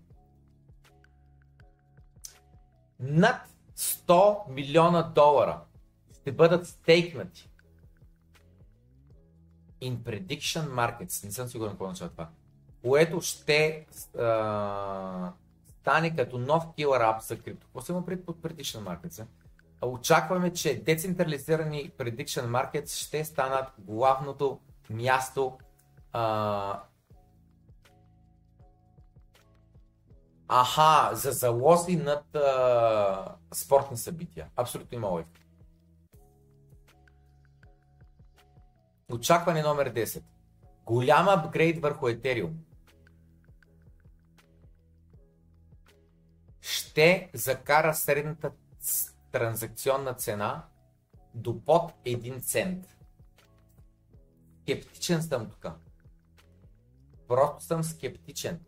Над 3.00 3.48
100 3.76 4.48
милиона 4.48 5.02
долара 5.02 5.60
ще 6.20 6.32
бъдат 6.32 6.66
стейкнати 6.66 7.50
in 9.82 9.96
prediction 9.96 10.68
markets, 10.68 11.24
не 11.24 11.32
съм 11.32 11.48
сигурен 11.48 11.70
какво 11.70 11.84
означава 11.84 12.10
това, 12.10 12.28
което 12.82 13.20
ще 13.20 13.86
а, 14.18 15.32
стане 15.80 16.16
като 16.16 16.38
нов 16.38 16.64
killer 16.64 17.02
app 17.02 17.22
за 17.22 17.38
крипто. 17.38 17.66
Какво 17.66 17.80
се 17.80 17.92
има 17.92 18.06
пред 18.06 18.24
prediction 18.24 18.78
markets? 18.78 19.26
Очакваме, 19.82 20.52
че 20.52 20.82
децентрализирани 20.82 21.90
prediction 21.90 22.46
markets 22.46 22.88
ще 22.88 23.24
станат 23.24 23.66
главното 23.78 24.60
място 24.90 25.58
а, 26.12 26.82
Аха, 30.48 31.16
за 31.16 31.32
залози 31.32 31.96
над 31.96 32.34
а, 32.34 33.36
спортни 33.54 33.96
събития. 33.96 34.48
Абсолютно 34.56 34.96
има 34.96 35.08
логика. 35.08 35.40
Очакване 39.12 39.62
номер 39.62 39.92
10. 39.92 40.22
Голям 40.84 41.28
апгрейд 41.28 41.82
върху 41.82 42.06
Ethereum. 42.06 42.52
Ще 46.60 47.30
закара 47.34 47.94
средната 47.94 48.52
транзакционна 49.32 50.14
цена 50.14 50.66
до 51.34 51.64
под 51.64 51.92
1 52.04 52.42
цент. 52.42 52.96
Скептичен 54.62 55.22
съм 55.22 55.50
тук. 55.50 55.66
Просто 57.28 57.64
съм 57.64 57.84
скептичен. 57.84 58.60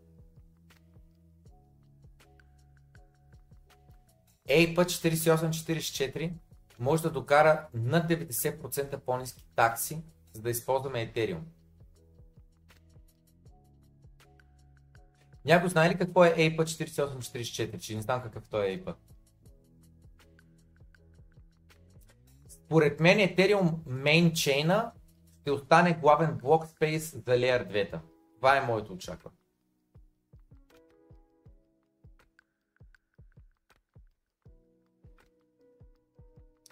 APA 4.49 4.85
4844 4.85 6.32
може 6.78 7.03
да 7.03 7.11
докара 7.11 7.69
над 7.74 8.11
90% 8.11 8.99
по-низки 8.99 9.47
такси, 9.57 10.03
за 10.32 10.43
да 10.43 10.51
използваме 10.51 11.12
Ethereum. 11.12 11.41
Някой 15.45 15.69
знае 15.69 15.91
ли 15.91 15.99
какво 15.99 16.24
е 16.24 16.35
APA 16.35 16.62
4844? 16.62 17.78
Че 17.78 17.97
не 17.97 18.03
знам 18.03 18.23
какъв 18.23 18.49
той 18.49 18.66
е 18.66 18.78
APA. 18.78 18.95
Според 22.65 23.01
мен 23.01 23.19
Ethereum 23.19 23.74
chain 24.32 24.91
ще 25.41 25.51
остане 25.51 25.93
главен 25.93 26.39
блок 26.43 26.66
спейс 26.66 27.11
за 27.12 27.20
Layer 27.20 27.91
2. 27.93 28.01
Това 28.36 28.57
е 28.57 28.66
моето 28.66 28.93
очакване. 28.93 29.36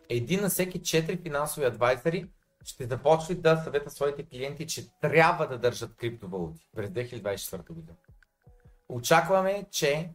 Един 0.08 0.40
на 0.40 0.48
всеки 0.48 0.80
4 0.80 1.22
финансови 1.22 1.66
адвайзери 1.66 2.30
ще 2.64 2.86
започне 2.86 3.34
да 3.34 3.56
съвета 3.64 3.90
своите 3.90 4.26
клиенти, 4.26 4.66
че 4.66 5.00
трябва 5.00 5.46
да 5.46 5.58
държат 5.58 5.96
криптовалути 5.96 6.66
през 6.76 6.90
2024 6.90 7.72
година. 7.72 7.96
Очакваме, 8.88 9.66
че 9.70 10.10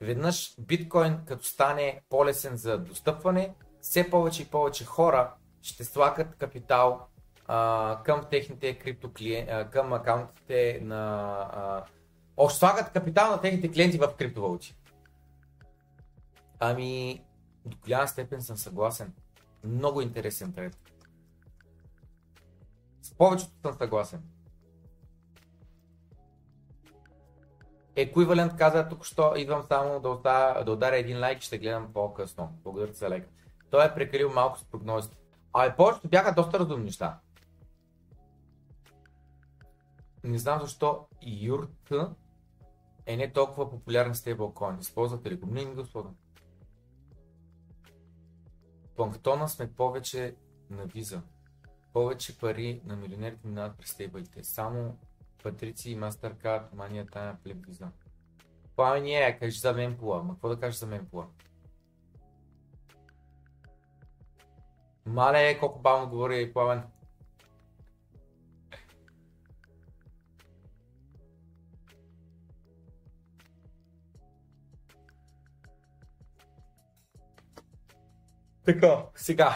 веднъж 0.00 0.54
биткоин 0.58 1.18
като 1.26 1.44
стане 1.44 2.00
по-лесен 2.08 2.56
за 2.56 2.78
достъпване, 2.78 3.54
все 3.80 4.10
повече 4.10 4.42
и 4.42 4.46
повече 4.46 4.84
хора 4.84 5.34
ще 5.62 5.84
слагат 5.84 6.36
капитал 6.36 7.06
а, 7.46 8.00
към 8.04 8.24
техните 8.30 8.78
криптоклиенти, 8.78 9.52
към 9.72 9.92
акаунтите 9.92 10.80
на... 10.82 11.30
А, 11.52 11.84
още 12.36 12.58
слагат 12.58 12.92
капитал 12.92 13.30
на 13.30 13.40
техните 13.40 13.72
клиенти 13.72 13.98
в 13.98 14.14
криптовалути. 14.18 14.76
Ами, 16.58 17.22
до 17.66 17.76
голяма 17.84 18.08
степен 18.08 18.42
съм 18.42 18.56
съгласен. 18.56 19.12
Много 19.64 20.00
интересен 20.00 20.52
тред. 20.52 20.76
С 23.02 23.14
повечето 23.14 23.52
съм 23.62 23.74
съгласен. 23.78 24.22
Еквивалент 27.96 28.56
каза 28.56 28.88
тук, 28.88 29.04
що 29.04 29.32
идвам 29.36 29.62
само 29.68 30.00
да, 30.00 30.64
ударя 30.68 30.96
един 30.96 31.20
лайк 31.20 31.42
ще 31.42 31.58
гледам 31.58 31.92
по-късно. 31.92 32.52
Благодаря 32.62 32.92
за 32.92 33.08
лайк. 33.08 33.28
Той 33.70 33.86
е 33.86 33.94
прекалил 33.94 34.32
малко 34.32 34.58
с 34.58 34.64
прогнозите. 34.64 35.16
А 35.52 35.66
и 35.66 35.76
повечето 35.76 36.08
бяха 36.08 36.34
доста 36.34 36.58
разумни 36.58 36.84
неща. 36.84 37.20
Не 40.24 40.38
знам 40.38 40.60
защо 40.60 41.06
Юрт 41.22 41.92
е 43.06 43.16
не 43.16 43.32
толкова 43.32 43.70
популярен 43.70 44.14
стейблкоин. 44.14 44.78
Използвате 44.78 45.30
ли 45.30 45.36
го? 45.36 45.46
Не, 45.46 45.64
не 45.64 45.74
го 45.74 45.80
използвам. 45.80 46.16
Планктона 48.96 49.48
сме 49.48 49.72
повече 49.72 50.36
на 50.70 50.84
виза. 50.84 51.22
Повече 51.92 52.38
пари 52.38 52.82
на 52.84 52.96
милионерите 52.96 53.48
минават 53.48 53.78
през 53.78 53.90
стейблите. 53.90 54.44
Само 54.44 54.98
Патрици 55.42 55.90
и 55.90 55.98
Mastercard, 55.98 56.74
мания 56.74 57.06
тая 57.06 57.38
плеб 57.42 57.66
виза. 57.66 57.88
Пламен 58.76 59.06
е, 59.06 59.38
кажи 59.38 59.58
за 59.58 59.72
мен 59.72 59.96
пула. 59.96 60.22
Ма 60.22 60.34
какво 60.34 60.48
да 60.48 60.60
кажеш 60.60 60.80
за 60.80 60.86
мен 60.86 61.06
пула? 61.06 61.26
Мале, 65.10 65.58
колко 65.58 65.78
бавно 65.78 66.08
говори 66.10 66.52
Пламен. 66.52 66.82
Така, 78.64 79.06
сега. 79.14 79.54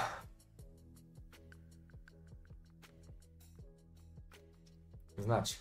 Значи. 5.18 5.60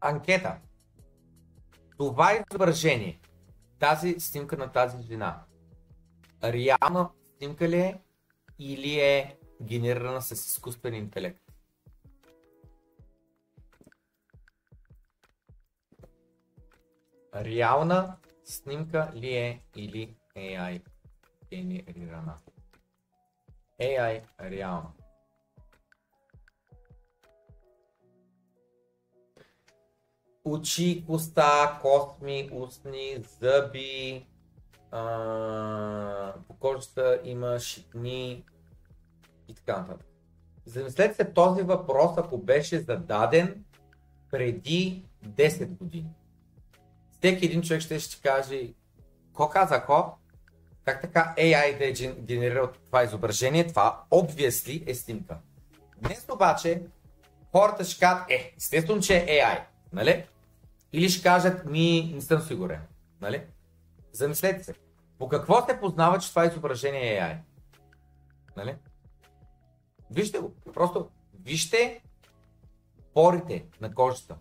Анкета. 0.00 0.58
Това 1.96 2.32
изображение, 2.50 3.20
тази 3.78 4.20
снимка 4.20 4.56
на 4.56 4.72
тази 4.72 5.02
жена, 5.02 5.44
реална 6.44 7.10
снимка 7.38 7.68
ли 7.68 7.76
е 7.76 8.00
или 8.58 9.00
е 9.00 9.38
генерирана 9.62 10.22
с 10.22 10.32
изкуствен 10.32 10.94
интелект? 10.94 11.44
реална 17.34 18.16
снимка 18.44 19.12
ли 19.14 19.36
е 19.36 19.62
или 19.76 20.16
AI 20.36 20.82
генерирана? 21.50 22.38
AI 23.80 24.22
реална. 24.40 25.03
Очи, 30.44 31.04
коста, 31.06 31.78
косми, 31.82 32.50
устни, 32.52 33.24
зъби, 33.40 34.26
а, 34.90 36.34
по 36.48 36.54
кожата 36.54 37.20
има 37.24 37.58
шитни 37.58 38.44
и 39.48 39.54
така 39.54 39.78
нататък. 39.78 40.06
Замислете 40.66 41.14
се 41.14 41.32
този 41.32 41.62
въпрос, 41.62 42.18
ако 42.18 42.38
беше 42.38 42.80
зададен 42.80 43.64
преди 44.30 45.04
10 45.26 45.66
години 45.66 46.10
всеки 47.24 47.46
един 47.46 47.62
човек 47.62 47.82
ще 47.82 47.98
ще 47.98 48.20
каже, 48.28 48.72
ко 49.32 49.48
каза 49.48 49.84
ко, 49.84 50.18
как 50.84 51.00
така 51.00 51.34
AI 51.38 51.78
да 51.78 51.84
е 51.84 52.12
генерирал 52.22 52.68
това 52.86 53.02
изображение, 53.02 53.66
това 53.66 54.02
obviously 54.10 54.90
е 54.90 54.94
снимка. 54.94 55.36
Днес 55.98 56.26
обаче 56.32 56.82
хората 57.52 57.84
ще 57.84 58.00
кажат, 58.00 58.30
е, 58.30 58.54
естествено, 58.56 59.00
че 59.00 59.16
е 59.16 59.26
AI, 59.26 59.60
нали? 59.92 60.24
Или 60.94 61.08
ще 61.08 61.22
кажат, 61.22 61.66
ми 61.66 62.12
не 62.14 62.20
съм 62.20 62.40
сигурен, 62.40 62.80
нали? 63.20 63.46
Замислете 64.12 64.64
се, 64.64 64.74
по 65.18 65.28
какво 65.28 65.66
се 65.66 65.80
познава, 65.80 66.18
че 66.18 66.28
това 66.28 66.46
изображение 66.46 67.16
е 67.16 67.20
AI? 67.20 67.38
Нали? 68.56 68.76
Вижте 70.10 70.38
го, 70.38 70.54
просто 70.74 71.08
вижте 71.44 72.02
порите 73.14 73.64
на 73.80 73.94
кожата. 73.94 74.36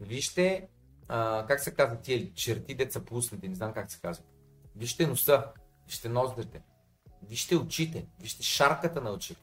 Вижте 0.00 0.68
а, 1.08 1.46
как 1.48 1.60
се 1.60 1.74
казва 1.74 2.00
тия 2.00 2.32
черти, 2.34 2.74
деца 2.74 3.04
пуснати, 3.04 3.48
не 3.48 3.54
знам 3.54 3.72
как 3.72 3.90
се 3.92 4.00
казва. 4.00 4.24
Вижте 4.76 5.06
носа, 5.06 5.44
вижте 5.86 6.08
ноздрите, 6.08 6.62
вижте 7.22 7.56
очите, 7.56 8.06
вижте 8.20 8.42
шарката 8.42 9.00
на 9.00 9.10
очите, 9.10 9.40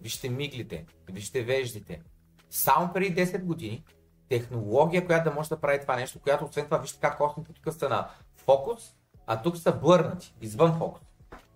вижте 0.00 0.28
миглите, 0.28 0.86
вижте 1.10 1.42
веждите. 1.42 2.02
Само 2.50 2.92
преди 2.92 3.26
10 3.26 3.44
години 3.44 3.84
технология, 4.28 5.06
която 5.06 5.30
да 5.30 5.34
може 5.34 5.48
да 5.48 5.60
прави 5.60 5.80
това 5.80 5.96
нещо, 5.96 6.20
която 6.20 6.44
освен 6.44 6.64
това 6.64 6.78
вижте 6.78 7.00
как 7.00 7.18
космите 7.18 7.52
тук 7.52 7.74
са 7.74 7.88
на 7.88 8.08
фокус, 8.36 8.94
а 9.26 9.42
тук 9.42 9.56
са 9.56 9.72
бърнати, 9.72 10.34
извън 10.40 10.78
фокус. 10.78 11.02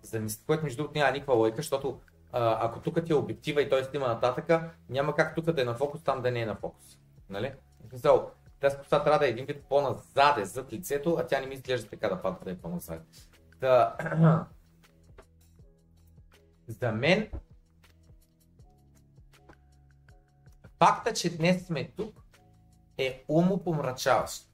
За 0.01 0.19
да 0.19 0.27
което 0.45 0.63
между 0.63 0.77
другото 0.77 0.99
няма 0.99 1.11
никаква 1.11 1.33
лойка, 1.33 1.57
защото 1.57 1.99
ако 2.31 2.79
тук 2.79 3.05
ти 3.05 3.11
е 3.11 3.15
обектива 3.15 3.61
и 3.61 3.69
той 3.69 3.83
снима 3.83 4.07
нататъка, 4.07 4.71
няма 4.89 5.15
как 5.15 5.35
тук 5.35 5.51
да 5.51 5.61
е 5.61 5.65
на 5.65 5.75
фокус, 5.75 6.03
там 6.03 6.21
да 6.21 6.31
не 6.31 6.41
е 6.41 6.45
на 6.45 6.55
фокус. 6.55 6.99
Нали? 7.29 7.53
Тази 8.59 8.77
коса 8.77 9.03
трябва 9.03 9.19
да 9.19 9.25
е 9.25 9.29
един 9.29 9.45
вид 9.45 9.63
по-назаде 9.69 10.45
зад 10.45 10.73
лицето, 10.73 11.17
а 11.19 11.27
тя 11.27 11.39
не 11.39 11.45
ми 11.45 11.53
изглежда 11.53 11.89
така 11.89 12.09
да 12.09 12.21
пада 12.21 12.37
да 12.43 12.51
е 12.51 12.57
по-назаде. 12.57 13.01
Да. 13.59 13.95
За 16.67 16.91
мен 16.91 17.31
факта, 20.79 21.13
че 21.13 21.37
днес 21.37 21.65
сме 21.65 21.91
тук 21.97 22.20
е 23.05 23.23
умопомрачаващо. 23.27 24.47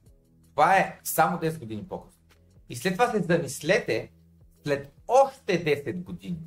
Това 0.50 0.76
е 0.76 1.00
само 1.04 1.38
10 1.38 1.58
години 1.58 1.88
по-късно. 1.88 2.20
И 2.68 2.76
след 2.76 2.92
това 2.92 3.10
се 3.10 3.22
замислете, 3.22 4.12
след 4.64 4.92
още 5.08 5.64
10 5.64 6.02
години, 6.02 6.38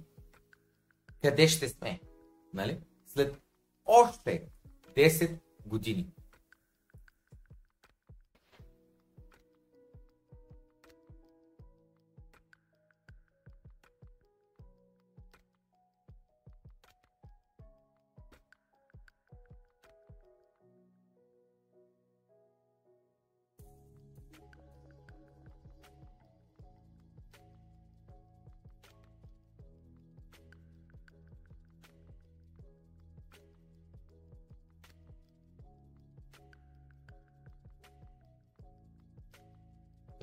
къде 1.22 1.48
ще 1.48 1.70
сме? 1.70 2.00
Нали? 2.54 2.80
След 3.06 3.42
още 3.86 4.44
10 4.96 5.38
години. 5.66 6.08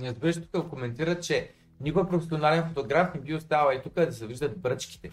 Разбираш 0.01 0.37
тук 0.53 0.69
коментира, 0.69 1.20
че 1.20 1.53
никой 1.81 2.09
професионален 2.09 2.69
фотограф 2.69 3.15
не 3.15 3.20
би 3.20 3.35
оставал 3.35 3.73
и 3.73 3.83
тук 3.83 3.95
да 3.95 4.12
се 4.12 4.27
виждат 4.27 4.61
бръчките. 4.61 5.11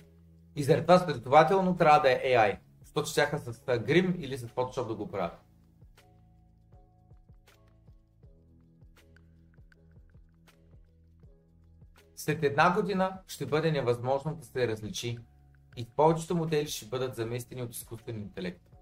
И 0.55 0.63
заради 0.63 0.81
това 0.81 0.99
следователно 0.99 1.77
трябва 1.77 1.99
да 1.99 2.11
е 2.11 2.21
AI. 2.23 2.57
Защото 2.83 3.13
чака 3.13 3.39
с 3.39 3.79
грим 3.79 4.15
или 4.19 4.37
с 4.37 4.47
Photoshop 4.47 4.87
да 4.87 4.95
го 4.95 5.11
правят. 5.11 5.41
След 12.15 12.43
една 12.43 12.73
година 12.73 13.19
ще 13.27 13.45
бъде 13.45 13.71
невъзможно 13.71 14.35
да 14.35 14.45
се 14.45 14.67
различи 14.67 15.17
и 15.77 15.85
повечето 15.95 16.35
модели 16.35 16.67
ще 16.67 16.85
бъдат 16.85 17.15
заместени 17.15 17.63
от 17.63 17.75
изкуствен 17.75 18.15
интелект. 18.15 18.74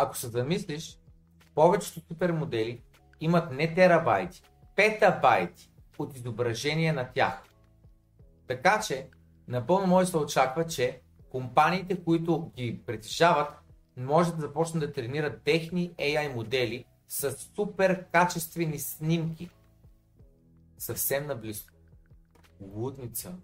Ако 0.00 0.16
се 0.16 0.28
замислиш, 0.28 0.98
повечето 1.54 2.00
супермодели 2.08 2.82
имат 3.20 3.52
не 3.52 3.74
терабайти, 3.74 4.42
петабайти 4.76 5.70
от 5.98 6.16
изображение 6.16 6.92
на 6.92 7.12
тях. 7.12 7.42
Така 8.46 8.80
че, 8.86 9.08
напълно 9.48 9.86
може 9.86 10.06
да 10.06 10.10
се 10.10 10.16
очаква, 10.16 10.66
че 10.66 11.00
компаниите, 11.30 12.04
които 12.04 12.52
ги 12.56 12.82
притежават, 12.86 13.48
може 13.96 14.34
да 14.34 14.40
започнат 14.40 14.80
да 14.80 14.92
тренират 14.92 15.42
техни 15.42 15.94
AI 15.94 16.34
модели 16.34 16.84
с 17.08 17.32
супер 17.32 18.04
качествени 18.12 18.78
снимки. 18.78 19.50
Съвсем 20.78 21.26
наблизо. 21.26 21.64
Лудница. 22.60 23.34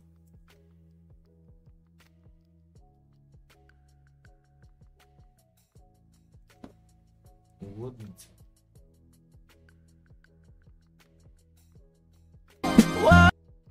Лудница. 7.64 8.28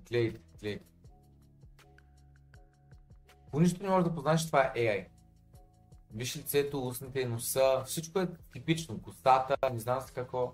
Глейте, 0.09 0.41
глейте. 0.59 0.85
По 3.51 3.59
нищо 3.59 3.83
не 3.83 3.89
можеш 3.89 4.09
да 4.09 4.15
познаеш, 4.15 4.41
че 4.41 4.47
това 4.47 4.71
е 4.75 4.79
AI. 4.79 5.07
Виж 6.13 6.37
лицето, 6.37 6.87
устните, 6.87 7.25
носа, 7.25 7.83
всичко 7.85 8.19
е 8.19 8.27
типично. 8.53 9.01
Костата, 9.01 9.57
не 9.73 9.79
знам 9.79 10.01
с 10.01 10.11
какво. 10.11 10.53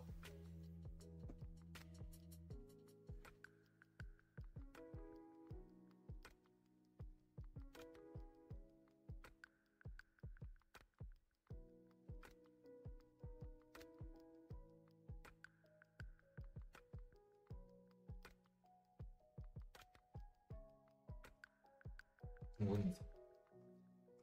Лудница. 22.69 23.03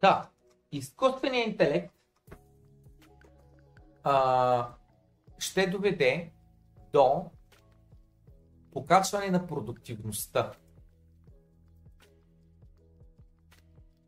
Да, 0.03 0.31
изкуственият 0.73 1.49
интелект 1.49 1.95
а, 4.03 4.69
ще 5.39 5.67
доведе 5.67 6.33
до 6.93 7.31
покачване 8.73 9.31
на 9.31 9.47
продуктивността. 9.47 10.53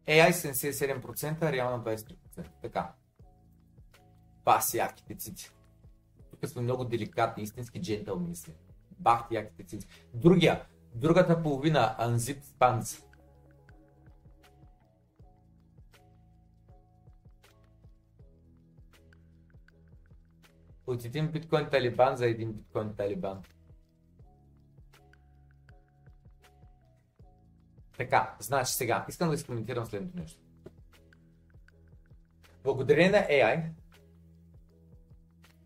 AI 0.07 0.31
77%, 0.31 1.53
реално 1.53 1.85
23%. 1.85 2.17
Така. 2.63 2.93
Бас 4.45 4.75
яките 4.75 5.15
цици. 5.15 5.53
Тук 6.31 6.51
сме 6.51 6.63
много 6.63 6.85
деликатни, 6.85 7.43
истински 7.43 7.83
джентълмени 7.83 8.37
сме. 8.37 8.55
Бах 8.99 9.27
яките 9.31 9.65
цици. 9.65 9.89
Другия, 10.15 10.67
другата 10.95 11.43
половина, 11.43 11.97
Unzip 12.01 12.43
Pants. 12.43 13.08
От 20.89 21.05
един 21.05 21.29
биткоин 21.29 21.71
талибан 21.71 22.17
за 22.17 22.27
един 22.27 22.53
биткоин 22.53 22.95
талибан. 22.97 23.43
Така, 27.97 28.37
значи 28.41 28.73
сега, 28.73 29.07
искам 29.09 29.29
да 29.29 29.35
изкоментирам 29.35 29.87
следното 29.87 30.19
нещо. 30.19 30.41
Благодарение 32.65 33.11
на 33.11 33.19
AI, 33.19 33.71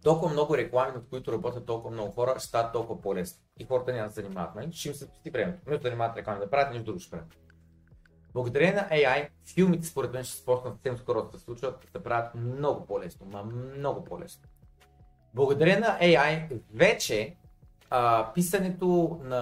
толкова 0.02 0.32
много 0.32 0.56
реклами, 0.56 0.92
над 0.92 1.08
които 1.08 1.32
работят 1.32 1.66
толкова 1.66 1.90
много 1.90 2.12
хора, 2.12 2.34
ще 2.38 2.48
стават 2.48 2.72
толкова 2.72 3.00
по-лесно. 3.00 3.42
И 3.58 3.64
хората 3.64 3.92
няма 3.92 4.08
да 4.08 4.14
занимават. 4.14 4.54
Нали? 4.54 4.72
Ще 4.72 4.88
им 4.88 4.94
се 4.94 5.04
спести 5.04 5.30
времето. 5.30 5.60
Вместо 5.66 5.82
да 5.82 5.88
занимават 5.88 6.16
реклами 6.16 6.40
да 6.40 6.50
правят, 6.50 6.70
нещо 6.70 6.84
друго 6.84 7.00
ще 7.00 7.10
правят. 7.10 7.36
Благодарение 8.32 8.74
на 8.74 8.88
AI, 8.88 9.28
филмите 9.54 9.86
според 9.86 10.12
мен 10.12 10.24
ще 10.24 10.36
се 10.36 10.44
почнат 10.44 10.74
съвсем 10.74 10.98
скоро 10.98 11.22
да 11.22 11.38
се 11.38 11.44
случват, 11.44 11.88
да 11.92 12.02
правят 12.02 12.34
много 12.34 12.86
по-лесно, 12.86 13.26
ма 13.26 13.42
много 13.44 14.04
по-лесно. 14.04 14.48
Благодарение 15.34 15.78
на 15.78 15.98
AI, 15.98 16.60
вече 16.74 17.36
а, 17.90 18.32
писането 18.32 19.20
на 19.24 19.40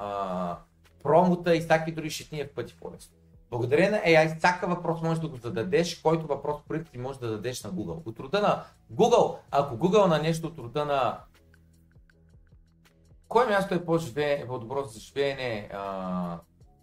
а, 0.00 0.58
промота 1.02 1.56
и 1.56 1.60
всякакви 1.60 1.92
други 1.92 2.10
шитни 2.10 2.40
е 2.40 2.46
в 2.46 2.54
пъти 2.54 2.76
по-лесно. 2.80 3.16
Благодарение 3.50 3.90
на 3.90 3.98
AI, 3.98 4.38
всяка 4.38 4.66
въпрос 4.66 5.02
можеш 5.02 5.20
да 5.20 5.28
го 5.28 5.36
зададеш, 5.36 6.00
който 6.00 6.26
въпрос 6.26 6.56
в 6.70 6.84
ти 6.92 6.98
можеш 6.98 7.20
да 7.20 7.30
дадеш 7.30 7.64
на 7.64 7.70
Google. 7.70 8.06
От 8.06 8.20
рода 8.20 8.40
на 8.40 8.64
Google, 8.92 9.36
ако 9.50 9.76
Google 9.76 10.06
на 10.06 10.18
нещо 10.18 10.46
от 10.46 10.58
рода 10.58 10.84
на 10.84 11.20
кое 13.28 13.46
място 13.46 13.74
е 13.74 13.84
по-добро 14.46 14.84
за 14.84 15.00
живеене, 15.00 15.68
а, 15.72 16.38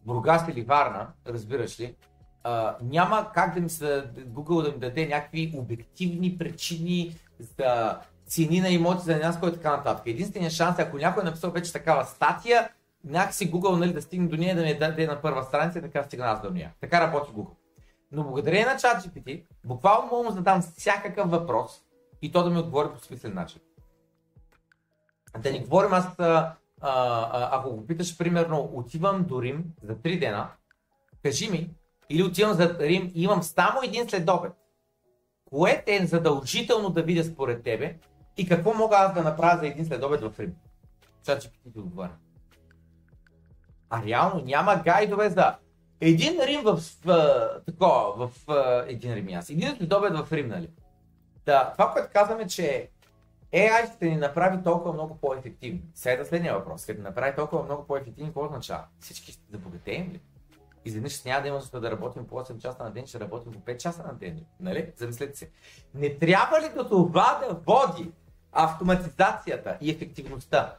Бургас 0.06 0.48
или 0.48 0.62
Варна, 0.62 1.08
разбираш 1.28 1.80
ли, 1.80 1.96
а, 2.44 2.78
няма 2.82 3.32
как 3.34 3.56
да 3.56 3.62
ми 3.62 3.70
се, 3.70 4.04
Google 4.18 4.64
да 4.64 4.72
ми 4.72 4.78
даде 4.78 5.08
някакви 5.08 5.54
обективни 5.58 6.38
причини 6.38 7.16
за 7.40 8.00
цени 8.34 8.62
на 8.62 8.70
имоти 8.70 9.04
за 9.04 9.18
някой 9.18 9.50
и 9.50 9.54
така 9.54 9.78
нататък. 9.78 10.04
Единственият 10.08 10.54
шанс 10.54 10.80
е, 10.80 10.82
ако 10.82 10.98
някой 10.98 11.24
е 11.24 11.26
написал 11.26 11.52
вече 11.52 11.74
такава 11.74 12.06
статия, 12.06 12.70
някакси 13.04 13.52
Google 13.52 13.76
нали, 13.80 13.94
да 13.94 14.02
стигне 14.02 14.28
до 14.28 14.38
нея, 14.38 14.56
да 14.56 14.62
ми 14.62 14.78
даде 14.78 15.08
на 15.08 15.22
първа 15.22 15.44
страница 15.44 15.80
и 15.80 15.82
така 15.82 16.04
стигна 16.04 16.26
аз 16.26 16.42
до 16.42 16.50
нея. 16.50 16.74
Така 16.82 17.02
работи 17.02 17.32
Google. 17.32 17.56
Но 18.12 18.24
благодарение 18.24 18.66
на 18.66 18.76
ChatGPT, 18.76 19.44
буквално 19.66 20.12
мога 20.12 20.30
да 20.30 20.36
задам 20.36 20.62
всякакъв 20.62 21.32
въпрос 21.32 21.82
и 22.22 22.32
то 22.32 22.44
да 22.44 22.50
ми 22.50 22.60
отговори 22.60 22.90
по 22.94 23.00
смислен 23.00 23.34
начин. 23.34 23.62
Да 25.40 25.52
ни 25.52 25.60
говорим 25.60 25.94
аз, 25.94 26.20
а, 26.20 26.54
а, 26.82 27.58
ако 27.58 27.72
го 27.72 27.88
питаш, 27.88 28.18
примерно, 28.18 28.70
отивам 28.74 29.24
до 29.24 29.42
Рим 29.42 29.64
за 29.84 29.96
3 29.96 30.20
дена, 30.20 30.50
кажи 31.24 31.50
ми, 31.50 31.70
или 32.10 32.24
отивам 32.24 32.54
за 32.54 32.78
Рим 32.80 33.12
и 33.16 33.24
имам 33.24 33.44
само 33.44 33.80
един 33.84 34.10
следобед. 34.10 34.52
Кое 35.46 35.84
е 35.88 36.06
задължително 36.06 36.90
да 36.90 37.04
видя 37.04 37.24
според 37.24 37.64
тебе 37.64 37.96
и 38.38 38.48
какво 38.50 38.74
мога 38.74 38.96
аз 38.98 39.14
да 39.14 39.24
направя 39.24 39.60
за 39.60 39.68
един 39.68 39.86
следобед 39.86 40.22
в 40.22 40.40
Рим? 40.40 40.56
Сега 41.24 41.40
че 41.40 41.52
ти 41.52 41.80
отговаря. 41.80 42.16
А 43.90 44.04
реално 44.04 44.42
няма 44.46 44.82
гайдове 44.86 45.30
за 45.30 45.56
един 46.02 46.42
Рим 46.42 46.62
в, 46.64 46.80
в, 47.06 47.62
такова, 47.66 48.28
в, 48.28 48.32
един 48.88 49.14
Рим 49.14 49.28
аз. 49.38 49.50
Един 49.50 49.76
следобед 49.76 50.14
в 50.18 50.34
Рим, 50.34 50.48
нали? 50.48 50.70
Да, 51.46 51.72
това, 51.72 51.92
което 51.92 52.14
казваме, 52.14 52.48
че 52.48 52.90
AI 53.54 53.96
ще 53.96 54.06
ни 54.06 54.16
направи 54.16 54.64
толкова 54.64 54.94
много 54.94 55.18
по-ефективни. 55.18 55.82
Сега 55.96 56.26
следния 56.26 56.54
въпрос. 56.54 56.86
Като 56.86 57.02
направи 57.02 57.36
толкова 57.36 57.64
много 57.64 57.88
по-ефективни, 57.88 58.30
какво 58.30 58.46
означава? 58.46 58.84
Всички 59.00 59.32
ще 59.32 59.42
забогатеем 59.52 60.12
ли? 60.12 60.20
изведнъж 60.86 61.24
няма 61.24 61.42
да 61.42 61.48
има 61.48 61.60
защо 61.60 61.80
да 61.80 61.92
работим 61.92 62.28
по 62.28 62.36
8 62.36 62.58
часа 62.58 62.84
на 62.84 62.92
ден, 62.92 63.08
ще 63.08 63.20
работим 63.20 63.52
по 63.52 63.60
5 63.60 63.78
часа 63.78 64.04
на 64.04 64.14
ден. 64.14 64.46
Нали? 64.60 64.92
Замислете 64.96 65.38
се. 65.38 65.50
Не 65.94 66.18
трябва 66.18 66.62
ли 66.62 66.70
до 66.76 66.90
това 66.90 67.42
да 67.48 67.54
води 67.54 68.12
автоматизацията 68.54 69.78
и 69.82 69.92
ефективността? 69.92 70.76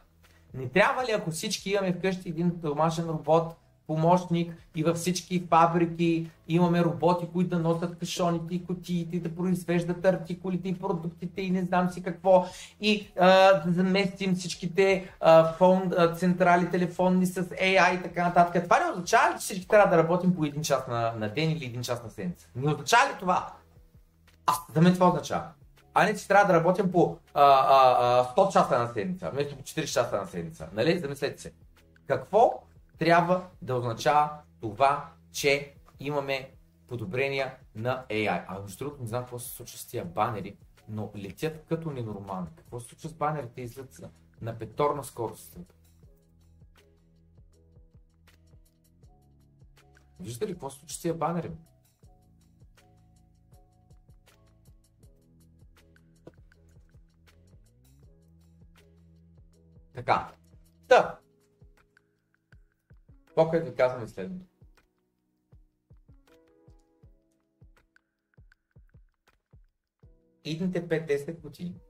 Не 0.53 0.69
трябва 0.69 1.05
ли, 1.05 1.11
ако 1.11 1.31
всички 1.31 1.69
имаме 1.69 1.93
вкъщи 1.93 2.29
един 2.29 2.51
домашен 2.55 3.05
робот, 3.05 3.55
помощник 3.87 4.53
и 4.75 4.83
във 4.83 4.97
всички 4.97 5.47
фабрики 5.49 6.29
имаме 6.47 6.83
роботи, 6.83 7.27
които 7.33 7.49
да 7.49 7.59
носят 7.59 7.99
кашоните 7.99 8.55
и 8.55 8.65
котиите, 8.65 9.19
да 9.19 9.35
произвеждат 9.35 10.05
артикулите 10.05 10.69
и 10.69 10.79
продуктите 10.79 11.41
и 11.41 11.51
не 11.51 11.63
знам 11.63 11.89
си 11.89 12.03
какво 12.03 12.45
и 12.81 13.07
а, 13.19 13.53
да 13.61 13.71
заместим 13.71 14.35
всичките 14.35 15.09
а, 15.19 15.53
фон, 15.53 15.91
а, 15.97 16.13
централи 16.15 16.69
телефонни 16.69 17.25
с 17.25 17.43
AI 17.43 17.99
и 17.99 18.03
така 18.03 18.23
нататък. 18.23 18.63
Това 18.63 18.79
не 18.79 18.91
означава 18.91 19.29
ли, 19.29 19.33
че 19.33 19.43
всички 19.43 19.67
трябва 19.67 19.97
да 19.97 20.03
работим 20.03 20.35
по 20.35 20.45
един 20.45 20.61
час 20.61 20.87
на, 20.87 21.13
на 21.19 21.29
ден 21.29 21.51
или 21.51 21.65
един 21.65 21.81
час 21.81 22.03
на 22.03 22.09
седмица? 22.09 22.47
Не 22.55 22.71
означава 22.71 23.09
ли 23.09 23.19
това? 23.19 23.53
А, 24.47 24.53
за 24.75 24.81
мен 24.81 24.93
това 24.93 25.07
означава. 25.07 25.43
А 25.97 26.05
не, 26.05 26.15
че 26.15 26.27
трябва 26.27 26.53
да 26.53 26.59
работим 26.59 26.91
по 26.91 27.17
а, 27.33 27.41
а, 27.43 28.19
а, 28.19 28.35
100 28.35 28.53
часа 28.53 28.79
на 28.79 28.93
седмица, 28.93 29.29
вместо 29.31 29.55
по 29.55 29.63
40 29.63 29.85
часа 29.85 30.17
на 30.17 30.25
седмица. 30.25 30.69
Нали? 30.73 30.99
Замислете 30.99 31.41
се. 31.41 31.53
Какво 32.07 32.63
трябва 32.97 33.47
да 33.61 33.75
означава 33.75 34.29
това, 34.61 35.09
че 35.31 35.73
имаме 35.99 36.51
подобрения 36.87 37.55
на 37.75 38.05
AI. 38.09 38.43
А 38.47 38.59
между 38.59 38.77
другото 38.77 39.01
не 39.01 39.07
знам 39.07 39.21
какво 39.21 39.39
се 39.39 39.49
случва 39.49 39.77
с 39.77 39.87
тия 39.87 40.05
банери. 40.05 40.57
но 40.89 41.11
летят 41.15 41.65
като 41.69 41.91
ненормални. 41.91 42.47
Какво 42.55 42.79
се 42.79 42.87
случва 42.87 43.09
с 43.09 43.13
банерите 43.13 43.61
излизат 43.61 44.11
на 44.41 44.57
петорна 44.57 45.03
скорост? 45.03 45.57
Виждате 50.19 50.47
ли 50.47 50.53
какво 50.53 50.69
се 50.69 50.79
случва 50.79 50.95
с 50.95 51.01
тия 51.01 51.13
банери? 51.13 51.51
Така. 59.95 60.31
Та. 60.87 61.19
Това, 63.27 63.49
което 63.49 63.69
ви 63.69 63.75
казвам 63.75 64.03
е 64.03 64.07
следното. 64.07 64.45
Идните 70.43 70.87
5-10 70.87 71.41
години, 71.41 71.81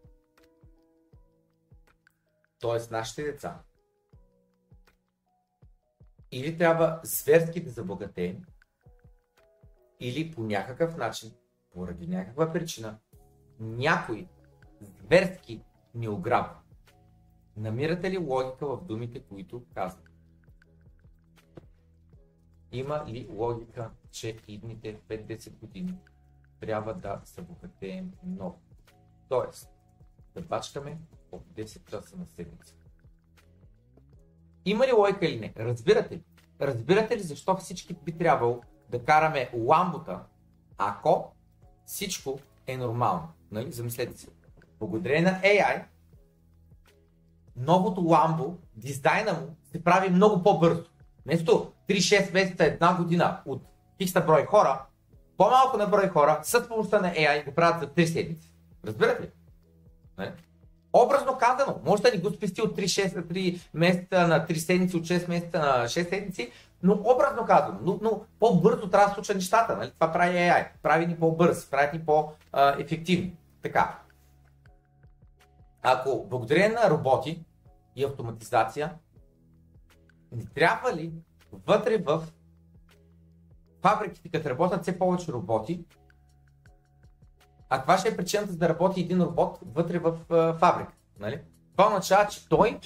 т.е. 2.60 2.92
нашите 2.92 3.24
деца, 3.24 3.64
или 6.32 6.58
трябва 6.58 7.00
зверски 7.04 7.64
да 7.64 7.70
забогатеем, 7.70 8.42
или 10.00 10.32
по 10.32 10.44
някакъв 10.44 10.98
начин, 10.98 11.32
поради 11.72 12.08
някаква 12.08 12.54
причина, 12.54 13.00
някой 13.60 14.28
зверски 14.82 15.64
ни 15.94 16.08
ограбва. 16.08 16.65
Намирате 17.58 18.12
ли 18.12 18.18
логика 18.18 18.68
в 18.68 18.86
думите, 18.86 19.20
които 19.20 19.64
казвам? 19.74 20.04
Има 22.72 23.06
ли 23.08 23.28
логика, 23.30 23.92
че 24.12 24.38
идните 24.48 25.00
5-10 25.00 25.52
години 25.60 25.98
трябва 26.60 26.94
да 26.94 27.22
забогатеем 27.26 28.12
много? 28.26 28.60
Тоест, 29.30 29.70
да 30.36 30.42
бачкаме 30.42 30.98
по 31.32 31.40
10 31.40 31.90
часа 31.90 32.18
на 32.18 32.26
седмица. 32.26 32.76
Има 34.66 34.88
ли 34.88 34.92
логика 34.92 35.26
или 35.26 35.40
не? 35.40 35.54
Разбирате 35.58 36.16
ли? 36.16 36.24
Разбирате 36.62 37.18
ли 37.18 37.22
защо 37.22 37.58
всички 37.58 37.94
би 37.94 38.18
трябвало 38.18 38.62
да 38.90 39.06
караме 39.06 39.52
ламбота, 39.54 40.24
ако 40.78 41.36
всичко 41.86 42.40
е 42.68 42.78
нормално? 42.78 43.28
Нали? 43.52 43.72
Замислете 43.72 44.18
си. 44.18 44.28
Благодарение 44.80 45.32
на 45.32 45.42
AI, 45.42 45.86
новото 47.58 48.02
ламбо, 48.02 48.58
дизайна 48.76 49.34
му 49.34 49.56
се 49.72 49.84
прави 49.84 50.10
много 50.10 50.44
по-бързо. 50.44 50.84
Вместо 51.26 51.72
3-6 51.90 52.34
месеца, 52.34 52.66
една 52.66 52.96
година 52.96 53.40
от 53.46 53.62
хикста 54.02 54.22
брой 54.22 54.46
хора, 54.46 54.82
по-малко 55.38 55.78
на 55.78 55.88
брой 55.88 56.08
хора 56.08 56.40
с 56.44 56.68
помощта 56.68 57.02
на 57.02 57.14
AI 57.14 57.46
го 57.46 57.52
правят 57.52 57.80
за 57.80 57.88
3 57.88 58.06
седмици. 58.06 58.50
Разбирате 58.86 59.24
ли? 59.24 59.30
Не? 60.18 60.32
Образно 60.94 61.38
казано, 61.38 61.80
може 61.86 62.02
да 62.02 62.12
ни 62.12 62.18
го 62.18 62.30
спести 62.30 62.62
от 62.62 62.78
3, 62.78 62.84
6, 62.84 63.24
3 63.24 63.60
месеца 63.74 64.28
на 64.28 64.48
3 64.48 64.56
седмици, 64.56 64.98
от 64.98 65.04
6 65.04 65.30
месеца 65.30 65.60
на 65.60 65.84
6 65.84 66.10
седмици, 66.10 66.52
но 66.84 66.94
образно 66.94 67.46
казано, 67.46 67.80
но, 67.82 68.00
но 68.02 68.22
по-бързо 68.40 68.90
трябва 68.90 69.08
да 69.08 69.14
случат 69.14 69.36
нещата. 69.36 69.78
Нали? 69.78 69.92
Това 69.92 70.12
прави 70.12 70.38
AI. 70.38 70.68
Прави 70.84 71.08
ни 71.08 71.16
по-бърз, 71.16 71.66
прави 71.66 71.98
ни 71.98 72.06
по-ефективни. 72.06 73.34
Така. 73.62 74.00
Ако 75.88 76.28
благодарение 76.30 76.70
на 76.70 76.90
роботи 76.90 77.46
и 77.96 78.04
автоматизация, 78.04 78.94
не 80.32 80.46
трябва 80.46 80.94
ли 80.94 81.14
вътре 81.68 81.98
в 81.98 82.24
фабриките, 83.82 84.30
като 84.30 84.50
работят 84.50 84.82
все 84.82 85.00
повече 85.00 85.32
роботи, 85.32 85.86
а 87.70 87.78
каква 87.78 87.98
ще 87.98 88.10
е 88.10 88.18
причината 88.18 88.52
за 88.52 88.58
да 88.58 88.70
работи 88.70 89.02
един 89.02 89.22
робот 89.22 89.60
вътре 89.66 90.00
в 90.00 90.18
фабрика? 90.60 90.94
Нали? 91.20 91.42
Това 91.72 91.88
означава, 91.88 92.28
че 92.28 92.50
той 92.50 92.80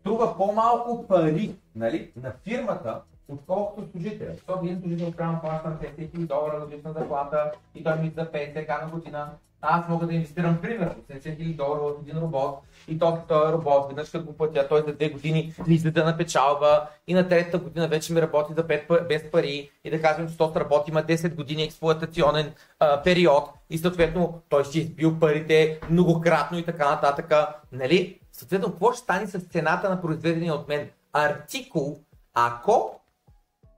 струва 0.00 0.36
по-малко 0.36 1.06
пари 1.08 1.56
нали, 1.74 2.12
на 2.16 2.32
фирмата, 2.44 3.02
отколкото 3.28 3.90
служителя. 3.90 4.32
Защото 4.32 4.64
един 4.64 4.80
служител 4.80 5.12
трябва 5.12 5.34
да 5.34 5.40
плаща 5.40 5.70
на 5.70 5.76
50 5.76 6.10
000 6.10 6.26
долара 6.26 6.60
годишна 6.60 6.92
заплата 6.92 7.52
и 7.74 7.84
той 7.84 7.98
ми 7.98 8.12
за 8.16 8.26
50 8.32 8.84
на 8.84 8.90
година. 8.90 9.30
Аз 9.64 9.88
мога 9.88 10.06
да 10.06 10.14
инвестирам 10.14 10.58
примерно 10.62 10.94
70 11.10 11.38
000 11.38 11.56
долара 11.56 11.80
в 11.80 12.00
един 12.02 12.18
робот 12.18 12.58
и 12.88 12.98
то 12.98 13.18
този 13.28 13.52
робот, 13.52 13.86
веднъж 13.88 14.10
като 14.10 14.24
го 14.24 14.36
платя, 14.36 14.68
той 14.68 14.80
за 14.80 14.86
2 14.86 15.12
години 15.12 15.54
ми 15.66 15.74
излезе 15.74 16.04
на 16.04 16.16
печалба 16.16 16.86
и 17.06 17.14
на 17.14 17.28
третата 17.28 17.58
година 17.58 17.88
вече 17.88 18.12
ми 18.12 18.22
работи 18.22 18.54
за 18.54 18.62
5 18.66 19.08
без 19.08 19.30
пари 19.30 19.70
и 19.84 19.90
да 19.90 20.02
кажем, 20.02 20.28
че 20.28 20.36
този 20.36 20.60
работи 20.60 20.90
има 20.90 21.02
10 21.02 21.34
години 21.34 21.62
експлуатационен 21.62 22.52
а, 22.80 23.02
период 23.02 23.50
и 23.70 23.78
съответно 23.78 24.42
той 24.48 24.64
ще 24.64 24.78
избил 24.78 25.18
парите 25.18 25.80
многократно 25.90 26.58
и 26.58 26.64
така 26.64 26.90
нататък. 26.90 27.32
Нали? 27.72 28.20
Съответно, 28.32 28.68
какво 28.68 28.92
ще 28.92 29.02
стане 29.02 29.26
с 29.26 29.38
цената 29.38 29.90
на 29.90 30.00
произведения 30.00 30.54
от 30.54 30.68
мен 30.68 30.88
артикул, 31.12 31.98
ако 32.34 33.00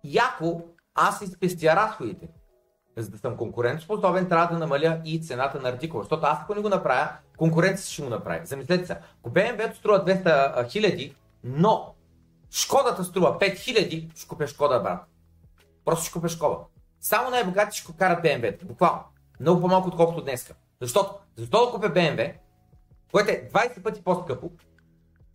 яко 0.04 0.62
аз 0.94 1.22
изпестя 1.22 1.76
разходите? 1.76 2.28
За 2.96 3.10
да 3.10 3.18
съм 3.18 3.36
конкурентоспособен, 3.36 4.28
трябва 4.28 4.54
да 4.54 4.58
намаля 4.58 5.00
и 5.04 5.22
цената 5.22 5.60
на 5.60 5.68
артикула. 5.68 6.02
Защото 6.02 6.26
аз 6.26 6.38
ако 6.42 6.54
не 6.54 6.60
го 6.60 6.68
направя, 6.68 7.08
конкуренцията 7.36 7.92
ще 7.92 8.02
го 8.02 8.08
направи. 8.08 8.46
Замислете 8.46 8.86
се, 8.86 8.96
ако 9.20 9.30
BMW 9.30 9.74
струва 9.74 10.04
200 10.04 10.70
хиляди, 10.70 11.14
но 11.44 11.94
Шкодата 12.50 13.04
струва 13.04 13.38
5 13.38 13.56
хиляди, 13.56 14.10
ще 14.16 14.28
купя 14.28 14.46
Шкода, 14.46 14.80
брат. 14.80 15.04
Просто 15.84 16.04
ще 16.04 16.12
купя 16.12 16.28
Шкода. 16.28 16.56
Само 17.00 17.30
най-богати 17.30 17.78
ще 17.78 17.92
карат 17.92 18.24
BMW. 18.24 18.64
Буквално. 18.64 19.02
Много 19.40 19.60
по-малко 19.60 19.88
отколкото 19.88 20.22
днеска. 20.22 20.54
Защото, 20.80 21.14
защо 21.36 21.66
да 21.66 21.72
купя 21.72 21.88
BMW, 21.88 22.32
което 23.12 23.30
е 23.30 23.48
20 23.52 23.82
пъти 23.82 24.04
по-скъпо, 24.04 24.50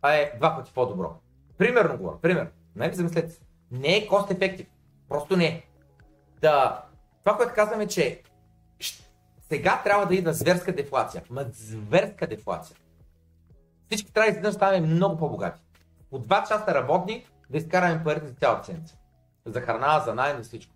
а 0.02 0.14
е 0.14 0.34
два 0.38 0.56
пъти 0.56 0.72
по-добро. 0.74 1.16
Примерно 1.58 1.98
говоря, 1.98 2.22
пример. 2.22 2.48
Нали, 2.76 2.96
замислете 2.96 3.32
се. 3.32 3.42
Не 3.72 3.98
е 3.98 4.08
cost 4.08 4.34
effective. 4.34 4.68
Просто 5.10 5.38
не 5.38 5.46
е. 5.46 5.64
Да 6.42 6.84
това, 7.24 7.38
което 7.38 7.54
казваме, 7.56 7.88
че 7.88 8.24
сега 9.50 9.82
трябва 9.84 10.06
да 10.06 10.16
идва 10.16 10.34
зверска 10.34 10.76
дефлация. 10.76 11.24
Ма 11.30 11.46
зверска 11.52 12.28
дефлация. 12.28 12.78
Всички 13.86 14.14
трябва 14.14 14.42
да 14.42 14.54
ставаме 14.54 14.88
много 14.88 15.18
по-богати. 15.18 15.62
По 16.10 16.20
два 16.20 16.44
часа 16.44 16.74
работни 16.74 17.26
да 17.50 17.58
изкараме 17.58 18.04
парите 18.04 18.28
за 18.28 18.34
цялата 18.34 18.66
седмица. 18.66 18.98
За 19.46 19.62
храна, 19.62 20.00
за 20.00 20.16
найем, 20.16 20.38
за 20.38 20.44
всичко. 20.44 20.74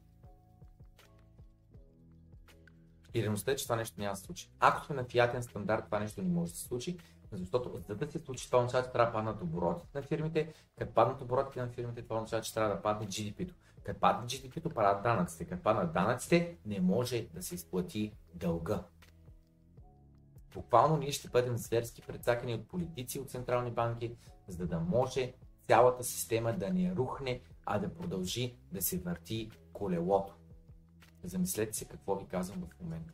И 3.14 3.24
реалността 3.24 3.52
е, 3.52 3.56
че 3.56 3.64
това 3.64 3.76
нещо 3.76 4.02
няма 4.02 4.14
да 4.14 4.18
се 4.18 4.26
случи. 4.26 4.50
Ако 4.60 4.86
сме 4.86 4.96
на 4.96 5.04
фиатен 5.04 5.44
стандарт, 5.44 5.86
това 5.86 6.00
нещо 6.00 6.22
не 6.22 6.34
може 6.34 6.52
да 6.52 6.58
се 6.58 6.64
случи, 6.66 6.98
защото 7.32 7.80
за 7.88 7.96
да 7.96 8.12
се 8.12 8.20
случи 8.20 8.46
това 8.46 8.60
означава, 8.60 8.84
че 8.84 8.92
трябва 8.92 9.12
да 9.12 9.18
паднат 9.18 9.42
оборотите 9.42 9.98
на 9.98 10.02
фирмите. 10.02 10.54
Като 10.78 10.94
паднат 10.94 11.22
оборотите 11.22 11.62
на 11.62 11.68
фирмите, 11.68 12.02
това 12.02 12.16
означава, 12.16 12.42
че 12.42 12.54
трябва 12.54 12.76
да 12.76 12.82
падне 12.82 13.08
GDP-то. 13.08 13.54
Падне 14.00 14.28
GDP-то, 14.28 14.70
падат 14.70 15.04
данъците. 15.04 15.46
Като 15.46 15.64
паднат 15.64 15.94
данъците, 15.94 16.58
не 16.66 16.82
може 16.82 17.28
да 17.34 17.44
се 17.44 17.56
изплати 17.56 18.14
дълга. 18.34 18.84
Буквално 20.54 20.98
ние 20.98 21.12
ще 21.12 21.30
бъдем 21.30 21.58
зверски 21.58 22.02
предсакани 22.02 22.54
от 22.54 22.68
политици 22.68 23.20
от 23.20 23.30
централни 23.30 23.72
банки, 23.72 24.16
за 24.48 24.68
да 24.68 24.80
може 24.80 25.34
цялата 25.68 26.04
система 26.04 26.54
да 26.54 26.74
не 26.74 26.96
рухне, 26.96 27.42
а 27.66 27.80
да 27.80 27.94
продължи 27.94 28.58
да 28.72 28.82
се 28.82 29.00
върти 29.00 29.52
колелото. 29.74 30.34
Замислете 31.24 31.78
се 31.78 31.88
какво 31.88 32.16
ви 32.16 32.28
казвам 32.28 32.62
в 32.62 32.82
момента. 32.82 33.14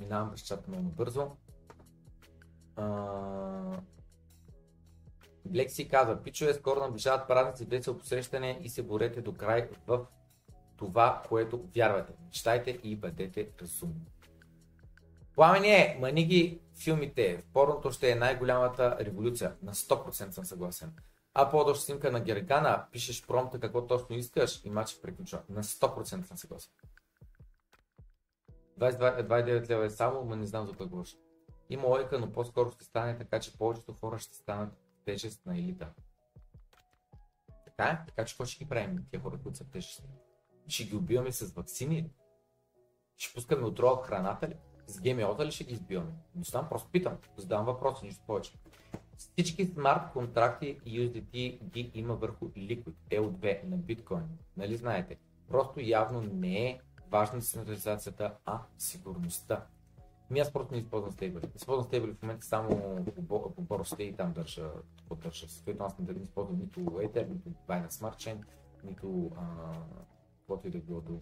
Минавам 0.00 0.30
през 0.30 0.40
чата 0.40 0.70
много 0.70 0.88
бързо. 0.88 1.30
А... 2.76 3.80
Блек 5.46 5.70
си 5.70 5.88
казва, 5.88 6.22
пичове 6.22 6.54
скоро 6.54 6.80
наближават 6.80 7.28
празници 7.28 7.66
без 7.66 7.84
посрещане 7.86 8.60
и 8.62 8.68
се 8.68 8.82
борете 8.82 9.22
до 9.22 9.34
край 9.34 9.68
в 9.86 10.06
това, 10.76 11.22
което 11.28 11.64
вярвате. 11.76 12.12
Мечтайте 12.24 12.70
и 12.82 12.96
бъдете 12.96 13.50
разумни. 13.62 14.06
Пламени 15.34 15.68
е, 15.68 15.98
мани 16.00 16.24
ги 16.24 16.60
филмите. 16.84 17.42
Порното 17.52 17.90
ще 17.90 18.10
е 18.10 18.14
най-голямата 18.14 18.96
революция. 19.00 19.56
На 19.62 19.74
100% 19.74 20.30
съм 20.30 20.44
съгласен. 20.44 20.92
А 21.34 21.50
по 21.50 21.74
снимка 21.74 22.12
на 22.12 22.20
Гергана, 22.20 22.86
пишеш 22.92 23.26
промпта 23.26 23.60
какво 23.60 23.86
точно 23.86 24.16
искаш 24.16 24.60
и 24.64 24.70
матчът 24.70 25.02
приключва. 25.02 25.42
На 25.48 25.62
100% 25.62 26.22
съм 26.22 26.36
съгласен. 26.36 26.72
22, 28.80 29.26
29 29.28 29.70
лева 29.70 29.84
е 29.84 29.90
само, 29.90 30.24
но 30.24 30.36
не 30.36 30.46
знам 30.46 30.66
за 30.66 30.72
кой. 30.72 30.88
Има 31.70 31.86
лойка, 31.86 32.18
но 32.18 32.32
по-скоро 32.32 32.70
ще 32.70 32.84
стане 32.84 33.18
така, 33.18 33.40
че 33.40 33.58
повечето 33.58 33.92
хора 33.92 34.18
ще 34.18 34.34
станат 34.34 34.83
тежест 35.04 35.46
на 35.46 35.58
елита. 35.58 35.92
Така? 37.64 38.04
Така 38.06 38.24
че 38.24 38.34
какво 38.34 38.44
ще 38.44 38.64
ги 38.64 38.68
правим 38.68 39.04
тия 39.10 39.20
хора, 39.20 39.38
които 39.42 39.58
са 39.58 39.70
тежест? 39.70 40.04
Ще 40.68 40.84
ги 40.84 40.96
убиваме 40.96 41.32
с 41.32 41.54
вакцини? 41.54 42.10
Ще 43.16 43.34
пускаме 43.34 43.66
отрова 43.66 44.02
храната 44.04 44.48
ли? 44.48 44.56
С 44.86 45.00
ГМО-та 45.00 45.46
ли 45.46 45.52
ще 45.52 45.64
ги 45.64 45.74
избиваме? 45.74 46.12
Не 46.34 46.44
знам, 46.44 46.68
просто 46.68 46.90
питам. 46.90 47.18
Задавам 47.36 47.66
въпрос, 47.66 48.02
нищо 48.02 48.24
повече. 48.26 48.52
Всички 49.16 49.66
смарт 49.66 50.12
контракти 50.12 50.80
USDT 50.80 51.62
ги 51.64 51.90
има 51.94 52.14
върху 52.14 52.48
Liquid 52.48 52.94
L2 53.10 53.64
на 53.64 53.76
биткоин. 53.76 54.28
Нали 54.56 54.76
знаете? 54.76 55.16
Просто 55.48 55.80
явно 55.80 56.22
не 56.22 56.70
е 56.70 56.80
важна 57.08 57.38
децентрализацията, 57.38 58.36
а 58.44 58.62
сигурността. 58.78 59.66
Ми 60.30 60.40
аз 60.40 60.52
просто 60.52 60.74
не 60.74 60.80
използвам 60.80 61.12
стейбли. 61.12 61.50
Използвам 61.56 61.86
стейбли 61.86 62.14
в 62.14 62.22
момента 62.22 62.46
само 62.46 63.04
по, 63.28 63.54
по 63.68 63.84
и 63.98 64.16
там 64.16 64.32
държа, 64.32 64.70
поддържа. 65.08 65.48
Съответно 65.48 65.84
аз 65.84 65.98
не, 65.98 66.12
не 66.12 66.22
използвам 66.22 66.58
нито 66.58 66.80
Ether, 66.80 67.28
нито 67.28 67.50
Binance 67.68 67.88
Smart 67.88 68.16
Chain, 68.16 68.44
нито 68.84 69.30
каквото 70.38 70.68
и 70.68 70.70
да 70.70 70.78
било 70.78 71.00
друго. 71.00 71.20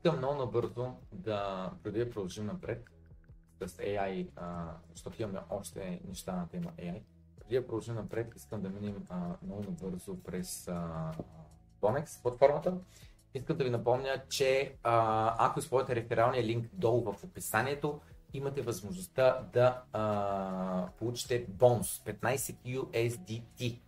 Искам 0.00 0.18
много 0.18 0.34
набързо 0.34 0.92
да, 1.12 1.70
преди 1.82 1.98
да 1.98 2.10
продължим 2.10 2.46
напред 2.46 2.84
с 3.60 3.68
AI, 3.68 4.28
а, 4.36 4.74
защото 4.90 5.22
имаме 5.22 5.38
още 5.50 6.00
неща 6.08 6.32
на 6.36 6.48
тема 6.48 6.72
AI, 6.78 7.02
преди 7.38 7.54
да 7.54 7.66
продължим 7.66 7.94
напред, 7.94 8.32
искам 8.36 8.62
да 8.62 8.68
минем 8.68 9.06
а, 9.08 9.36
много 9.42 9.62
набързо 9.62 10.22
през 10.22 10.70
Bonex 11.80 12.22
платформата. 12.22 12.74
Искам 13.34 13.56
да 13.56 13.64
ви 13.64 13.70
напомня, 13.70 14.22
че 14.28 14.74
а, 14.82 15.46
ако 15.46 15.58
използвате 15.58 15.96
рефералния 15.96 16.44
линк 16.44 16.66
долу 16.72 17.12
в 17.12 17.24
описанието, 17.24 18.00
имате 18.32 18.62
възможността 18.62 19.42
да 19.52 19.82
а, 19.92 20.88
получите 20.98 21.46
бонус 21.48 22.04
15 22.04 22.36
USDT 22.66 23.80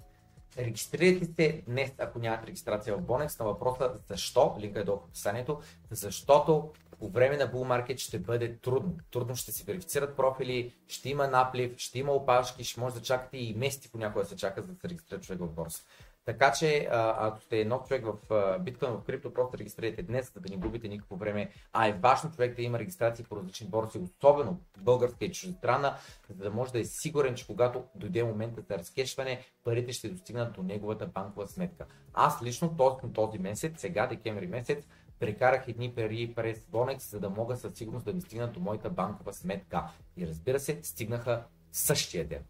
Регистрирайте 0.58 1.26
се 1.34 1.62
днес, 1.66 1.92
ако 1.98 2.18
нямате 2.18 2.46
регистрация 2.46 2.96
в 2.96 3.02
Bonex, 3.02 3.40
на 3.40 3.46
въпроса 3.46 3.92
защо, 4.08 4.56
линка 4.58 4.80
е 4.80 4.84
долу 4.84 4.98
в 4.98 5.04
описанието, 5.04 5.60
защото 5.90 6.72
по 6.98 7.08
време 7.08 7.36
на 7.36 7.52
Bull 7.52 7.86
Market 7.86 7.98
ще 7.98 8.18
бъде 8.18 8.56
трудно. 8.56 8.96
Трудно 9.10 9.36
ще 9.36 9.52
се 9.52 9.64
верифицират 9.64 10.16
профили, 10.16 10.72
ще 10.88 11.08
има 11.08 11.28
наплив, 11.28 11.74
ще 11.76 11.98
има 11.98 12.12
опашки, 12.12 12.64
ще 12.64 12.80
може 12.80 12.94
да 12.94 13.02
чакате 13.02 13.36
и 13.36 13.54
месеци 13.54 13.90
понякога 13.92 14.22
да 14.22 14.28
се 14.28 14.36
чака 14.36 14.62
за 14.62 14.68
да 14.68 14.80
се 14.80 14.88
регистрира 14.88 15.20
човек 15.20 15.40
в 15.40 15.48
борса. 15.48 15.82
Така 16.24 16.52
че, 16.52 16.88
ако 16.90 17.40
сте 17.40 17.64
нов 17.64 17.88
човек 17.88 18.04
в 18.06 18.58
биткоин, 18.60 18.92
в 18.92 19.04
крипто, 19.04 19.34
просто 19.34 19.58
регистрирайте 19.58 20.02
днес, 20.02 20.32
за 20.34 20.40
да 20.40 20.50
не 20.50 20.56
губите 20.56 20.88
никакво 20.88 21.16
време. 21.16 21.50
А 21.72 21.88
е 21.88 21.92
важно 21.92 22.30
човек 22.30 22.56
да 22.56 22.62
има 22.62 22.78
регистрации 22.78 23.24
по 23.24 23.36
различни 23.36 23.68
борси, 23.68 23.98
особено 23.98 24.60
българска 24.78 25.24
и 25.24 25.32
чуждестранна, 25.32 25.96
за 26.30 26.44
да 26.44 26.50
може 26.50 26.72
да 26.72 26.80
е 26.80 26.84
сигурен, 26.84 27.34
че 27.34 27.46
когато 27.46 27.84
дойде 27.94 28.24
момента 28.24 28.60
за 28.60 28.78
разкешване, 28.78 29.44
парите 29.64 29.92
ще 29.92 30.08
достигнат 30.08 30.52
до 30.52 30.62
неговата 30.62 31.06
банкова 31.06 31.46
сметка. 31.46 31.86
Аз 32.14 32.42
лично 32.42 32.76
този, 32.76 33.12
този 33.14 33.38
месец, 33.38 33.80
сега 33.80 34.06
декември 34.06 34.46
месец, 34.46 34.86
прекарах 35.20 35.68
едни 35.68 35.94
пари 35.94 36.32
през 36.36 36.60
Bonex, 36.60 36.98
за 36.98 37.20
да 37.20 37.30
мога 37.30 37.56
със 37.56 37.74
сигурност 37.74 38.04
да 38.04 38.12
ми 38.12 38.20
стигнат 38.20 38.52
до 38.52 38.60
моята 38.60 38.90
банкова 38.90 39.32
сметка. 39.32 39.84
И 40.16 40.26
разбира 40.26 40.60
се, 40.60 40.78
стигнаха 40.82 41.44
същия 41.72 42.28
ден. 42.28 42.42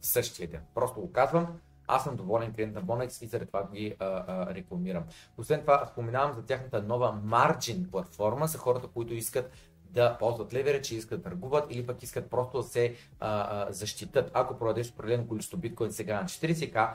Същия 0.00 0.48
ден. 0.48 0.60
Просто 0.74 1.00
го 1.00 1.12
казвам, 1.12 1.60
аз 1.88 2.04
съм 2.04 2.16
доволен 2.16 2.52
клиент 2.52 2.74
на 2.74 2.82
Bonex 2.82 3.24
и 3.24 3.26
заради 3.26 3.46
това 3.46 3.68
ги 3.72 3.96
а, 3.98 4.24
а, 4.26 4.54
рекламирам. 4.54 5.04
Освен 5.38 5.60
това, 5.60 5.86
споменавам 5.92 6.32
за 6.32 6.42
тяхната 6.42 6.82
нова 6.82 7.20
Margin 7.24 7.90
платформа 7.90 8.46
за 8.46 8.58
хората, 8.58 8.86
които 8.86 9.14
искат 9.14 9.50
да 9.90 10.16
ползват 10.18 10.54
левере, 10.54 10.82
че 10.82 10.96
искат 10.96 11.22
да 11.22 11.30
търгуват 11.30 11.66
или 11.70 11.86
пък 11.86 12.02
искат 12.02 12.30
просто 12.30 12.58
да 12.58 12.64
се 12.64 12.94
а, 13.20 13.28
а, 13.30 13.72
защитат. 13.72 14.30
Ако 14.34 14.58
продадеш 14.58 14.90
определено 14.90 15.28
количество 15.28 15.58
биткоин 15.58 15.92
сега 15.92 16.20
на 16.20 16.28
40к, 16.28 16.90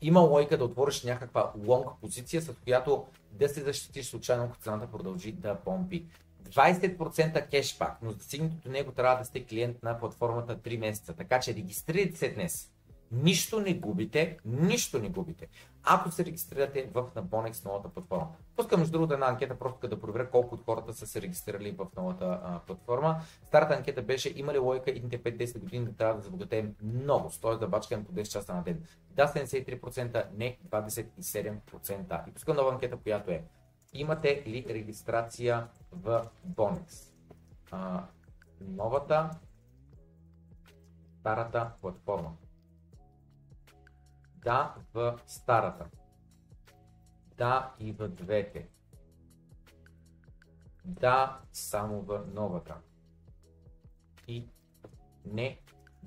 има 0.00 0.20
логика 0.20 0.58
да 0.58 0.64
отвориш 0.64 1.02
някаква 1.02 1.52
лонг 1.66 1.86
позиция, 2.00 2.42
с 2.42 2.54
която 2.64 3.06
да 3.32 3.48
се 3.48 3.62
защитиш 3.62 4.06
случайно, 4.06 4.44
ако 4.44 4.56
цената 4.56 4.86
продължи 4.86 5.32
да 5.32 5.54
помпи. 5.54 6.06
20% 6.50 7.50
кешбак, 7.50 7.98
но 8.02 8.10
за 8.10 8.38
до 8.38 8.70
него 8.70 8.92
трябва 8.92 9.18
да 9.18 9.24
сте 9.24 9.44
клиент 9.44 9.82
на 9.82 9.98
платформата 9.98 10.56
3 10.56 10.78
месеца. 10.78 11.12
Така 11.12 11.40
че 11.40 11.54
регистрирайте 11.54 12.18
се 12.18 12.28
днес. 12.28 12.71
Нищо 13.12 13.60
не 13.60 13.74
губите, 13.74 14.38
нищо 14.44 14.98
не 14.98 15.08
губите, 15.08 15.48
ако 15.82 16.10
се 16.10 16.24
регистрирате 16.24 16.90
в 16.94 17.10
на 17.14 17.22
новата 17.64 17.88
платформа. 17.88 18.28
Пускам 18.56 18.80
между 18.80 18.92
другото 18.92 19.14
една 19.14 19.28
анкета, 19.28 19.58
просто 19.58 19.88
да 19.88 20.00
проверя 20.00 20.30
колко 20.30 20.54
от 20.54 20.64
хората 20.64 20.94
са 20.94 21.06
се 21.06 21.22
регистрирали 21.22 21.70
в 21.70 21.86
новата 21.96 22.40
а, 22.44 22.60
платформа. 22.66 23.20
Старата 23.44 23.74
анкета 23.74 24.02
беше 24.02 24.32
има 24.36 24.52
ли 24.52 24.58
логика 24.58 24.90
идните 24.90 25.22
5-10 25.22 25.58
години 25.58 25.84
да 25.84 25.92
трябва 25.92 26.14
да 26.14 26.20
забогатеем 26.20 26.74
много, 26.82 27.30
т.е. 27.42 27.56
да 27.56 27.68
бачкаме 27.68 28.04
по 28.04 28.12
10 28.12 28.22
часа 28.22 28.54
на 28.54 28.62
ден. 28.62 28.82
Да, 29.10 29.26
73%, 29.26 30.26
не 30.36 30.58
27%. 30.68 32.28
И 32.28 32.32
пускам 32.32 32.56
нова 32.56 32.72
анкета, 32.72 32.96
която 32.96 33.30
е 33.30 33.44
имате 33.92 34.42
ли 34.46 34.66
регистрация 34.68 35.68
в 35.92 36.26
Bonex? 36.48 37.12
А, 37.70 38.04
новата, 38.60 39.30
старата 41.20 41.70
платформа. 41.80 42.32
Да 44.44 44.74
в 44.94 45.18
старата. 45.26 45.86
Да 47.36 47.74
и 47.78 47.92
в 47.92 48.08
двете. 48.08 48.68
Да 50.84 51.40
само 51.52 52.00
в 52.00 52.20
новата. 52.34 52.74
И 54.28 54.48
не 55.24 55.58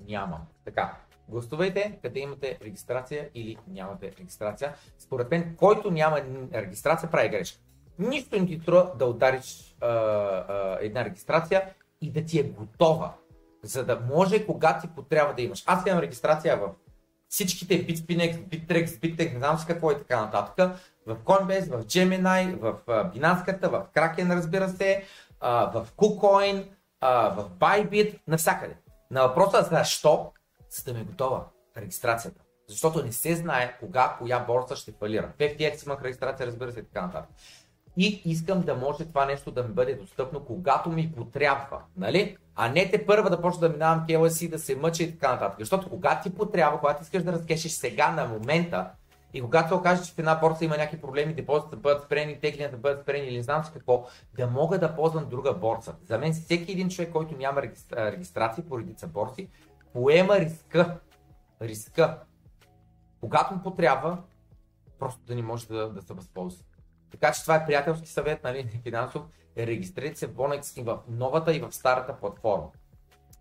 нямам. 0.06 0.46
Така, 0.64 0.96
гласувайте 1.28 1.98
къде 2.02 2.20
имате 2.20 2.58
регистрация 2.62 3.30
или 3.34 3.58
нямате 3.68 4.12
регистрация. 4.18 4.74
Според 4.98 5.30
мен, 5.30 5.56
който 5.56 5.90
няма 5.90 6.20
регистрация, 6.52 7.10
прави 7.10 7.28
грешка. 7.28 7.60
Нищо 7.98 8.40
не 8.40 8.46
ти 8.46 8.60
струва 8.60 8.92
да 8.98 9.06
удариш 9.06 9.76
а, 9.80 9.86
а, 9.86 10.78
една 10.80 11.04
регистрация 11.04 11.74
и 12.00 12.10
да 12.10 12.24
ти 12.24 12.38
е 12.40 12.42
готова, 12.42 13.14
за 13.62 13.84
да 13.84 14.00
може, 14.00 14.46
когато 14.46 14.88
ти 14.88 14.94
потрябва 14.94 15.34
да 15.34 15.42
имаш. 15.42 15.64
Аз 15.66 15.86
имам 15.86 16.00
регистрация 16.00 16.56
в 16.56 16.74
всичките 17.28 17.86
BitSpinex, 17.86 18.48
Bittrex, 18.48 18.86
BitTech, 18.86 19.32
не 19.32 19.38
знам 19.38 19.58
си 19.58 19.66
какво 19.66 19.90
и 19.90 19.98
така 19.98 20.20
нататък, 20.20 20.70
в 21.06 21.16
Coinbase, 21.16 21.70
в 21.70 21.84
Gemini, 21.84 22.56
в 22.56 22.74
Binance, 22.86 23.68
в 23.68 23.86
Kraken 23.94 24.36
разбира 24.36 24.68
се, 24.68 25.04
в 25.42 25.86
KuCoin, 25.96 26.68
в 27.02 27.50
Bybit, 27.58 28.18
навсякъде. 28.26 28.76
На 29.10 29.26
въпроса 29.26 29.68
защо, 29.70 30.32
за 30.70 30.84
да 30.84 30.94
ме 30.94 31.00
е 31.00 31.04
готова 31.04 31.44
регистрацията. 31.76 32.40
Защото 32.68 33.04
не 33.04 33.12
се 33.12 33.34
знае 33.34 33.76
кога, 33.80 34.16
коя 34.18 34.38
борса 34.38 34.76
ще 34.76 34.92
фалира. 34.92 35.32
В 35.36 35.38
FTX 35.38 35.86
имах 35.86 36.02
регистрация, 36.02 36.46
разбира 36.46 36.72
се, 36.72 36.80
и 36.80 36.84
така 36.84 37.06
нататък. 37.06 37.30
И 37.96 38.22
искам 38.24 38.60
да 38.60 38.74
може 38.74 39.04
това 39.04 39.26
нещо 39.26 39.50
да 39.50 39.62
ми 39.62 39.68
бъде 39.68 39.94
достъпно, 39.94 40.44
когато 40.44 40.90
ми 40.90 41.12
потрябва. 41.16 41.82
Нали? 41.96 42.36
А 42.54 42.68
не 42.68 42.90
те 42.90 43.06
първа 43.06 43.30
да 43.30 43.40
почна 43.40 43.60
да 43.60 43.68
минавам 43.68 44.06
KLC, 44.06 44.50
да 44.50 44.58
се 44.58 44.76
мъча 44.76 45.02
и 45.02 45.12
така 45.12 45.32
нататък. 45.32 45.58
Защото 45.58 45.90
когато 45.90 46.22
ти 46.22 46.36
потрябва, 46.36 46.80
когато 46.80 47.02
искаш 47.02 47.22
да 47.22 47.32
разкешеш 47.32 47.72
сега 47.72 48.12
на 48.12 48.26
момента, 48.26 48.90
и 49.34 49.40
когато 49.42 49.68
се 49.68 49.74
окаже, 49.74 50.04
че 50.04 50.12
в 50.12 50.18
една 50.18 50.34
борса 50.34 50.64
има 50.64 50.76
някакви 50.76 51.00
проблеми, 51.00 51.34
депозитите 51.34 51.76
да 51.76 51.82
бъдат 51.82 52.04
спрени, 52.04 52.40
теглията 52.40 52.76
да 52.76 52.80
бъдат 52.80 53.02
спрени 53.02 53.26
или 53.26 53.36
не 53.36 53.42
знам 53.42 53.64
си 53.64 53.70
какво, 53.72 54.06
да 54.34 54.46
мога 54.46 54.78
да 54.78 54.96
ползвам 54.96 55.28
друга 55.28 55.54
борса. 55.54 55.94
За 56.04 56.18
мен 56.18 56.32
всеки 56.32 56.72
един 56.72 56.88
човек, 56.88 57.12
който 57.12 57.36
няма 57.36 57.62
регистрация 57.92 58.64
по 58.68 58.78
редица 58.78 59.06
борси, 59.06 59.48
поема 59.92 60.38
риска. 60.38 60.98
Риска. 61.62 62.18
Когато 63.20 63.54
му 63.54 63.62
потрябва, 63.62 64.18
просто 64.98 65.20
да 65.26 65.34
не 65.34 65.42
може 65.42 65.68
да, 65.68 65.88
да 65.88 66.02
се 66.02 66.14
възползва. 66.14 66.64
Така 67.10 67.32
че 67.32 67.42
това 67.42 67.56
е 67.56 67.66
приятелски 67.66 68.08
съвет, 68.08 68.44
нали, 68.44 68.80
финансов. 68.82 69.22
Регистрирайте 69.58 70.18
се 70.18 70.26
в 70.26 70.34
Bonex 70.34 70.80
и 70.80 70.82
в 70.82 70.98
новата 71.08 71.54
и 71.54 71.60
в 71.60 71.72
старата 71.72 72.16
платформа. 72.16 72.66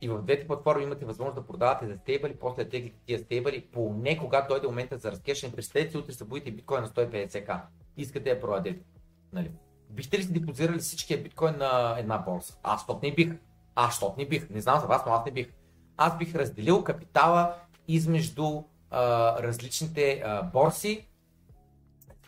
И 0.02 0.10
в 0.10 0.22
двете 0.22 0.48
платформи 0.48 0.84
имате 0.84 1.06
възможност 1.06 1.36
да 1.36 1.48
продавате 1.48 1.88
за 1.88 1.98
стейбъли, 1.98 2.36
после 2.36 2.70
теглите 2.70 3.00
тия 3.06 3.20
стейбъли, 3.20 3.68
поне 3.72 4.18
когато 4.18 4.48
дойде 4.48 4.68
момента 4.68 4.98
за 4.98 5.12
разкешен. 5.12 5.52
Представете 5.52 5.92
си, 5.92 5.98
утре 5.98 6.14
се 6.14 6.26
биткоин 6.26 6.82
на 6.82 6.90
150к. 6.90 7.62
Искате 7.98 8.24
да 8.24 8.30
я 8.30 8.42
продадете. 8.42 8.86
Нали? 9.34 9.52
Бихте 9.90 10.18
ли 10.18 10.24
си 10.24 10.34
депозирали 10.34 10.80
всичкия 10.80 11.24
биткоин 11.24 11.58
на 11.58 11.96
една 12.00 12.18
борса? 12.18 12.58
Аз 12.64 12.88
тот 12.88 13.04
не 13.04 13.12
бих. 13.12 13.34
Аз 13.76 14.00
тот 14.00 14.18
не 14.18 14.26
бих. 14.26 14.50
Не 14.50 14.62
знам 14.62 14.80
за 14.80 14.88
вас, 14.88 15.02
но 15.06 15.14
аз 15.14 15.26
не 15.26 15.32
бих. 15.32 15.54
Аз 15.98 16.18
бих 16.18 16.36
разделил 16.36 16.84
капитала 16.84 17.56
измежду 17.88 18.64
а, 18.90 19.44
различните 19.44 20.22
а, 20.26 20.44
борси 20.44 21.08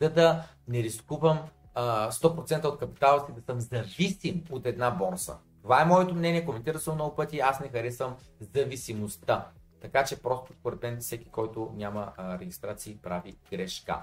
за 0.02 0.10
да 0.10 0.44
не 0.68 0.84
рискувам 0.84 1.40
а, 1.74 2.12
100% 2.12 2.66
от 2.66 2.80
капитала 2.80 3.26
си 3.26 3.32
да 3.32 3.42
съм 3.42 3.62
зависим 3.62 4.44
от 4.52 4.66
една 4.66 4.92
борса. 4.92 5.38
Това 5.62 5.82
е 5.82 5.86
моето 5.86 6.16
мнение, 6.16 6.46
коментира 6.46 6.80
съм 6.80 6.96
много 6.96 7.16
пъти, 7.16 7.40
аз 7.40 7.60
не 7.60 7.70
харесвам 7.70 8.16
зависимостта. 8.56 9.48
Така 9.82 10.06
че 10.06 10.22
просто 10.22 10.54
според 10.54 10.84
мен 10.84 10.98
всеки, 11.00 11.30
който 11.30 11.72
няма 11.76 12.12
регистрации, 12.20 12.98
прави 13.04 13.36
грешка. 13.52 14.02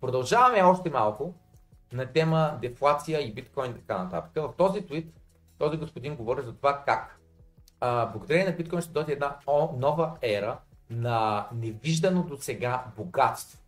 Продължаваме 0.00 0.62
още 0.62 0.90
малко 0.90 1.34
на 1.92 2.06
тема 2.06 2.58
дефлация 2.62 3.20
и 3.20 3.34
биткоин 3.34 3.70
и 3.70 3.74
така 3.74 4.02
нататък. 4.02 4.30
В 4.34 4.54
този 4.56 4.86
твит 4.86 5.14
този 5.58 5.76
господин 5.76 6.16
говори 6.16 6.42
за 6.42 6.52
това 6.52 6.82
как 6.86 7.20
а, 7.80 8.06
благодарение 8.06 8.46
на 8.46 8.52
биткоин 8.52 8.82
ще 8.82 8.92
дойде 8.92 9.12
една 9.12 9.36
нова 9.76 10.16
ера 10.22 10.58
на 10.90 11.46
невиждано 11.52 12.22
до 12.22 12.36
сега 12.36 12.84
богатство. 12.96 13.58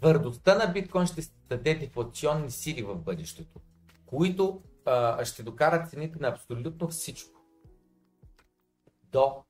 Твърдостта 0.00 0.54
на 0.54 0.72
биткоин 0.72 1.06
ще 1.06 1.22
даде 1.48 1.74
дефлационни 1.74 2.50
сили 2.50 2.82
в 2.82 2.96
бъдещето, 2.96 3.60
които 4.06 4.62
а, 4.84 5.24
ще 5.24 5.42
докарат 5.42 5.90
цените 5.90 6.18
на 6.20 6.28
абсолютно 6.28 6.88
всичко 6.88 7.40
до 9.02 9.44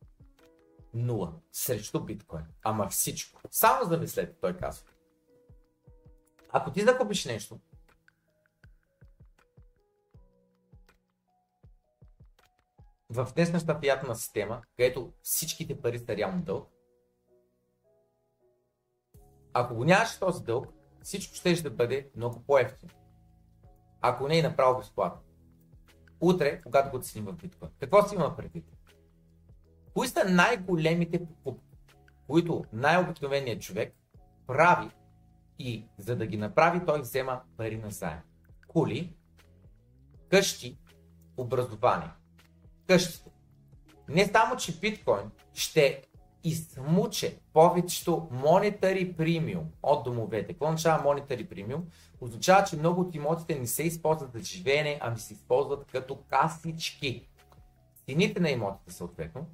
нула 0.94 1.32
срещу 1.52 2.05
биткоин. 2.05 2.44
Ама 2.62 2.89
всичко. 2.89 3.40
Само 3.51 3.89
замислете, 3.89 4.40
той 4.40 4.56
казва. 4.56 4.89
Ако 6.52 6.72
ти 6.72 6.81
закупиш 6.81 7.24
нещо, 7.24 7.60
в 13.10 13.28
днешната 13.35 13.78
фиатна 13.81 14.16
система, 14.16 14.62
където 14.77 15.12
всичките 15.22 15.81
пари 15.81 15.98
са 15.98 16.16
реално 16.16 16.43
дълг, 16.43 16.72
ако 19.52 19.74
го 19.74 19.85
нямаш 19.85 20.18
този 20.18 20.44
дълг, 20.44 20.66
всичко 21.02 21.35
ще 21.35 21.62
да 21.62 21.70
бъде 21.70 22.10
много 22.16 22.43
по-ефтино. 22.47 22.93
Ако 24.01 24.28
не 24.28 24.39
е 24.39 24.43
направо 24.43 24.78
безплатно. 24.78 25.22
Утре, 26.20 26.60
когато 26.62 26.90
го 26.90 27.02
ценим 27.02 27.27
в 27.27 27.32
биткоин. 27.32 27.70
Какво 27.81 28.09
си 28.09 28.14
има 28.14 28.36
предвид? 28.36 28.64
Кои 29.94 30.09
са 30.09 30.24
най-големите 30.24 31.27
покупки, 31.27 31.77
които 32.27 32.64
най-обикновеният 32.72 33.62
човек 33.62 33.94
прави 34.47 34.90
и 35.59 35.89
за 35.98 36.16
да 36.16 36.27
ги 36.27 36.36
направи 36.36 36.86
той 36.86 37.01
взема 37.01 37.40
пари 37.56 37.78
на 37.78 37.90
заем? 37.90 38.20
Коли, 38.68 39.16
къщи, 40.28 40.78
образование. 41.36 42.10
Къщите. 42.86 43.31
Не 44.09 44.27
само, 44.27 44.56
че 44.56 44.81
биткоин 44.81 45.31
ще 45.55 46.02
измуче 46.44 47.38
повечето 47.52 48.28
монетари 48.30 49.12
премиум 49.12 49.66
от 49.82 50.04
домовете. 50.04 50.52
Какво 50.52 50.66
означава 50.66 51.02
монетари 51.02 51.48
премиум? 51.48 51.86
Означава, 52.20 52.64
че 52.64 52.76
много 52.76 53.00
от 53.00 53.14
имотите 53.14 53.58
не 53.58 53.66
се 53.66 53.82
използват 53.82 54.32
за 54.32 54.38
живеене, 54.38 54.98
ами 55.02 55.18
се 55.18 55.32
използват 55.32 55.84
като 55.92 56.16
касички. 56.16 57.28
Цените 58.06 58.40
на 58.40 58.50
имотите 58.50 58.92
съответно 58.92 59.46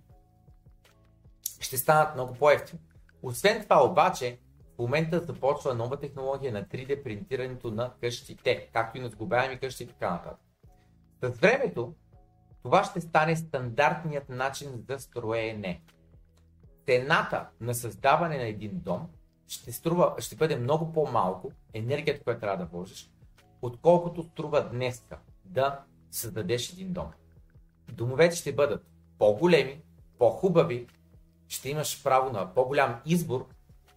ще 1.61 1.77
станат 1.77 2.15
много 2.15 2.35
по-ефтини. 2.35 2.81
Освен 3.23 3.63
това 3.63 3.85
обаче, 3.85 4.39
в 4.75 4.79
момента 4.79 5.21
започва 5.21 5.75
нова 5.75 6.01
технология 6.01 6.53
на 6.53 6.65
3D 6.65 7.03
принтирането 7.03 7.71
на 7.71 7.93
къщите, 8.01 8.69
както 8.73 8.99
и 8.99 9.01
на 9.01 9.09
сгубаеми 9.09 9.59
къщи 9.59 9.83
и 9.83 9.87
така 9.87 10.11
нататък. 10.11 10.41
С 11.23 11.29
времето 11.29 11.95
това 12.63 12.85
ще 12.85 13.01
стане 13.01 13.37
стандартният 13.37 14.29
начин 14.29 14.85
за 14.89 14.99
строене. 14.99 15.83
Цената 16.87 17.47
на 17.61 17.75
създаване 17.75 18.37
на 18.37 18.47
един 18.47 18.71
дом 18.75 19.09
ще, 19.49 19.73
струва, 19.73 20.15
ще 20.19 20.37
бъде 20.37 20.57
много 20.57 20.93
по-малко, 20.93 21.53
енергията, 21.75 22.25
която 22.25 22.41
трябва 22.41 22.57
да 22.57 22.65
вложиш, 22.65 23.11
отколкото 23.63 24.23
струва 24.23 24.69
днеска 24.69 25.19
да 25.45 25.81
създадеш 26.11 26.73
един 26.73 26.93
дом. 26.93 27.11
Домовете 27.93 28.37
ще 28.37 28.53
бъдат 28.53 28.87
по-големи, 29.19 29.83
по-хубави, 30.19 30.87
ще 31.49 31.71
имаш 31.71 32.03
право 32.03 32.33
на 32.33 32.55
по-голям 32.55 33.01
избор, 33.07 33.47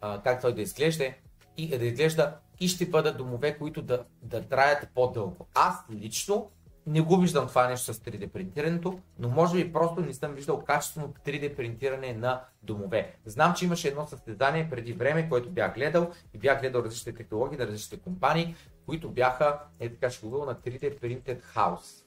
а, 0.02 0.22
как 0.22 0.42
той 0.42 0.56
да 0.56 0.62
изглежда 0.62 1.14
и 1.58 1.78
да 1.78 1.86
изглежда 1.86 2.38
и 2.60 2.68
ще 2.68 2.86
бъдат 2.86 3.18
домове, 3.18 3.58
които 3.58 3.82
да, 3.82 4.06
да 4.22 4.48
траят 4.48 4.90
по-дълго. 4.94 5.48
Аз 5.54 5.76
лично 5.92 6.50
не 6.90 7.02
го 7.02 7.18
виждам 7.18 7.48
това 7.48 7.68
нещо 7.68 7.94
с 7.94 8.00
3D 8.00 8.30
принтирането, 8.30 9.00
но 9.20 9.30
може 9.30 9.64
би 9.64 9.74
просто 9.74 10.02
не 10.02 10.14
съм 10.14 10.34
виждал 10.34 10.64
качествено 10.64 11.14
3D 11.26 11.56
принтиране 11.56 12.14
на 12.14 12.44
домове. 12.64 13.16
Знам, 13.26 13.54
че 13.54 13.66
имаше 13.66 13.88
едно 13.88 14.08
състезание 14.08 14.70
преди 14.70 14.94
време, 14.94 15.30
което 15.30 15.50
бях 15.50 15.74
гледал 15.74 16.12
и 16.34 16.38
бях 16.38 16.62
гледал 16.62 16.82
различните 16.82 17.18
технологии 17.18 17.58
на 17.58 17.68
различните 17.68 18.04
компании, 18.04 18.56
които 18.86 19.10
бяха, 19.10 19.60
е 19.80 19.90
така 19.90 20.10
ще 20.10 20.28
го 20.28 20.46
на 20.46 20.56
3D 20.56 21.00
Printed 21.00 21.42
House. 21.56 22.04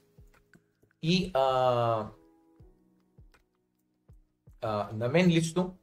И 1.03 1.31
а, 1.35 2.07
а, 4.63 4.89
на 4.93 5.09
мен 5.09 5.27
лично 5.27 5.77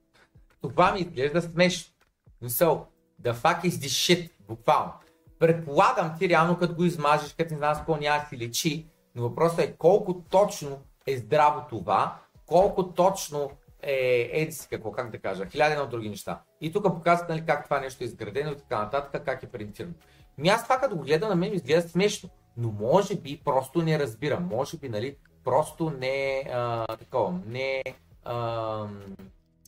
това 0.62 0.94
ми 0.94 1.00
изглежда 1.00 1.42
смешно. 1.42 1.94
Мисъл, 2.42 2.88
the 3.22 3.34
fuck 3.34 3.64
is 3.64 3.70
this 3.70 3.88
shit, 3.88 4.32
буквално. 4.40 4.94
Предполагам 5.40 6.16
ти 6.20 6.30
реално 6.30 6.58
като 6.58 6.76
го 6.76 6.84
измажеш, 6.84 7.34
като 7.34 7.54
не 7.54 7.58
знам 7.58 7.76
с 7.76 7.78
какво 7.78 7.98
няма 7.98 8.26
си 8.30 8.38
лечи, 8.38 8.88
но 9.16 9.22
въпросът 9.22 9.60
е 9.60 9.76
колко 9.78 10.22
точно 10.30 10.80
е 11.08 11.18
здраво 11.18 11.62
това, 11.70 12.16
колко 12.46 12.94
точно 12.94 13.52
е, 13.82 14.30
еди 14.34 14.52
си 14.52 14.68
какво, 14.70 14.92
как 14.92 15.12
да 15.12 15.20
кажа, 15.20 15.46
хиляди 15.46 15.76
на 15.76 15.88
други 15.88 16.10
неща. 16.10 16.42
И 16.62 16.72
тук 16.72 16.84
показват 16.84 17.30
нали, 17.30 17.46
как 17.46 17.64
това 17.64 17.80
нещо 17.80 18.04
е 18.04 18.08
изградено 18.08 18.52
и 18.52 18.58
така 18.58 18.80
нататък, 18.80 19.26
как 19.26 19.44
е 19.44 19.48
принтирано. 19.48 19.94
Ми 20.38 20.50
аз 20.50 20.64
това 20.64 20.78
като 20.78 20.96
го 20.96 21.04
гледа 21.04 21.28
на 21.28 21.36
мен 21.36 21.54
изглежда 21.54 21.90
смешно, 21.90 22.30
но 22.58 22.72
може 22.72 23.16
би 23.16 23.42
просто 23.46 23.82
не 23.82 24.00
разбирам, 24.00 24.48
може 24.52 24.78
би 24.78 24.90
нали, 24.90 25.16
просто 25.44 25.90
не 25.90 26.44
а, 26.54 26.88
такова, 26.88 27.40
не 27.46 27.84
а, 28.24 28.86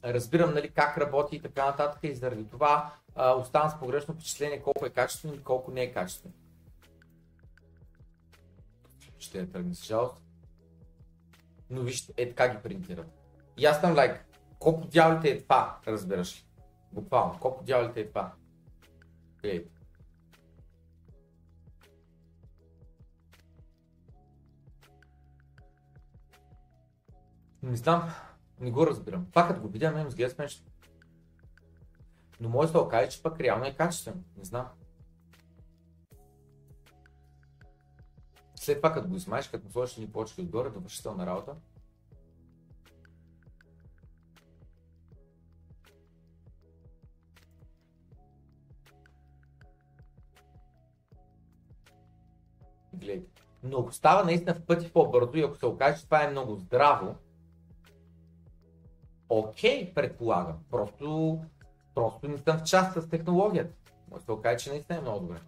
разбирам 0.03 0.53
нали, 0.53 0.69
как 0.69 0.98
работи 0.98 1.36
и 1.36 1.41
така 1.41 1.65
нататък 1.65 1.99
и 2.03 2.15
заради 2.15 2.49
това 2.49 2.94
а, 3.15 3.34
оставам 3.34 3.69
с 3.69 3.80
погрешно 3.80 4.14
впечатление 4.14 4.61
колко 4.61 4.86
е 4.86 4.90
качествено 4.90 5.34
и 5.36 5.44
колко 5.44 5.72
не 5.72 5.82
е 5.82 5.94
качествено. 5.94 6.36
Ще 9.19 9.40
я 9.40 9.52
тръгне 9.52 9.76
с 9.76 9.86
жалост. 9.86 10.15
Но 11.69 11.82
вижте, 11.82 12.14
е 12.18 12.30
така 12.30 12.56
ги 12.56 12.64
принтират. 12.64 13.07
И 13.57 13.65
аз 13.65 13.82
съм 13.82 13.95
лайк, 13.95 14.26
колко 14.60 14.88
дяволите 14.88 15.30
е 15.30 15.41
това, 15.41 15.80
разбираш 15.88 16.38
ли? 16.38 16.45
Буквално, 16.91 17.40
колко 17.40 17.64
дяволите 17.64 18.02
е 18.02 18.07
това. 18.07 18.34
Гледайте. 19.41 19.72
Не 27.64 27.76
знам, 27.76 28.14
не 28.61 28.71
го 28.71 28.88
разбирам. 28.88 29.27
Това 29.29 29.47
като 29.47 29.61
го 29.61 29.67
видя, 29.67 29.91
ме 29.91 30.05
изглежда 30.07 30.35
смешно. 30.35 30.65
Но 32.39 32.49
може 32.49 32.67
да 32.67 32.71
се 32.71 32.77
окаже, 32.77 33.09
че 33.09 33.23
пък 33.23 33.39
реално 33.39 33.65
е 33.65 33.75
качествено. 33.75 34.23
Не 34.38 34.43
знам. 34.43 34.67
След 38.55 38.77
това, 38.77 38.93
като 38.93 39.07
го 39.07 39.15
измаеш, 39.15 39.47
като 39.47 39.65
му 39.65 39.71
сложиш 39.71 39.97
ни 39.97 40.11
почки 40.11 40.41
отгоре, 40.41 40.69
довършителна 40.69 41.25
работа. 41.25 41.55
Гледай. 52.93 53.25
Но 53.63 53.79
ако 53.79 53.91
става 53.91 54.23
наистина 54.23 54.53
в 54.53 54.65
пъти 54.65 54.93
по-бързо 54.93 55.38
и 55.38 55.41
ако 55.41 55.55
се 55.55 55.65
окаже, 55.65 55.99
че 55.99 56.05
това 56.05 56.23
е 56.23 56.31
много 56.31 56.55
здраво, 56.55 57.15
окей, 59.31 59.93
предполагам. 59.93 60.57
Просто, 60.71 61.39
просто 61.95 62.27
не 62.27 62.37
съм 62.37 62.59
в 62.59 62.63
част 62.63 63.01
с 63.01 63.09
технологията. 63.09 63.75
Може 64.11 64.19
да 64.19 64.25
се 64.25 64.31
окаже, 64.31 64.63
че 64.63 64.69
наистина 64.69 64.97
е 64.97 65.01
много 65.01 65.19
добре. 65.19 65.39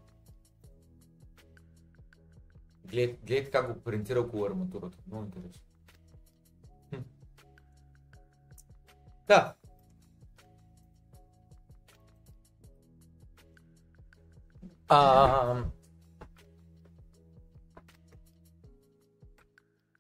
Гледайте 2.86 3.52
как 3.52 3.74
го 3.74 3.82
принтира 3.82 4.20
около 4.20 4.46
арматурата. 4.46 4.98
Много 5.08 5.26
интересно. 5.26 5.64
Да. 9.28 9.56
А, 14.88 15.64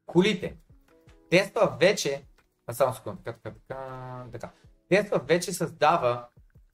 колите. 0.05 0.57
Тества 1.29 1.77
вече 1.79 2.25
а 2.67 2.73
само 2.73 2.93
секунда, 2.93 3.21
така, 3.23 3.39
така, 3.43 3.55
така, 3.67 4.25
така. 4.31 4.49
Тесла 4.89 5.19
вече 5.27 5.53
създава 5.53 6.27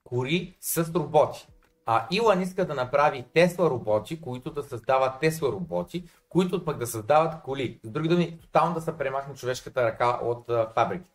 кори 0.03 0.57
с 0.61 0.91
роботи. 0.95 1.48
А 1.86 2.07
Илан 2.11 2.41
иска 2.41 2.66
да 2.66 2.74
направи 2.74 3.26
Тесла 3.34 3.70
роботи, 3.70 4.22
които 4.22 4.52
да 4.52 4.64
създават 4.64 5.20
Тесла 5.20 5.52
роботи, 5.52 6.10
които 6.30 6.66
пък 6.66 6.78
да 6.78 6.88
създават 6.88 7.41
коли. 7.44 7.80
С 7.84 7.90
други 7.90 8.10
думи, 8.10 8.40
тотално 8.40 8.74
да 8.74 8.82
се 8.82 8.98
премахне 8.98 9.36
човешката 9.36 9.84
ръка 9.84 10.20
от 10.24 10.45
фабрики. 10.74 11.11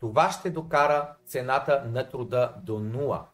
Това 0.00 0.30
ще 0.30 0.50
докара 0.50 1.14
цената 1.26 1.84
на 1.86 2.08
труда 2.08 2.54
до 2.62 2.78
нула. 2.78 3.26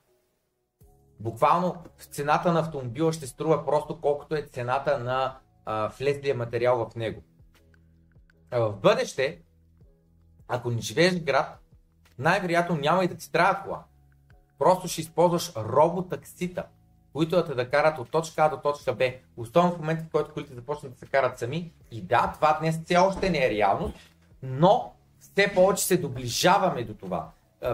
Буквално 1.20 1.85
цената 1.98 2.52
на 2.52 2.61
автомобила 2.61 3.12
ще 3.12 3.27
струва 3.27 3.66
просто 3.66 4.01
колкото 4.01 4.35
е 4.35 4.43
цената 4.43 4.98
на 4.98 5.39
а, 5.65 5.89
влезлия 5.89 6.35
материал 6.35 6.86
в 6.86 6.94
него. 6.97 7.23
В 8.52 8.73
бъдеще 8.73 9.43
ако 10.51 10.70
не 10.70 10.81
живееш 10.81 11.14
в 11.14 11.24
град, 11.24 11.59
най-вероятно 12.18 12.77
няма 12.77 13.05
и 13.05 13.09
да 13.09 13.14
ти 13.14 13.32
трябва 13.32 13.62
кола. 13.62 13.85
Просто 14.59 14.89
ще 14.89 15.01
използваш 15.01 15.52
роботаксита, 15.56 16.64
които 17.12 17.36
да 17.36 17.47
те 17.47 17.55
да 17.55 17.70
карат 17.70 17.98
от 17.98 18.10
точка 18.10 18.44
А 18.44 18.48
до 18.48 18.56
точка 18.56 18.94
Б. 18.94 19.12
Особено 19.36 19.72
в 19.72 19.78
момента, 19.78 20.05
в 20.05 20.10
който 20.10 20.32
колите 20.32 20.55
започнат 20.55 20.93
да 20.93 20.98
се 20.98 21.06
карат 21.06 21.39
сами. 21.39 21.72
И 21.90 22.02
да, 22.02 22.32
това 22.35 22.59
днес 22.60 22.81
все 22.85 22.97
още 22.97 23.31
не 23.31 23.47
е 23.47 23.51
реалност, 23.51 23.94
но 24.43 24.93
все 25.20 25.55
повече 25.55 25.85
се 25.85 25.97
доближаваме 25.97 26.85
до 26.85 26.94
това. 26.94 27.31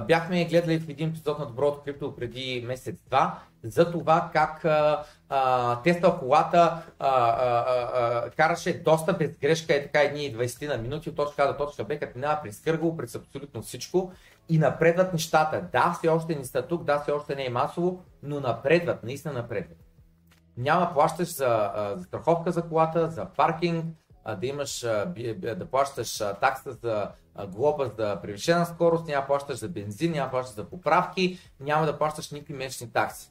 Бяхме 0.06 0.44
гледали 0.44 0.80
в 0.80 0.88
един 0.88 1.08
епизод 1.08 1.38
на 1.38 1.46
Доброто 1.46 1.82
крипто 1.84 2.16
преди 2.16 2.64
месец-два 2.66 3.38
за 3.62 3.90
това 3.90 4.30
как 4.32 4.64
а, 4.64 5.04
а, 5.28 5.82
Тесла 5.82 6.18
колата 6.18 6.82
а, 6.98 7.08
а, 7.08 7.64
а, 7.94 8.30
караше 8.30 8.82
доста 8.82 9.12
без 9.12 9.38
грешка 9.38 9.74
е 9.74 9.82
така 9.82 10.00
едни 10.00 10.36
20 10.36 10.68
на 10.68 10.78
минути 10.82 11.10
от 11.10 11.16
точка 11.16 11.42
А 11.42 11.52
до 11.52 11.66
точка 11.66 11.84
Б, 11.84 11.98
като 11.98 12.18
минава 12.18 12.40
през 12.42 12.60
кърго, 12.60 12.96
през 12.96 13.14
абсолютно 13.14 13.62
всичко 13.62 14.12
и 14.48 14.58
напредват 14.58 15.12
нещата. 15.12 15.64
Да, 15.72 15.94
все 15.98 16.08
още 16.08 16.34
не 16.34 16.44
са 16.44 16.62
тук, 16.62 16.84
да, 16.84 16.98
все 16.98 17.12
още 17.12 17.34
не 17.36 17.46
е 17.46 17.50
масово, 17.50 18.02
но 18.22 18.40
напредват, 18.40 19.02
наистина 19.02 19.34
напредват. 19.34 19.78
Няма 20.56 20.92
плащаш 20.92 21.28
за, 21.28 21.72
за 21.96 22.04
страховка 22.04 22.52
за 22.52 22.62
колата, 22.62 23.10
за 23.10 23.24
паркинг, 23.24 23.84
да 24.34 24.46
имаш, 24.46 24.86
би- 25.06 25.34
да 25.34 25.66
плащаш 25.66 26.18
такса 26.40 26.72
за 26.72 27.08
а, 27.34 27.46
глоба 27.46 27.90
за 27.98 28.18
превишена 28.22 28.66
скорост, 28.66 29.06
няма 29.06 29.22
да 29.22 29.26
плащаш 29.26 29.58
за 29.58 29.68
бензин, 29.68 30.12
няма 30.12 30.26
да 30.26 30.30
плащаш 30.30 30.54
за 30.56 30.64
поправки, 30.64 31.38
няма 31.60 31.86
да 31.86 31.98
плащаш 31.98 32.30
никакви 32.30 32.54
месечни 32.54 32.92
такси. 32.92 33.30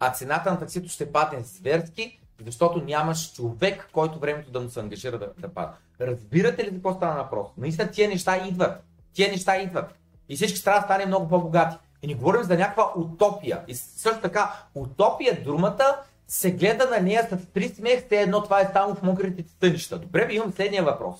А 0.00 0.12
цената 0.12 0.50
на 0.50 0.58
таксито 0.58 0.88
ще 0.88 1.12
падне 1.12 1.42
зверски, 1.42 2.20
защото 2.44 2.84
нямаш 2.84 3.32
човек, 3.32 3.88
който 3.92 4.18
времето 4.18 4.50
да 4.50 4.60
му 4.60 4.70
се 4.70 4.80
ангажира 4.80 5.18
да, 5.18 5.32
да 5.38 5.48
пада. 5.48 5.72
Разбирате 6.00 6.64
ли 6.64 6.68
за 6.68 6.74
какво 6.74 6.94
става 6.94 7.22
въпрос? 7.22 7.48
Наистина 7.56 7.90
тия 7.90 8.08
неща 8.08 8.36
идват. 8.36 8.82
Тия 9.12 9.30
неща 9.30 9.56
идват. 9.56 9.94
И 10.28 10.36
всички 10.36 10.64
трябва 10.64 10.80
да 10.80 10.84
стане 10.86 11.06
много 11.06 11.28
по-богати. 11.28 11.76
И 12.02 12.06
не 12.06 12.14
говорим 12.14 12.42
за 12.42 12.56
някаква 12.56 12.92
утопия. 12.96 13.64
И 13.68 13.74
също 13.74 14.20
така, 14.20 14.54
утопия, 14.74 15.42
думата, 15.44 15.96
се 16.30 16.50
гледа 16.50 16.90
на 16.90 17.00
нея 17.00 17.28
с 17.30 17.46
три 17.46 17.68
смех, 17.68 18.06
все 18.06 18.22
едно 18.22 18.42
това 18.42 18.60
е 18.60 18.70
само 18.72 18.94
в 18.94 19.02
мокрите 19.02 19.44
тънища. 19.60 19.98
Добре, 19.98 20.28
имам 20.30 20.52
следния 20.52 20.82
въпрос. 20.82 21.16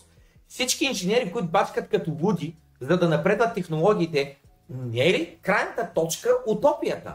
Всички 0.49 0.85
инженери, 0.85 1.33
които 1.33 1.49
бачкат 1.49 1.89
като 1.89 2.17
луди, 2.23 2.57
за 2.81 2.99
да 2.99 3.09
напредват 3.09 3.55
технологиите, 3.55 4.39
не 4.71 5.09
е 5.09 5.13
ли 5.13 5.39
крайната 5.43 5.91
точка 5.95 6.31
утопията? 6.47 7.15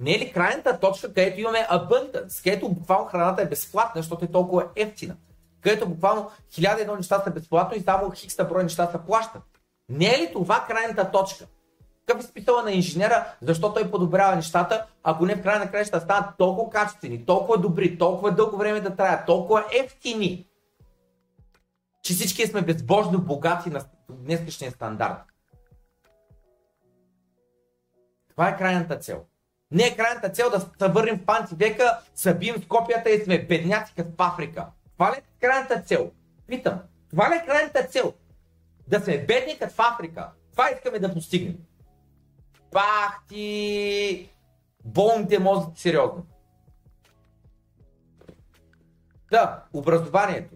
Не 0.00 0.14
е 0.14 0.18
ли 0.18 0.32
крайната 0.32 0.80
точка, 0.80 1.08
където 1.08 1.40
имаме 1.40 1.66
abundance, 1.70 2.44
където 2.44 2.68
буквално 2.68 3.06
храната 3.06 3.42
е 3.42 3.46
безплатна, 3.46 4.02
защото 4.02 4.24
е 4.24 4.28
толкова 4.32 4.68
ефтина? 4.76 5.16
Където 5.60 5.88
буквално 5.88 6.30
хиляда 6.52 6.80
едно 6.80 6.96
неща 6.96 7.22
са 7.24 7.30
безплатно 7.30 7.76
и 7.76 7.82
само 7.82 8.10
хикста 8.10 8.44
брой 8.44 8.62
неща 8.62 8.90
се 8.92 8.98
плащат. 9.06 9.42
Не 9.88 10.06
е 10.06 10.18
ли 10.18 10.30
това 10.32 10.64
крайната 10.68 11.10
точка? 11.10 11.46
Какъв 12.06 12.24
е 12.24 12.26
смисъла 12.26 12.62
на 12.62 12.72
инженера, 12.72 13.34
защо 13.42 13.74
той 13.74 13.90
подобрява 13.90 14.36
нещата, 14.36 14.86
ако 15.02 15.26
не 15.26 15.34
в 15.34 15.42
края 15.42 15.58
на 15.58 15.70
краища 15.70 16.00
станат 16.00 16.36
толкова 16.38 16.70
качествени, 16.70 17.26
толкова 17.26 17.58
добри, 17.58 17.98
толкова 17.98 18.32
дълго 18.32 18.56
време 18.56 18.80
да 18.80 18.96
траят, 18.96 19.26
толкова 19.26 19.64
ефтини, 19.84 20.46
че 22.02 22.14
всички 22.14 22.46
сме 22.46 22.62
безбожно 22.62 23.20
богати 23.20 23.70
на 23.70 23.84
днескашния 24.10 24.70
стандарт. 24.70 25.18
Това 28.30 28.48
е 28.48 28.56
крайната 28.56 28.98
цел. 28.98 29.24
Не 29.70 29.84
е 29.86 29.96
крайната 29.96 30.28
цел 30.28 30.50
да 30.50 30.60
се 30.60 30.92
върнем 30.92 31.18
в 31.18 31.26
панти 31.26 31.54
века, 31.54 32.00
събием 32.14 32.62
с 32.62 32.66
копията 32.66 33.10
и 33.10 33.24
сме 33.24 33.46
бедняци 33.46 33.94
като 33.96 34.10
в 34.10 34.22
Африка. 34.22 34.66
Това 34.92 35.12
ли 35.12 35.16
е 35.16 35.22
крайната 35.40 35.82
цел? 35.82 36.10
Питам. 36.46 36.80
Това 37.10 37.30
ли 37.30 37.34
е 37.34 37.46
крайната 37.46 37.84
цел? 37.84 38.12
Да 38.88 39.00
сме 39.00 39.24
бедни 39.26 39.58
като 39.58 39.74
в 39.74 39.80
Африка. 39.80 40.30
Това 40.52 40.70
искаме 40.70 40.98
да 40.98 41.14
постигнем. 41.14 41.56
Пах 42.76 43.24
ти! 43.28 44.30
Болните 44.84 45.38
мозъци 45.38 45.80
сериозно. 45.82 46.26
Да, 49.30 49.64
образованието. 49.72 50.54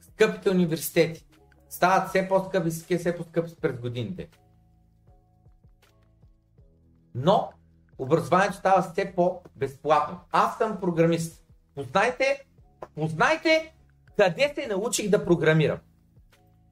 Скъпите 0.00 0.50
университети 0.50 1.26
стават 1.68 2.08
все 2.08 2.28
по-скъпи, 2.28 2.70
все 2.70 3.16
по-скъпи 3.16 3.56
през 3.60 3.80
годините. 3.80 4.28
Но 7.14 7.52
образованието 7.98 8.56
става 8.56 8.82
все 8.82 9.14
по-безплатно. 9.14 10.20
Аз 10.32 10.58
съм 10.58 10.80
програмист. 10.80 11.44
Познайте, 11.74 12.44
познайте 12.94 13.74
къде 14.16 14.52
се 14.54 14.66
научих 14.66 15.10
да 15.10 15.24
програмирам. 15.24 15.78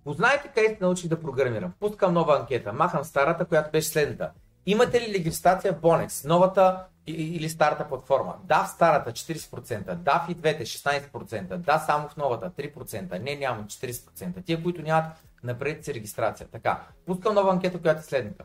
Познайте 0.05 0.49
къде 0.49 0.69
се 0.69 0.79
научих 0.81 1.09
да 1.09 1.21
програмирам. 1.21 1.73
Пускам 1.81 2.15
нова 2.15 2.39
анкета, 2.39 2.73
махам 2.73 3.05
старата, 3.05 3.45
която 3.45 3.71
беше 3.71 3.89
следната. 3.89 4.31
Имате 4.67 5.01
ли 5.01 5.15
регистрация 5.15 5.73
в 5.73 5.81
Bonex, 5.81 6.29
новата 6.29 6.85
или 7.07 7.49
старата 7.49 7.89
платформа? 7.89 8.35
Да, 8.45 8.65
в 8.65 8.69
старата 8.69 9.13
40%, 9.13 9.95
да, 9.95 10.25
в 10.27 10.31
и 10.31 10.35
двете 10.35 10.65
16%, 10.65 11.57
да, 11.57 11.79
само 11.79 12.09
в 12.09 12.17
новата 12.17 12.51
3%, 12.51 13.19
не, 13.19 13.37
нямам 13.37 13.67
40%. 13.67 14.45
Тия, 14.45 14.63
които 14.63 14.83
нямат, 14.83 15.05
напред 15.43 15.85
си 15.85 15.95
регистрация. 15.95 16.49
Така, 16.49 16.81
пускам 17.07 17.35
нова 17.35 17.53
анкета, 17.53 17.81
която 17.81 18.01
е 18.01 18.03
следната. 18.03 18.45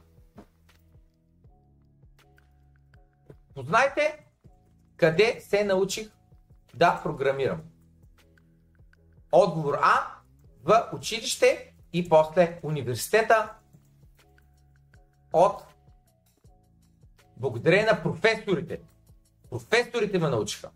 Познайте 3.55 4.25
къде 4.97 5.37
се 5.41 5.63
научих 5.63 6.09
да 6.73 6.99
програмирам. 7.03 7.61
Отговор 9.31 9.77
А 9.81 10.16
в 10.67 10.89
училище 10.93 11.73
и 11.93 12.09
после 12.09 12.59
университета 12.63 13.53
от 15.33 15.63
благодарение 17.37 17.85
на 17.85 18.03
професорите. 18.03 18.79
Професорите 19.49 20.19
ме 20.19 20.29
научиха. 20.29 20.69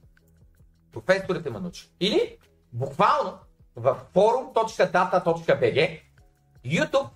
Професорите 0.91 1.49
ме 1.49 1.59
научиха. 1.59 1.89
Или 1.99 2.37
буквално 2.73 3.37
в 3.75 3.97
forum.data.bg 4.13 6.01
YouTube 6.65 7.09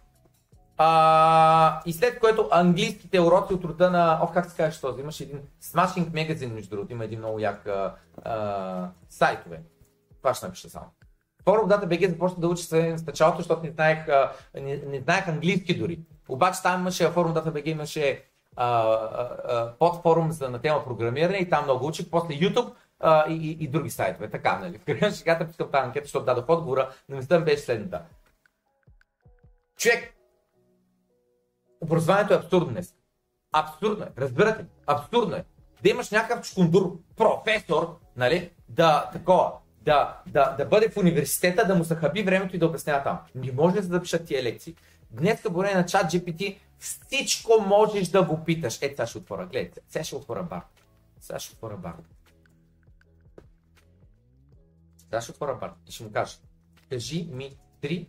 а, 0.78 1.82
и 1.86 1.94
след 1.94 2.20
което 2.20 2.50
английските 2.52 3.20
уроци 3.20 3.54
от 3.54 3.64
рода 3.64 3.92
на... 3.92 4.20
Ох, 4.22 4.34
как 4.34 4.50
се 4.50 4.58
казваш 4.58 4.82
този? 4.82 5.02
Имаше 5.02 5.24
един 5.24 5.42
Smashing 5.64 6.10
Magazine, 6.10 6.54
между 6.54 6.70
другото. 6.70 6.94
Има 6.94 7.06
един 7.06 7.20
много 7.20 7.40
як 7.40 7.68
а, 7.68 7.96
а, 8.24 8.90
сайтове. 9.10 9.62
Това 10.18 10.34
ще 10.34 10.46
напиша 10.46 10.70
само. 10.70 10.86
Форум 11.46 11.70
Data 11.70 11.86
BG 11.86 12.10
започна 12.10 12.40
да 12.40 12.48
учи 12.48 12.64
в 12.70 13.06
началото, 13.08 13.38
защото 13.38 13.64
не 13.64 13.72
знаех, 13.72 14.08
не, 14.62 15.00
знаех 15.04 15.28
английски 15.28 15.78
дори. 15.78 16.00
Обаче 16.30 16.62
там 16.64 16.82
имаше, 16.82 17.10
форум 17.10 17.34
BG 17.34 17.68
имаше 17.68 18.24
а, 18.56 18.68
а, 18.68 19.74
подфорум 19.80 20.32
за, 20.32 20.50
на 20.50 20.60
тема 20.60 20.84
програмиране 20.84 21.38
и 21.38 21.50
там 21.50 21.64
много 21.64 21.88
учих. 21.88 22.10
После 22.10 22.34
YouTube 22.34 22.74
а, 23.00 23.30
и, 23.30 23.34
и, 23.34 23.64
и, 23.64 23.68
други 23.68 23.90
сайтове. 23.90 24.30
Така, 24.30 24.60
нали? 24.60 24.78
В 24.78 24.86
края 24.86 25.00
на 25.02 25.12
шегата 25.12 25.48
пускам 25.48 25.72
тази 25.72 25.86
анкета, 25.86 26.06
защото 26.06 26.26
дадох 26.26 26.50
отговора, 26.50 26.90
но 27.10 27.16
мисълта 27.16 27.40
ми 27.40 27.46
беше 27.46 27.64
следната. 27.64 28.02
Човек, 29.78 30.14
образованието 31.82 32.34
е 32.34 32.38
абсурдно 32.38 32.72
днес. 32.72 32.96
Абсурдно 33.52 34.06
е. 34.06 34.10
Разбирате? 34.18 34.66
Абсурдно 34.88 35.36
е. 35.36 35.46
Да 35.84 35.90
имаш 35.90 36.10
някакъв 36.10 36.46
чкундур, 36.46 36.98
професор, 37.18 37.98
нали, 38.16 38.52
да, 38.70 39.10
такова, 39.14 39.52
да, 39.86 40.22
да, 40.28 40.56
да 40.58 40.66
бъде 40.66 40.90
в 40.90 40.98
университета, 40.98 41.68
да 41.68 41.76
му 41.76 41.86
се 41.86 41.96
хаби 41.96 42.24
времето 42.24 42.56
и 42.56 42.60
да 42.60 42.66
обяснява 42.66 43.04
там. 43.04 43.20
Не 43.36 43.52
може 43.52 43.76
да 43.76 43.82
запишат 43.82 44.26
тия 44.26 44.44
лекции. 44.44 44.76
Днес, 45.12 45.42
благодарение 45.42 45.82
на 45.82 45.86
чат 45.86 46.12
GPT, 46.12 46.58
всичко 46.80 47.52
можеш 47.68 48.08
да 48.08 48.24
го 48.24 48.44
питаш. 48.44 48.80
Ето, 48.82 48.96
сега 48.96 49.08
ще 49.08 49.18
отворя, 49.18 49.46
гледайте. 49.46 49.82
Сега 49.90 50.04
ще 50.04 50.16
отворя 50.16 50.44
бар. 50.44 50.62
Сега 51.20 51.40
ще 51.40 51.54
отворя 51.54 51.78
бар. 51.78 51.94
Сега 54.98 55.22
ще 55.22 55.32
отворя 55.32 55.56
бар 55.56 55.74
и 55.88 55.92
ще 55.92 56.04
му 56.04 56.12
кажа. 56.12 56.38
Кажи 56.90 57.30
ми 57.32 57.58
три 57.82 58.08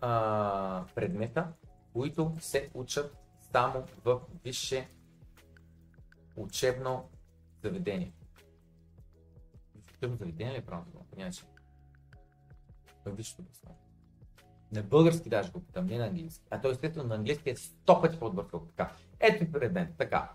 а, 0.00 0.84
предмета, 0.94 1.46
които 1.92 2.32
се 2.40 2.68
учат 2.74 3.16
само 3.52 3.84
в 4.04 4.20
висше 4.44 4.88
учебно 6.36 7.08
заведение. 7.64 8.12
Учебно 9.96 10.16
заведение 10.16 10.52
ли 10.52 10.58
е 10.58 10.64
правилно 10.64 10.90
дума? 10.92 11.04
Понятие. 11.10 11.44
В 13.04 13.10
висшето 13.10 13.42
образование. 13.42 13.80
На 14.72 14.82
български 14.82 15.28
даже 15.28 15.52
го 15.52 15.60
питам, 15.60 15.86
не 15.86 15.98
на 15.98 16.06
английски. 16.06 16.44
А 16.50 16.60
той 16.60 16.72
естествено 16.72 17.08
на 17.08 17.14
английски 17.14 17.50
е 17.50 17.56
100 17.56 18.00
пъти 18.00 18.18
по-добър 18.18 18.46
от 18.52 18.68
така. 18.68 18.92
Ето 19.20 19.44
и 19.44 19.52
предмет, 19.52 19.96
така. 19.98 20.32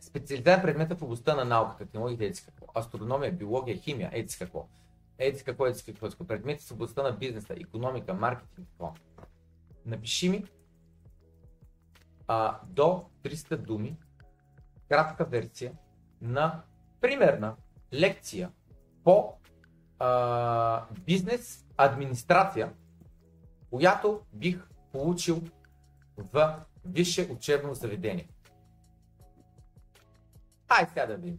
Специализиран 0.00 0.62
предмета 0.62 0.96
в 0.96 1.02
областта 1.02 1.34
на 1.34 1.44
науката, 1.44 1.78
технологията, 1.78 2.24
еди 2.24 2.40
какво. 2.44 2.66
Астрономия, 2.74 3.32
биология, 3.32 3.76
химия, 3.76 4.10
еди 4.12 4.36
какво. 4.38 4.68
Еди 5.18 5.44
какво, 5.44 5.66
еди 5.66 5.82
какво. 5.82 6.26
Предмети 6.26 6.64
в 6.64 6.72
областта 6.72 7.02
на 7.02 7.12
бизнеса, 7.12 7.54
економика, 7.54 8.14
маркетинг, 8.14 8.68
какво. 8.68 8.94
Напиши 9.86 10.28
ми 10.28 10.44
а, 12.26 12.60
до 12.66 13.10
300 13.22 13.56
думи, 13.56 13.96
кратка 14.88 15.24
версия 15.24 15.72
на 16.20 16.62
примерна 17.00 17.56
лекция 17.92 18.50
по 19.04 19.34
а, 19.98 20.84
бизнес 21.06 21.64
администрация, 21.76 22.72
която 23.70 24.20
бих 24.32 24.68
получил 24.92 25.42
в 26.16 26.56
висше 26.84 27.28
учебно 27.30 27.74
заведение. 27.74 28.28
Ай 30.68 30.86
сега 30.88 31.06
да 31.06 31.14
видим. 31.14 31.38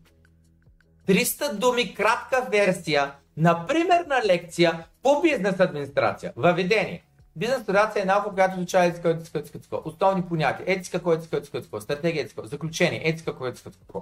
300 1.08 1.54
думи 1.54 1.94
кратка 1.94 2.48
версия 2.52 3.16
на 3.38 3.66
примерна 3.68 4.22
лекция 4.26 4.88
по 5.04 5.22
бизнес 5.22 5.60
администрация. 5.60 6.34
Въведение. 6.36 7.04
Бизнес 7.36 7.60
администрация 7.60 8.02
е 8.02 8.06
наука, 8.06 8.34
която 8.34 8.58
изучава 8.58 8.86
етика, 8.86 9.10
етика, 9.10 9.40
етика, 9.40 9.58
етика, 9.58 9.78
основни 9.86 10.28
понятия, 10.28 10.64
етика, 10.68 11.04
кое 11.04 11.16
етика, 11.16 11.38
етика, 11.38 11.58
етика, 11.58 11.82
стратегия, 11.82 12.22
етика, 12.22 12.48
заключение, 12.48 13.02
етика, 13.04 13.36
кое 13.36 13.50
етика, 13.50 13.70
етика. 13.70 14.00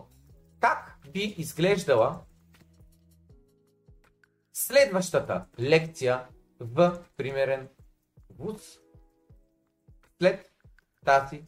Как 0.59 0.97
би 1.13 1.35
изглеждала 1.37 2.19
следващата 4.59 5.45
лекция 5.59 6.27
в 6.59 6.99
примерен 7.17 7.69
вуз 8.37 8.79
след 10.17 10.51
тази 11.05 11.43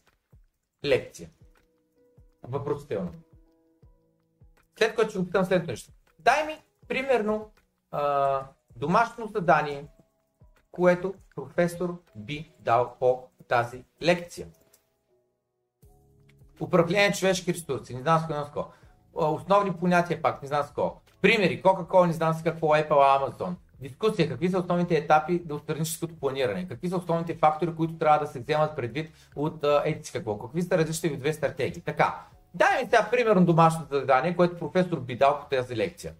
лекция? 0.84 1.30
Въпросително. 2.42 3.12
След 4.78 4.94
което 4.94 5.10
ще 5.10 5.18
го 5.18 5.24
питам 5.24 5.44
следното 5.44 5.70
нещо. 5.70 5.92
Дай 6.18 6.46
ми, 6.46 6.62
примерно, 6.88 7.52
а, 7.90 8.46
домашно 8.76 9.26
задание, 9.26 9.86
което 10.70 11.14
професор 11.34 12.02
би 12.16 12.52
дал 12.60 12.96
по 12.98 13.28
тази 13.48 13.84
лекция. 14.02 14.48
Управление 16.60 17.12
човешки 17.12 17.54
ресурси, 17.54 17.94
не 17.94 18.02
знам 18.02 18.20
с 18.20 18.26
какво, 18.26 18.70
основни 19.12 19.76
понятия 19.76 20.22
пак, 20.22 20.42
не 20.42 20.48
знам 20.48 20.64
с 20.64 20.66
какво. 20.66 21.01
Примери, 21.22 21.62
Coca-Cola, 21.62 22.06
не 22.06 22.12
знам 22.12 22.34
с 22.34 22.42
какво, 22.42 22.66
Apple, 22.66 22.88
Amazon. 22.90 23.54
Дискусия, 23.80 24.28
какви 24.28 24.48
са 24.48 24.58
основните 24.58 24.96
етапи 24.96 25.38
до 25.44 25.58
страническото 25.58 26.16
планиране, 26.16 26.68
какви 26.68 26.88
са 26.88 26.96
основните 26.96 27.34
фактори, 27.34 27.74
които 27.76 27.98
трябва 27.98 28.18
да 28.18 28.26
се 28.26 28.40
вземат 28.40 28.76
предвид 28.76 29.12
от 29.36 29.64
етици 29.84 30.12
какво, 30.12 30.38
какви 30.38 30.62
са 30.62 30.78
различни 30.78 31.16
две 31.16 31.32
стратегии. 31.32 31.82
Така, 31.82 32.20
дай 32.54 32.82
ми 32.82 32.84
сега 32.84 33.08
примерно 33.10 33.44
домашното 33.44 34.00
задание, 34.00 34.36
което 34.36 34.58
професор 34.58 35.00
би 35.00 35.16
дал 35.16 35.40
по 35.40 35.46
тази 35.46 35.76
лекция. 35.76 36.14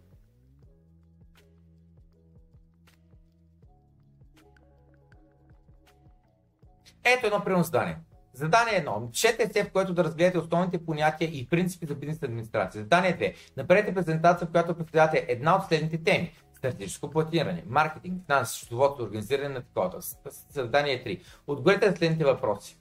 Ето 7.04 7.26
едно 7.26 7.44
примерно 7.44 7.64
задание. 7.64 7.96
Задание 8.34 8.84
1. 8.84 9.10
Чете 9.10 9.52
се, 9.52 9.64
в 9.64 9.70
което 9.70 9.94
да 9.94 10.04
разгледате 10.04 10.38
основните 10.38 10.84
понятия 10.84 11.30
и 11.32 11.46
принципи 11.46 11.86
за 11.86 11.94
бизнес 11.94 12.22
администрация. 12.22 12.82
Задание 12.82 13.18
2. 13.18 13.34
Направете 13.56 13.94
презентация, 13.94 14.48
в 14.48 14.50
която 14.50 14.74
представяте 14.74 15.26
една 15.28 15.56
от 15.56 15.64
следните 15.68 16.04
теми. 16.04 16.32
Стратегическо 16.54 17.10
планиране, 17.10 17.62
маркетинг, 17.66 18.22
финанси, 18.26 18.58
счетоводство, 18.58 19.04
организиране 19.04 19.48
на 19.48 19.62
такова. 19.62 20.02
Задание 20.50 21.04
3. 21.04 21.20
Отговорете 21.46 21.90
на 21.90 21.96
следните 21.96 22.24
въпроси. 22.24 22.78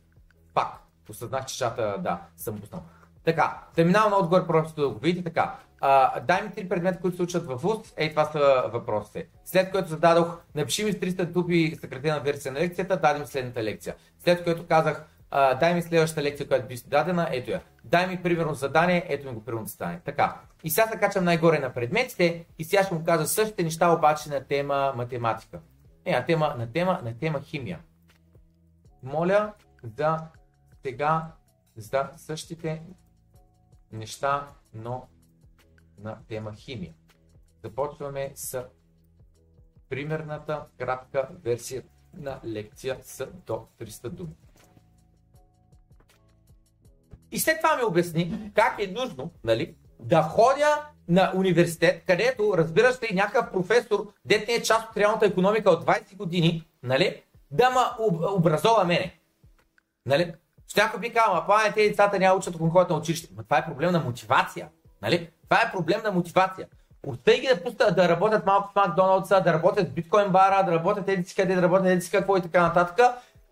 Пак, 0.54 0.68
осъзнах, 1.10 1.46
че 1.46 1.58
чата, 1.58 1.96
да, 2.00 2.22
съм 2.38 2.60
пуснал. 2.60 2.84
Така, 3.24 3.60
терминално 3.76 4.18
отговор 4.18 4.48
просто 4.48 4.82
да 4.82 4.90
го 4.90 5.00
видите 5.00 5.24
така. 5.24 5.56
А, 5.82 6.20
дай 6.20 6.42
ми 6.42 6.52
три 6.52 6.70
предмета, 6.70 7.00
които 7.00 7.18
се 7.18 7.24
учат 7.24 7.46
в 7.46 7.56
ВУЗ. 7.56 7.94
Ей, 7.98 8.10
това 8.10 8.26
са 8.26 8.70
въпросите. 8.74 9.28
След 9.46 9.72
което 9.72 9.90
зададох, 9.90 10.38
напиши 10.56 10.84
ми 10.84 10.92
с 10.92 10.96
300 10.96 11.26
дуби 11.26 11.78
съкратена 11.82 12.20
версия 12.20 12.52
на 12.52 12.60
лекцията, 12.60 12.98
дадем 12.98 13.26
следната 13.26 13.64
лекция. 13.64 13.96
След 14.20 14.44
което 14.44 14.68
казах, 14.68 15.06
дай 15.32 15.74
ми 15.74 15.82
следващата 15.82 16.24
лекция, 16.24 16.48
която 16.48 16.68
би 16.68 16.76
дадена, 16.88 17.28
ето 17.32 17.52
я. 17.52 17.62
Дай 17.84 18.08
ми 18.08 18.24
примерно 18.24 18.54
задание, 18.54 19.06
ето 19.08 19.28
ми 19.28 19.34
го 19.34 19.46
примерно 19.46 19.68
стане. 19.68 20.00
Така. 20.06 20.42
И 20.64 20.70
сега 20.70 20.88
се 20.88 21.00
качам 21.00 21.24
най-горе 21.24 21.60
на 21.60 21.74
предметите 21.74 22.46
и 22.60 22.64
сега 22.64 22.84
ще 22.84 22.94
му 22.94 23.04
кажа 23.04 23.28
същите 23.28 23.64
неща, 23.64 23.94
обаче 23.94 24.30
на 24.30 24.44
тема 24.44 24.94
математика. 24.96 25.60
Не, 26.06 26.12
на 26.12 26.26
тема, 26.26 26.56
на 26.58 26.72
тема, 26.72 27.02
на 27.04 27.18
тема 27.18 27.42
химия. 27.42 27.80
Моля 29.04 29.54
за 29.98 30.20
сега 30.84 31.32
за 31.76 32.10
същите 32.18 32.82
неща, 33.92 34.48
но 34.74 35.08
на 35.98 36.18
тема 36.28 36.54
химия. 36.54 36.94
Започваме 37.64 38.32
с 38.36 38.66
примерната 39.90 40.66
кратка 40.78 41.30
версия 41.44 41.84
на 42.14 42.40
лекция 42.46 42.98
с 43.02 43.26
до 43.46 43.68
300 43.80 44.10
думи. 44.10 44.36
И 47.32 47.40
след 47.40 47.58
това 47.62 47.78
ми 47.78 47.84
обясни 47.84 48.52
как 48.56 48.76
е 48.80 48.88
нужно 48.88 49.32
нали, 49.44 49.76
да 50.00 50.22
ходя 50.22 50.86
на 51.08 51.32
университет, 51.36 52.04
където, 52.08 52.58
разбираш 52.58 53.04
ли, 53.04 53.16
някакъв 53.16 53.52
професор, 53.52 54.08
дет 54.26 54.48
не 54.48 54.54
е 54.54 54.62
част 54.62 54.90
от 54.90 54.98
реалната 54.98 55.26
економика 55.26 55.70
от 55.70 55.86
20 55.86 56.16
години, 56.16 56.68
нали, 56.84 57.22
да 57.52 57.70
ме 57.70 58.06
образова 58.36 58.84
мене. 58.84 59.20
Нали? 60.06 60.34
Ще 60.68 60.82
би 61.00 61.14
казал, 61.14 61.46
а 61.48 61.68
е, 61.68 61.72
тези 61.72 61.90
децата 61.90 62.20
няма 62.20 62.38
учат, 62.38 62.56
ако 62.56 62.70
ходят 62.70 62.90
на 62.90 62.96
училище. 62.96 63.30
Но 63.38 63.44
това 63.44 63.58
е 63.58 63.66
проблем 63.66 63.92
на 63.92 64.00
мотивация. 64.00 64.68
Нали? 65.02 65.30
Това 65.44 65.62
е 65.62 65.72
проблем 65.72 66.02
на 66.04 66.12
мотивация. 66.12 66.68
Остай 67.08 67.40
ги 67.40 67.48
да 67.48 67.64
пуснат 67.64 67.96
да 67.96 68.10
работят 68.10 68.46
малко 68.46 68.72
в 68.72 68.76
Макдоналдса, 68.76 69.42
да 69.42 69.54
работят 69.54 69.88
в 69.88 69.94
биткоин 69.94 70.30
бара, 70.30 70.64
да 70.66 70.72
работят 70.72 71.10
еди 71.10 71.36
къде, 71.36 71.56
да 71.56 71.62
работят 71.62 71.88
еди 71.88 72.10
какво 72.12 72.38
и 72.38 72.42
така 72.42 72.62
нататък. 72.62 73.00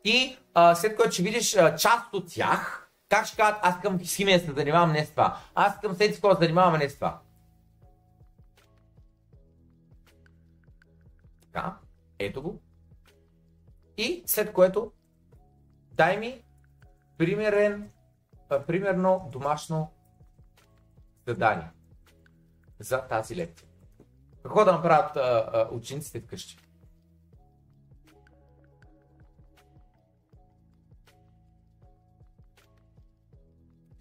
И 0.03 0.37
а, 0.53 0.75
след 0.75 0.95
което 0.95 1.11
ще 1.11 1.23
видиш 1.23 1.55
а, 1.55 1.75
част 1.75 2.13
от 2.13 2.33
тях, 2.33 2.78
как 3.09 3.25
ще 3.25 3.37
кажат, 3.37 3.59
аз 3.61 3.75
искам 3.75 4.05
с 4.05 4.15
химия 4.15 4.39
да 4.39 4.45
се 4.45 4.51
занимавам 4.51 4.91
не 4.91 5.05
с 5.05 5.11
това. 5.11 5.37
Аз 5.55 5.73
искам 5.73 5.93
с 5.93 5.97
си 5.97 6.21
да 6.21 6.35
се 6.35 6.41
занимавам 6.41 6.79
не 6.79 6.89
с 6.89 6.95
това. 6.95 7.19
Така, 11.41 11.77
ето 12.19 12.41
го. 12.41 12.61
И 13.97 14.23
след 14.25 14.53
което 14.53 14.91
дай 15.91 16.17
ми 16.17 16.43
примерен, 17.17 17.91
примерно 18.67 19.29
домашно 19.31 19.91
задание 21.27 21.69
за 22.79 23.01
тази 23.01 23.35
лекция. 23.35 23.67
Какво 24.43 24.65
да 24.65 24.71
направят 24.71 25.17
а, 25.17 25.49
а, 25.53 25.75
учениците 25.75 26.21
вкъщи? 26.21 26.57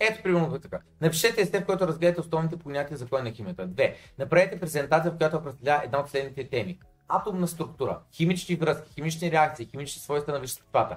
Ето, 0.01 0.23
примерно 0.23 0.59
така. 0.59 0.81
Напишете 1.01 1.43
естеп, 1.43 1.63
в 1.63 1.67
който 1.67 1.87
разгледате 1.87 2.21
основните 2.21 2.57
понятия 2.57 2.97
за 2.97 3.07
кой 3.07 3.23
на 3.23 3.31
химията. 3.31 3.67
Две. 3.67 3.97
Направете 4.19 4.61
презентация, 4.61 5.13
в 5.13 5.17
която 5.17 5.43
представлява 5.43 5.85
една 5.85 6.01
от 6.01 6.11
следните 6.11 6.49
теми. 6.49 6.79
Атомна 7.09 7.49
структура, 7.49 8.01
химични 8.13 8.57
връзки, 8.57 8.95
химични 8.95 9.31
реакции, 9.31 9.67
химични 9.67 10.03
свойства 10.03 10.33
на 10.33 10.41
веществата, 10.41 10.97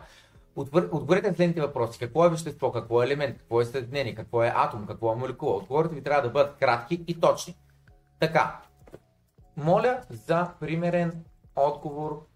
Отговорете 0.55 1.29
на 1.29 1.35
следните 1.35 1.61
въпроси. 1.61 1.99
Какво 1.99 2.25
е 2.25 2.29
вещество, 2.29 2.71
какво 2.71 3.01
е 3.01 3.05
елемент, 3.05 3.37
какво 3.37 3.61
е 3.61 3.65
съединение, 3.65 4.15
какво 4.15 4.43
е 4.43 4.53
атом, 4.55 4.87
какво 4.87 5.13
е 5.13 5.15
молекула. 5.15 5.55
Отговорите 5.55 5.95
ви 5.95 6.03
трябва 6.03 6.21
да 6.21 6.29
бъдат 6.29 6.57
кратки 6.57 7.03
и 7.07 7.19
точни. 7.19 7.55
Така, 8.19 8.61
моля 9.57 10.01
за 10.09 10.51
примерен 10.59 11.23
отговор 11.55 12.27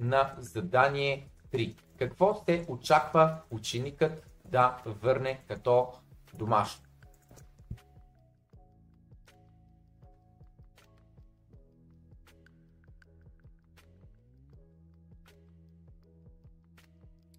на 0.00 0.34
задание 0.38 1.28
3. 1.52 1.76
Какво 1.98 2.34
се 2.34 2.64
очаква 2.68 3.36
ученикът 3.50 4.26
да 4.44 4.76
върне 4.86 5.40
като 5.48 5.92
домашно? 6.36 6.86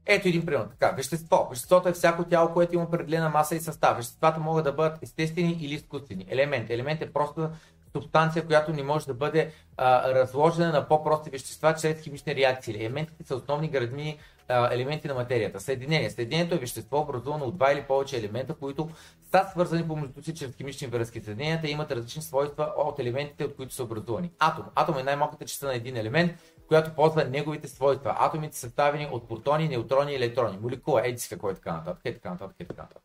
Ето 0.07 0.28
един 0.28 0.45
пример. 0.45 0.68
Така, 0.80 0.91
вещество. 0.91 1.48
Веществото 1.49 1.90
е 1.90 1.94
всяко 1.94 2.24
тяло, 2.24 2.53
което 2.53 2.76
има 2.76 2.84
определена 2.84 3.30
маса 3.30 3.56
и 3.56 3.60
състав. 3.60 3.98
Веществата 3.98 4.40
могат 4.40 4.64
да 4.64 4.74
бъдат 4.74 5.03
естествени 5.03 5.57
или 5.61 5.74
изкуствени. 5.74 6.26
Елемент. 6.30 6.69
Елемент 6.69 7.02
е 7.02 7.14
просто 7.14 7.49
субстанция, 7.91 8.45
която 8.45 8.74
не 8.74 8.84
може 8.84 9.06
да 9.06 9.14
бъде 9.14 9.52
а, 9.78 10.14
разложена 10.14 10.72
на 10.72 10.88
по-прости 10.88 11.30
вещества 11.30 11.76
чрез 11.76 12.02
химични 12.02 12.36
реакции. 12.36 12.76
Елементите 12.76 13.24
са 13.24 13.36
основни 13.36 13.69
градни 13.69 14.19
елементи 14.49 15.07
на 15.07 15.14
материята. 15.14 15.60
Съединение. 15.60 16.10
Съединението 16.10 16.56
е 16.56 16.57
вещество, 16.57 16.99
образувано 16.99 17.45
от 17.45 17.56
два 17.56 17.72
или 17.72 17.84
повече 17.84 18.18
елемента, 18.18 18.53
които 18.53 18.90
са 19.32 19.48
свързани 19.52 19.88
помежду 19.88 20.24
си 20.24 20.36
чрез 20.36 20.56
химични 20.56 20.88
връзки. 20.88 21.22
Съединенията 21.22 21.68
имат 21.68 21.91
различни 21.91 22.22
свойства 22.22 22.74
от 22.78 22.99
елементите, 22.99 23.45
от 23.45 23.56
които 23.56 23.74
са 23.74 23.84
образувани. 23.84 24.32
Атом. 24.40 24.65
Атом 24.76 24.98
е 24.98 25.03
най-малката 25.03 25.45
частица 25.45 25.65
на 25.65 25.76
един 25.76 25.98
елемент, 25.98 26.32
която 26.68 26.95
ползва 26.95 27.24
неговите 27.26 27.68
свойства. 27.68 28.15
Атомите 28.19 28.56
са 28.56 28.60
съставени 28.60 29.07
от 29.11 29.28
протони, 29.28 29.68
неутрони 29.68 30.11
и 30.11 30.15
електрони. 30.15 30.57
Молекула, 30.57 31.07
еди 31.07 31.19
си 31.19 31.30
какво 31.30 31.49
е 31.49 31.56
така 31.56 31.74
нататък, 31.74 32.02
е 32.06 32.14
така 32.14 32.30
нататък, 32.30 32.56
е 32.60 32.65
така 32.65 32.82
нататък. 32.82 33.03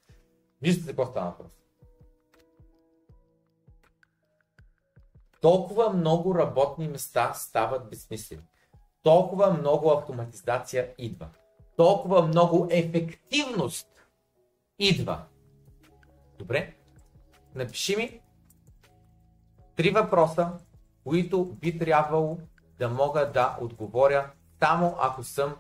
Виждате 0.62 0.89
какво 0.89 1.06
става 1.06 1.27
въпрос. 1.27 1.52
Толкова 5.40 5.90
много 5.90 6.35
работни 6.35 6.89
места 6.89 7.32
стават 7.35 7.90
безсмислени. 7.90 8.43
Толкова 9.03 9.51
много 9.51 9.91
автоматизация 9.91 10.91
идва. 10.99 11.29
Толкова 11.77 12.23
много 12.23 12.69
ефективност 12.70 13.89
идва. 14.79 15.23
Добре? 16.39 16.74
Напиши 17.55 17.97
ми 17.97 18.20
три 19.77 19.91
въпроса, 19.91 20.53
които 21.05 21.45
би 21.45 21.79
трябвало 21.79 22.39
да 22.79 22.89
мога 22.89 23.31
да 23.33 23.59
отговоря 23.61 24.31
само 24.61 24.97
ако 25.01 25.24
съм 25.24 25.57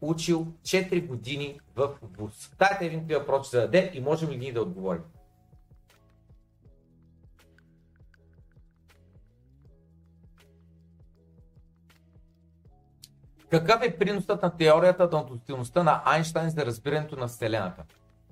учил 0.00 0.46
4 0.62 1.06
години 1.06 1.60
в 1.76 1.94
ВУЗ. 2.02 2.50
Дайте 2.58 2.86
един 2.86 3.06
въпрос 3.06 3.48
ще 3.48 3.56
зададе 3.56 3.90
и 3.94 4.00
можем 4.00 4.30
ли 4.30 4.36
ние 4.36 4.52
да 4.52 4.62
отговорим. 4.62 5.02
Какъв 13.50 13.82
е 13.82 13.98
приносът 13.98 14.42
на 14.42 14.56
теорията 14.56 15.08
на 15.12 15.18
относителността 15.20 15.82
на 15.82 16.02
Айнштайн 16.04 16.50
за 16.50 16.66
разбирането 16.66 17.16
на 17.16 17.28
Вселената? 17.28 17.84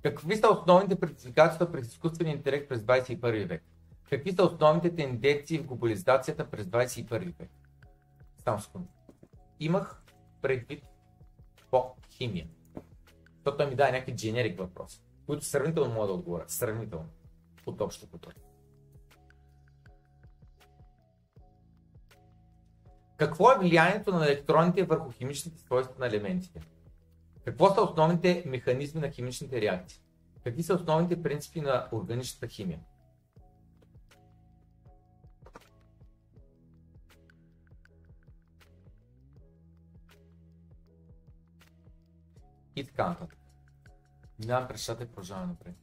Какви 0.03 0.37
са 0.37 0.49
основните 0.49 1.01
предизвикателства 1.01 1.73
през 1.73 1.89
изкуствения 1.89 2.37
интелект 2.37 2.69
през 2.69 2.81
21 2.81 3.47
век? 3.47 3.63
Какви 4.11 4.33
са 4.33 4.45
основните 4.45 4.95
тенденции 4.95 5.59
в 5.59 5.67
глобализацията 5.67 6.51
през 6.51 6.67
21 6.67 7.19
век? 7.39 7.51
Само 8.45 8.61
секунда. 8.61 8.89
Имах 9.61 10.03
предвид 10.43 10.85
по 11.71 11.85
химия. 12.11 12.47
Защото 13.35 13.57
той 13.57 13.67
ми 13.67 13.75
даде 13.75 13.93
някакви 13.93 14.17
дженерик 14.17 14.59
въпроси, 14.59 15.03
които 15.27 15.45
сравнително 15.45 15.95
мога 15.95 16.07
да 16.07 16.13
отговоря. 16.13 16.45
Сравнително. 16.47 17.09
От 17.67 17.81
общата 17.81 18.19
Какво 23.17 23.53
е 23.53 23.59
влиянието 23.59 24.13
на 24.13 24.27
електроните 24.27 24.85
върху 24.85 25.11
химичните 25.11 25.59
свойства 25.59 25.95
на 25.99 26.07
елементите? 26.07 26.61
Какво 27.45 27.75
са 27.75 27.83
основните 27.83 28.45
механизми 28.47 29.01
на 29.01 29.11
химичните 29.11 29.61
реакции? 29.61 30.03
Какви 30.45 30.63
са 30.63 30.75
основните 30.75 31.23
принципи 31.23 31.61
на 31.61 31.89
органичната 31.93 32.49
химия? 32.49 32.81
И 42.77 42.85
така 42.85 43.09
нататък. 43.09 43.39
Минавам 44.39 44.69
през 44.69 44.89
и 44.89 44.97
продължаваме 44.97 45.47
напред. 45.47 45.75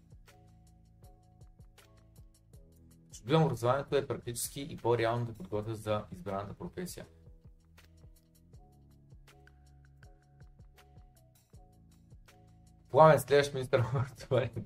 Чудовно 3.11 3.45
образованието 3.45 3.95
е 3.95 4.07
практически 4.07 4.61
и 4.61 4.77
по-реално 4.77 5.25
да 5.25 5.33
подготвя 5.33 5.75
за 5.75 6.05
избраната 6.11 6.53
професия. 6.53 7.05
Пламен 12.93 13.19
следващ 13.19 13.53
министър 13.53 13.79
на 13.79 13.89
образованието. 13.89 14.61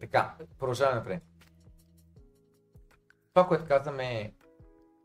Така, 0.00 0.36
продължаваме 0.58 0.96
напред. 0.98 1.22
Това, 3.34 3.48
което 3.48 3.66
казваме 3.66 4.34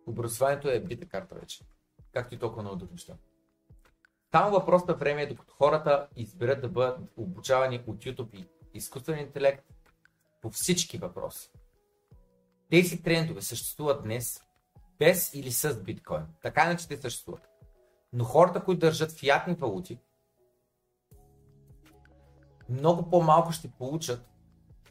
образованието 0.08 0.70
е 0.70 0.80
бита 0.80 1.06
карта 1.06 1.36
вече. 1.36 1.66
Както 2.14 2.36
и 2.36 2.40
толкова 2.40 2.62
много 2.62 2.78
други 2.78 2.92
неща. 2.92 3.18
Само 4.32 4.52
въпрос 4.52 4.86
на 4.86 4.94
време 4.94 5.22
е 5.22 5.28
докато 5.28 5.54
хората 5.54 6.08
изберат 6.16 6.62
да 6.62 6.70
бъдат 6.70 7.00
обучавани 7.18 7.84
от 7.88 8.06
YouTube 8.06 8.34
и 8.34 8.48
изкуствен 8.74 9.20
интелект 9.20 9.66
по 10.42 10.50
всички 10.50 10.98
въпроси. 10.98 11.52
Тези 12.70 13.04
трендове 13.04 13.42
съществуват 13.42 14.04
днес 14.04 14.42
без 15.00 15.34
или 15.34 15.52
с 15.52 15.84
биткоин. 15.84 16.26
Така 16.42 16.66
иначе 16.66 16.88
те 16.88 16.98
съществуват. 16.98 17.51
Но 18.14 18.24
хората, 18.24 18.64
които 18.64 18.80
държат 18.80 19.12
фиатни 19.12 19.54
валути, 19.54 20.00
много 22.70 23.10
по-малко 23.10 23.52
ще 23.52 23.72
получат, 23.72 24.30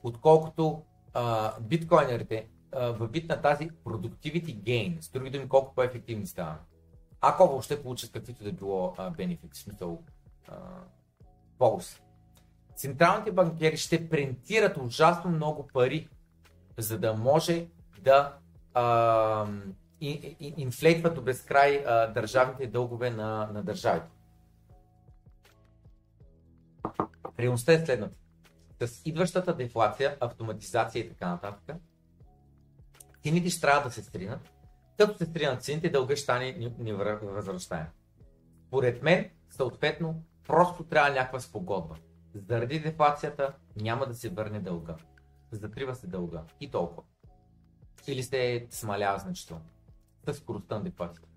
отколкото 0.03 0.83
а, 1.15 1.55
биткоинерите 1.61 2.49
а, 2.73 2.93
в 2.93 3.07
вид 3.07 3.29
на 3.29 3.43
тази 3.43 3.71
productivity 3.71 4.63
gain. 4.63 5.01
С 5.01 5.11
други 5.11 5.31
думи, 5.31 5.49
колко 5.49 5.75
по-ефективни 5.75 6.27
ставаме. 6.27 6.59
Ако 7.21 7.49
въобще 7.49 7.83
получат 7.83 8.13
каквито 8.13 8.45
да 8.45 8.53
било 8.53 8.95
бенефит, 9.17 9.55
в 9.55 9.59
смисъл 9.59 10.03
полз. 11.59 12.01
Централните 12.77 13.33
банкери 13.33 13.77
ще 13.77 14.09
принтират 14.09 14.77
ужасно 14.77 15.31
много 15.31 15.67
пари, 15.67 16.09
за 16.79 16.99
да 16.99 17.15
може 17.15 17.67
да 18.03 18.37
а, 18.75 19.47
инфлейтват 20.01 21.15
до 21.15 21.23
безкрай 21.23 21.85
а, 21.87 22.07
държавните 22.07 22.67
дългове 22.67 23.11
на, 23.11 23.51
на 23.53 23.63
държавите. 23.63 24.09
Реалността 27.39 27.73
е 27.73 27.87
следната. 27.87 28.17
С 28.83 29.03
идващата 29.05 29.57
дефлация, 29.57 30.17
автоматизация 30.21 31.05
и 31.05 31.09
така 31.09 31.29
нататък, 31.29 31.77
цените 33.23 33.51
ще 33.51 33.61
трябва 33.61 33.89
да 33.89 33.91
се 33.91 34.03
стринат, 34.03 34.51
като 34.99 35.19
се 35.19 35.25
стринат 35.25 35.63
цените, 35.63 35.89
дълга 35.89 36.17
ще 36.17 36.23
стане 36.23 36.73
невъзвръщаем. 36.79 37.87
Поред 38.71 39.03
мен, 39.03 39.31
съответно, 39.51 40.23
просто 40.47 40.85
трябва 40.85 41.11
някаква 41.11 41.41
спогодба. 41.41 41.97
Заради 42.35 42.81
дефлацията 42.81 43.55
няма 43.77 44.07
да 44.07 44.15
се 44.15 44.29
върне 44.29 44.61
дълга. 44.61 44.97
Затрива 45.51 45.95
се 45.95 46.07
дълга. 46.07 46.43
И 46.61 46.71
толкова. 46.71 47.03
Или 48.07 48.23
се 48.23 48.67
смалява 48.71 49.19
значително 49.19 49.65
с 50.27 50.35
скоростта 50.35 50.75
на 50.75 50.85
депасите. 50.85 51.29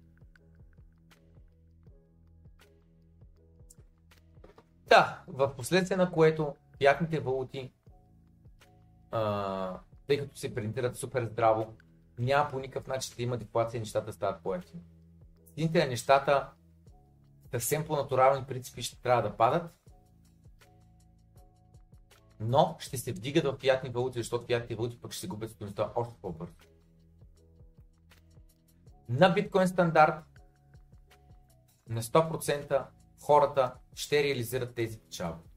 Да, 4.87 5.23
в 5.27 5.55
последствие 5.55 5.97
на 5.97 6.11
което 6.11 6.55
фиатните 6.77 7.19
валути, 7.19 7.73
а, 9.11 9.79
тъй 10.07 10.17
като 10.17 10.37
се 10.37 10.55
принтират 10.55 10.97
супер 10.97 11.25
здраво, 11.25 11.73
няма 12.19 12.49
по 12.49 12.59
никакъв 12.59 12.87
начин 12.87 13.15
да 13.17 13.23
има 13.23 13.37
дефлация 13.37 13.77
и 13.77 13.81
нещата 13.81 14.13
стават 14.13 14.43
по-ефтини. 14.43 14.83
Цените 15.55 15.79
на 15.79 15.89
нещата 15.89 16.49
съвсем 17.51 17.85
по 17.85 17.95
натурални 17.95 18.45
принципи 18.45 18.81
ще 18.81 19.01
трябва 19.01 19.21
да 19.21 19.37
падат, 19.37 19.71
но 22.39 22.75
ще 22.79 22.97
се 22.97 23.13
вдигат 23.13 23.43
в 23.43 23.57
фиатни 23.59 23.89
валути, 23.89 24.19
защото 24.19 24.45
фиатните 24.45 24.75
валути 24.75 25.01
пък 25.01 25.11
ще 25.11 25.21
се 25.21 25.27
губят 25.27 25.51
стоеността 25.51 25.91
още 25.95 26.13
по-бързо 26.21 26.53
на 29.09 29.29
биткоин 29.29 29.67
стандарт 29.67 30.15
на 31.89 32.01
100% 32.01 32.85
хората 33.21 33.75
ще 33.95 34.23
реализират 34.23 34.75
тези 34.75 34.99
печалби. 34.99 35.49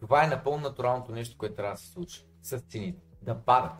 Това 0.00 0.24
е 0.24 0.28
напълно 0.28 0.62
натуралното 0.62 1.12
нещо, 1.12 1.38
което 1.38 1.54
трябва 1.54 1.74
да 1.74 1.80
се 1.80 1.90
случи 1.90 2.26
с 2.42 2.58
цените. 2.58 3.02
Да 3.22 3.44
падат. 3.44 3.72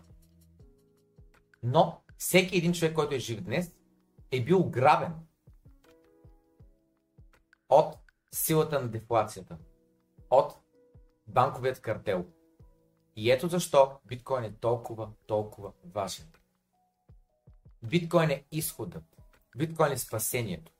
Но 1.63 2.03
всеки 2.19 2.57
един 2.57 2.73
човек, 2.73 2.95
който 2.95 3.15
е 3.15 3.19
жив 3.19 3.41
днес, 3.41 3.77
е 4.31 4.45
бил 4.45 4.71
грабен 4.71 5.15
от 7.69 7.95
силата 8.33 8.81
на 8.81 8.89
дефлацията, 8.89 9.59
от 10.31 10.53
банковият 11.27 11.81
картел. 11.81 12.27
И 13.17 13.31
ето 13.31 13.49
защо 13.49 14.01
биткоин 14.07 14.45
е 14.45 14.57
толкова, 14.57 15.11
толкова 15.27 15.73
важен. 15.85 16.27
Биткоин 17.83 18.31
е 18.31 18.45
изходът. 18.53 19.05
Биткоин 19.57 19.93
е 19.93 19.99
спасението. 19.99 20.73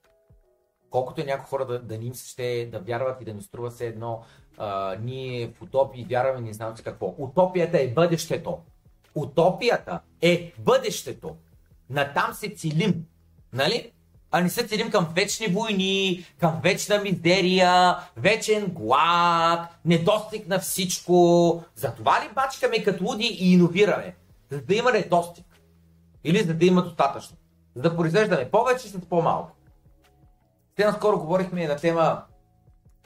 Колкото 0.91 1.21
и 1.21 1.25
някои 1.25 1.49
хора 1.49 1.67
да, 1.67 1.83
да 1.83 1.99
ни 1.99 2.13
ще 2.15 2.69
да 2.73 2.81
вярват 2.81 3.21
и 3.21 3.25
да 3.25 3.35
ни 3.35 3.43
струва 3.43 3.71
се 3.71 3.87
едно, 3.87 4.23
а, 4.59 4.97
ние 5.01 5.49
в 5.49 5.63
утопии 5.63 6.07
вярваме, 6.11 6.41
не 6.41 6.53
знам 6.53 6.75
какво. 6.85 7.15
Утопията 7.19 7.81
е 7.81 7.89
бъдещето. 7.89 8.59
Утопията 9.15 10.01
е 10.23 10.53
бъдещето. 10.59 11.37
Натам 11.91 12.35
се 12.35 12.55
целим. 12.57 13.05
Нали? 13.53 13.93
А 14.31 14.41
не 14.41 14.49
се 14.49 14.67
целим 14.67 14.91
към 14.91 15.09
вечни 15.15 15.47
войни, 15.47 16.27
към 16.41 16.61
вечна 16.63 16.99
мизерия, 16.99 17.97
вечен 18.17 18.67
глад, 18.67 19.71
недостиг 19.85 20.49
на 20.49 20.59
всичко. 20.59 21.65
Затова 21.75 22.25
ли 22.25 22.35
бачкаме 22.35 22.85
като 22.85 23.05
луди 23.05 23.25
и 23.25 23.53
иновираме? 23.53 24.15
За 24.51 24.63
да 24.63 24.75
има 24.75 24.93
недостиг. 24.93 25.46
Или 26.27 26.43
за 26.43 26.55
да 26.55 26.67
има 26.67 26.83
достатъчно. 26.83 27.37
За 27.75 27.83
да 27.83 27.97
произвеждаме 27.97 28.51
повече 28.51 28.89
с 28.89 29.01
по-малко. 29.01 29.57
Те 30.75 30.85
наскоро 30.85 31.19
говорихме 31.19 31.69
на 31.69 31.77
тема 31.77 32.23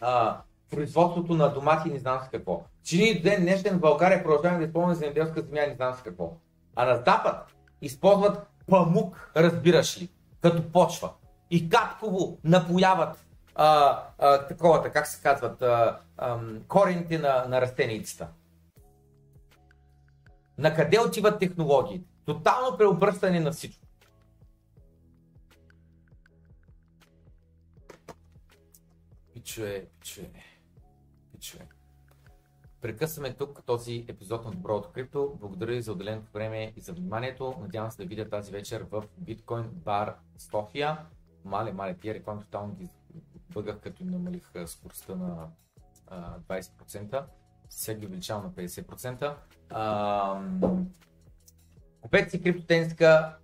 а, 0.00 0.40
производството 0.70 1.34
на 1.34 1.52
домати 1.52 1.90
не 1.90 1.98
знам 1.98 2.20
с 2.26 2.28
какво. 2.28 2.62
Че 2.84 3.14
до 3.16 3.22
ден 3.22 3.42
днешен 3.42 3.76
в 3.76 3.80
България 3.80 4.22
продължаваме 4.22 4.58
да 4.58 4.66
използваме 4.66 4.94
земеделска 4.94 5.42
земя 5.42 5.60
не 5.68 5.74
знам 5.74 5.94
с 5.94 6.02
какво. 6.02 6.32
А 6.76 6.84
на 6.84 6.96
Запад 6.96 7.54
използват 7.82 8.46
памук, 8.70 9.30
разбираш 9.36 10.02
ли, 10.02 10.08
като 10.40 10.72
почва. 10.72 11.10
И 11.50 11.68
капково 11.68 12.38
напояват 12.44 13.26
а, 13.54 14.02
а, 14.18 14.46
таковата, 14.46 14.90
как 14.90 15.06
се 15.06 15.22
казват, 15.22 15.62
а, 15.62 15.98
а, 16.16 16.38
корените 16.68 17.18
на, 17.18 17.44
на 17.48 17.60
растеницата. 17.60 18.28
На 20.58 20.74
къде 20.74 21.00
отиват 21.00 21.38
технологиите? 21.38 22.09
Тотално 22.24 22.78
преобръщане 22.78 23.40
на 23.40 23.52
всичко. 23.52 23.86
Пичове, 29.34 29.86
пичове, 30.00 30.30
пичове. 31.32 31.68
Прекъсваме 32.80 33.34
тук 33.34 33.64
този 33.66 34.04
епизод 34.08 34.44
на 34.44 34.50
Доброто 34.50 34.90
крипто. 34.92 35.36
Благодаря 35.40 35.72
ви 35.72 35.82
за 35.82 35.92
отделеното 35.92 36.32
време 36.32 36.72
и 36.76 36.80
за 36.80 36.92
вниманието. 36.92 37.54
Надявам 37.60 37.90
се 37.90 38.02
да 38.02 38.08
видя 38.08 38.28
тази 38.28 38.52
вечер 38.52 38.86
в 38.90 39.04
Bitcoin 39.22 39.68
Bar 39.68 40.14
София. 40.38 41.06
Мале, 41.44 41.72
мале, 41.72 41.94
тия 41.94 42.14
реклами 42.14 42.40
тотално 42.40 42.74
ги 42.74 42.88
бъгах, 43.50 43.80
като 43.80 44.02
им 44.02 44.10
намалих 44.10 44.52
скоростта 44.66 45.14
на 45.14 45.48
а, 46.06 46.38
20%. 46.38 47.24
Сега 47.68 48.00
ги 48.00 48.06
увеличавам 48.06 48.44
на 48.44 48.50
50%. 48.50 49.34
А, 49.70 50.40
купете 52.00 52.30
си 52.30 52.42
криптотенска, 52.42 53.36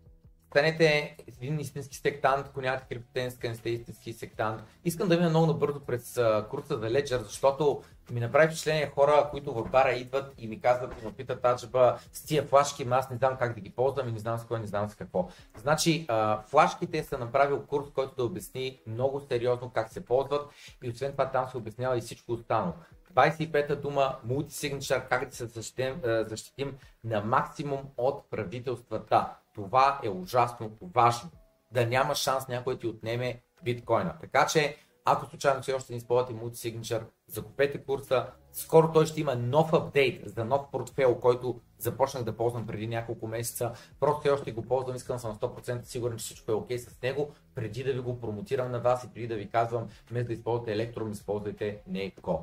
станете 0.51 1.17
един 1.43 1.61
истински 1.61 1.97
сектант, 1.97 2.47
ако 2.49 2.61
нямате 2.61 2.87
криптотенска, 2.89 3.49
не 3.49 3.55
сте 3.55 3.71
истински 3.71 4.13
сектант. 4.13 4.63
Искам 4.85 5.09
да 5.09 5.17
мина 5.17 5.31
много 5.31 5.47
набързо 5.47 5.81
през 5.81 6.21
курса 6.51 6.79
за 6.79 6.87
Ledger, 6.87 7.23
защото 7.23 7.83
ми 8.11 8.21
направи 8.21 8.47
впечатление 8.47 8.93
хора, 8.95 9.29
които 9.31 9.55
в 9.55 9.71
бара 9.71 9.93
идват 9.93 10.35
и 10.39 10.49
ми 10.49 10.61
казват 10.61 11.03
ме 11.05 11.13
питат 11.13 11.45
аджаба 11.45 11.99
с 12.13 12.23
тия 12.23 12.43
флашки, 12.43 12.87
аз 12.91 13.11
не 13.11 13.17
знам 13.17 13.37
как 13.39 13.55
да 13.55 13.61
ги 13.61 13.71
ползвам 13.71 14.09
и 14.09 14.13
не 14.13 14.19
знам 14.19 14.39
с 14.39 14.45
кой, 14.45 14.61
не 14.61 14.67
знам 14.67 14.89
с 14.91 14.95
какво. 14.95 15.29
Значи, 15.57 16.07
флашките 16.47 17.05
са 17.05 17.19
направил 17.19 17.67
курс, 17.67 17.87
който 17.95 18.15
да 18.17 18.25
обясни 18.25 18.81
много 18.87 19.21
сериозно 19.21 19.71
как 19.71 19.93
се 19.93 20.05
ползват 20.05 20.51
и 20.83 20.91
освен 20.91 21.13
това 21.13 21.31
там 21.31 21.49
се 21.49 21.57
обяснява 21.57 21.99
и 21.99 22.01
всичко 22.01 22.33
останало. 22.33 22.73
25-та 23.17 23.77
дума 23.77 24.17
мултисигничър, 24.25 25.09
как 25.09 25.29
да 25.29 25.37
се 25.37 25.47
защитим, 25.47 26.01
защитим 26.05 26.77
на 27.05 27.21
максимум 27.21 27.81
от 27.97 28.31
правителствата. 28.31 29.29
Това 29.55 30.01
е 30.03 30.09
ужасно 30.09 30.71
важно. 30.95 31.31
Да 31.73 31.87
няма 31.87 32.15
шанс 32.15 32.49
някой 32.49 32.75
да 32.75 32.81
ти 32.81 32.87
отнеме 32.87 33.41
биткоина. 33.65 34.15
Така 34.21 34.47
че, 34.47 34.77
ако 35.05 35.27
случайно 35.27 35.63
все 35.63 35.73
още 35.73 35.93
не 35.93 35.97
използвате 35.97 36.35
Multisignature, 36.35 37.05
закупете 37.29 37.85
курса. 37.85 38.27
Скоро 38.53 38.93
той 38.93 39.07
ще 39.07 39.21
има 39.21 39.35
нов 39.35 39.73
апдейт 39.73 40.23
за 40.31 40.45
нов 40.45 40.71
портфел, 40.73 41.21
който 41.21 41.61
започнах 41.79 42.25
да 42.25 42.37
ползвам 42.37 42.67
преди 42.67 42.87
няколко 42.87 43.27
месеца. 43.27 43.73
Просто 44.01 44.21
все 44.21 44.31
още 44.31 44.53
го 44.53 44.63
ползвам, 44.63 44.97
искам 44.97 45.19
съм 45.19 45.37
100% 45.37 45.83
сигурен, 45.83 46.19
че 46.19 46.25
всичко 46.25 46.53
е 46.53 46.55
окей 46.55 46.79
okay 46.79 46.89
с 46.89 47.03
него, 47.03 47.35
преди 47.55 47.85
да 47.85 47.93
ви 47.93 48.01
го 48.01 48.21
промотирам 48.21 48.71
на 48.71 48.81
вас 48.81 49.05
и 49.05 49.15
преди 49.15 49.27
да 49.27 49.35
ви 49.35 49.51
казвам, 49.51 49.89
вместо 50.11 50.27
да 50.27 50.33
използвате 50.33 50.77
Electrum, 50.77 51.13
използвайте 51.13 51.81
Neko. 51.91 52.39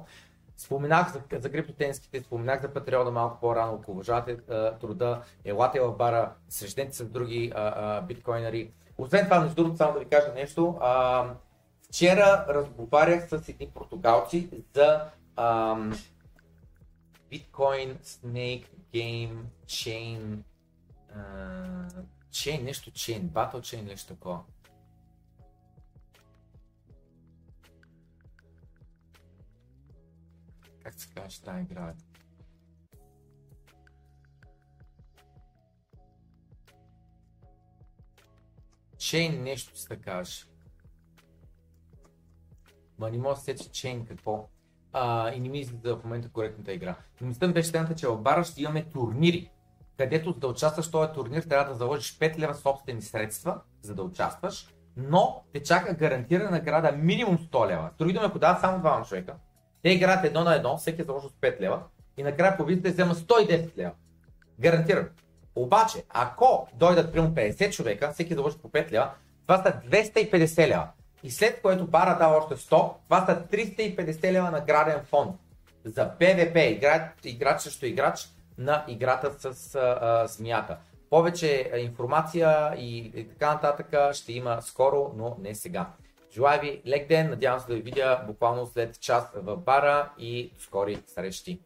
Споменах 0.57 1.13
за, 1.13 1.21
за 1.39 1.51
криптотенските, 1.51 2.21
споменах 2.21 2.61
за 2.61 2.73
Патреона 2.73 3.11
малко 3.11 3.39
по-рано, 3.39 3.79
ако 3.81 3.91
уважавате 3.91 4.37
труда, 4.79 5.21
елате 5.45 5.79
в 5.79 5.91
бара, 5.91 6.33
срещнете 6.49 6.95
се 6.95 7.03
с 7.03 7.09
други 7.09 7.51
а, 7.55 7.73
а, 7.75 8.01
биткоинери. 8.01 8.71
Освен 8.97 9.23
това, 9.23 9.39
между 9.39 9.55
другото, 9.55 9.77
само 9.77 9.93
да 9.93 9.99
ви 9.99 10.05
кажа 10.05 10.33
нещо, 10.35 10.77
а, 10.81 11.25
вчера 11.89 12.45
разговарях 12.49 13.29
с 13.29 13.49
едни 13.49 13.67
португалци 13.67 14.49
за 14.73 15.05
а, 15.35 15.77
биткоин, 17.29 17.97
Snake, 17.97 18.65
Game, 18.93 19.35
Chain, 19.65 20.37
а, 21.15 21.19
Chain, 22.31 22.63
нещо 22.63 22.91
Chain, 22.91 23.21
Battle 23.21 23.59
Chain, 23.59 23.81
нещо 23.81 24.13
такова. 24.13 24.39
Тази 31.45 31.61
игра? 31.61 31.93
Чейн 38.97 39.43
нещо 39.43 39.79
се 39.79 39.95
да 39.95 40.01
кажеш. 40.01 40.49
Ма 42.99 43.11
не 43.11 43.17
мога 43.17 43.35
да 43.35 43.41
се 43.41 43.71
Чейн 43.71 44.05
какво. 44.05 44.49
А, 44.93 45.33
и 45.33 45.39
не 45.39 45.49
ми 45.49 45.59
излиза 45.59 45.95
в 45.95 46.03
момента 46.03 46.29
коректната 46.29 46.73
игра. 46.73 46.95
Но 47.21 47.27
мисля 47.27 47.47
беше 47.47 47.69
следната, 47.69 47.95
че 47.95 48.07
в 48.07 48.17
бара 48.17 48.43
ще 48.43 48.61
имаме 48.61 48.89
турнири, 48.89 49.51
където 49.97 50.31
за 50.31 50.39
да 50.39 50.47
участваш 50.47 50.87
в 50.87 50.91
този 50.91 51.13
турнир 51.13 51.43
трябва 51.43 51.73
да 51.73 51.77
заложиш 51.77 52.17
5 52.19 52.39
лева 52.39 52.55
собствени 52.55 53.01
средства, 53.01 53.61
за 53.81 53.95
да 53.95 54.03
участваш, 54.03 54.73
но 54.97 55.43
те 55.53 55.63
чака 55.63 55.93
гарантирана 55.93 56.51
награда 56.51 56.91
минимум 56.91 57.37
100 57.37 57.67
лева. 57.67 57.89
Други 57.97 58.13
думи, 58.13 58.25
ако 58.25 58.39
дадат 58.39 58.61
само 58.61 58.79
двама 58.79 59.05
човека, 59.05 59.35
те 59.83 59.89
играят 59.89 60.25
едно 60.25 60.43
на 60.43 60.55
едно, 60.55 60.77
всеки 60.77 61.01
е 61.01 61.05
заложил 61.05 61.29
с 61.29 61.33
5 61.33 61.61
лева 61.61 61.79
и 62.17 62.23
накрая 62.23 62.57
победите 62.57 62.91
взема 62.91 63.15
110 63.15 63.77
лева. 63.77 63.91
Гарантирам. 64.59 65.09
Обаче, 65.55 66.03
ако 66.09 66.67
дойдат 66.73 67.11
примерно 67.11 67.35
50 67.35 67.71
човека, 67.71 68.11
всеки 68.13 68.33
заложи 68.33 68.57
по 68.57 68.69
5 68.69 68.91
лева, 68.91 69.11
това 69.47 69.57
са 69.57 69.73
250 69.89 70.67
лева. 70.67 70.87
И 71.23 71.31
след 71.31 71.61
което 71.61 71.87
бара 71.87 72.17
дава 72.19 72.37
още 72.37 72.55
100, 72.55 72.93
това 73.03 73.25
са 73.25 73.43
350 73.51 74.31
лева 74.31 74.51
награден 74.51 74.99
фонд 75.05 75.35
за 75.85 76.09
ПВП, 76.09 76.57
играч, 76.57 77.01
играч 77.23 77.61
срещу 77.61 77.85
играч 77.85 78.29
на 78.57 78.85
играта 78.87 79.53
с 79.53 79.75
а, 79.75 80.27
змията. 80.27 80.77
Повече 81.09 81.71
информация 81.77 82.75
и, 82.77 82.97
и 82.97 83.29
така 83.29 83.53
нататък 83.53 84.15
ще 84.15 84.33
има 84.33 84.61
скоро, 84.61 85.11
но 85.15 85.37
не 85.39 85.55
сега. 85.55 85.87
Желая 86.33 86.61
ви 86.61 86.81
лек 86.87 87.07
ден, 87.07 87.29
надявам 87.29 87.59
се 87.59 87.67
да 87.67 87.73
ви 87.73 87.81
видя 87.81 88.23
буквално 88.27 88.65
след 88.65 88.99
час 88.99 89.31
в 89.35 89.57
бара 89.57 90.13
и 90.19 90.53
скори 90.59 90.97
срещи. 91.05 91.59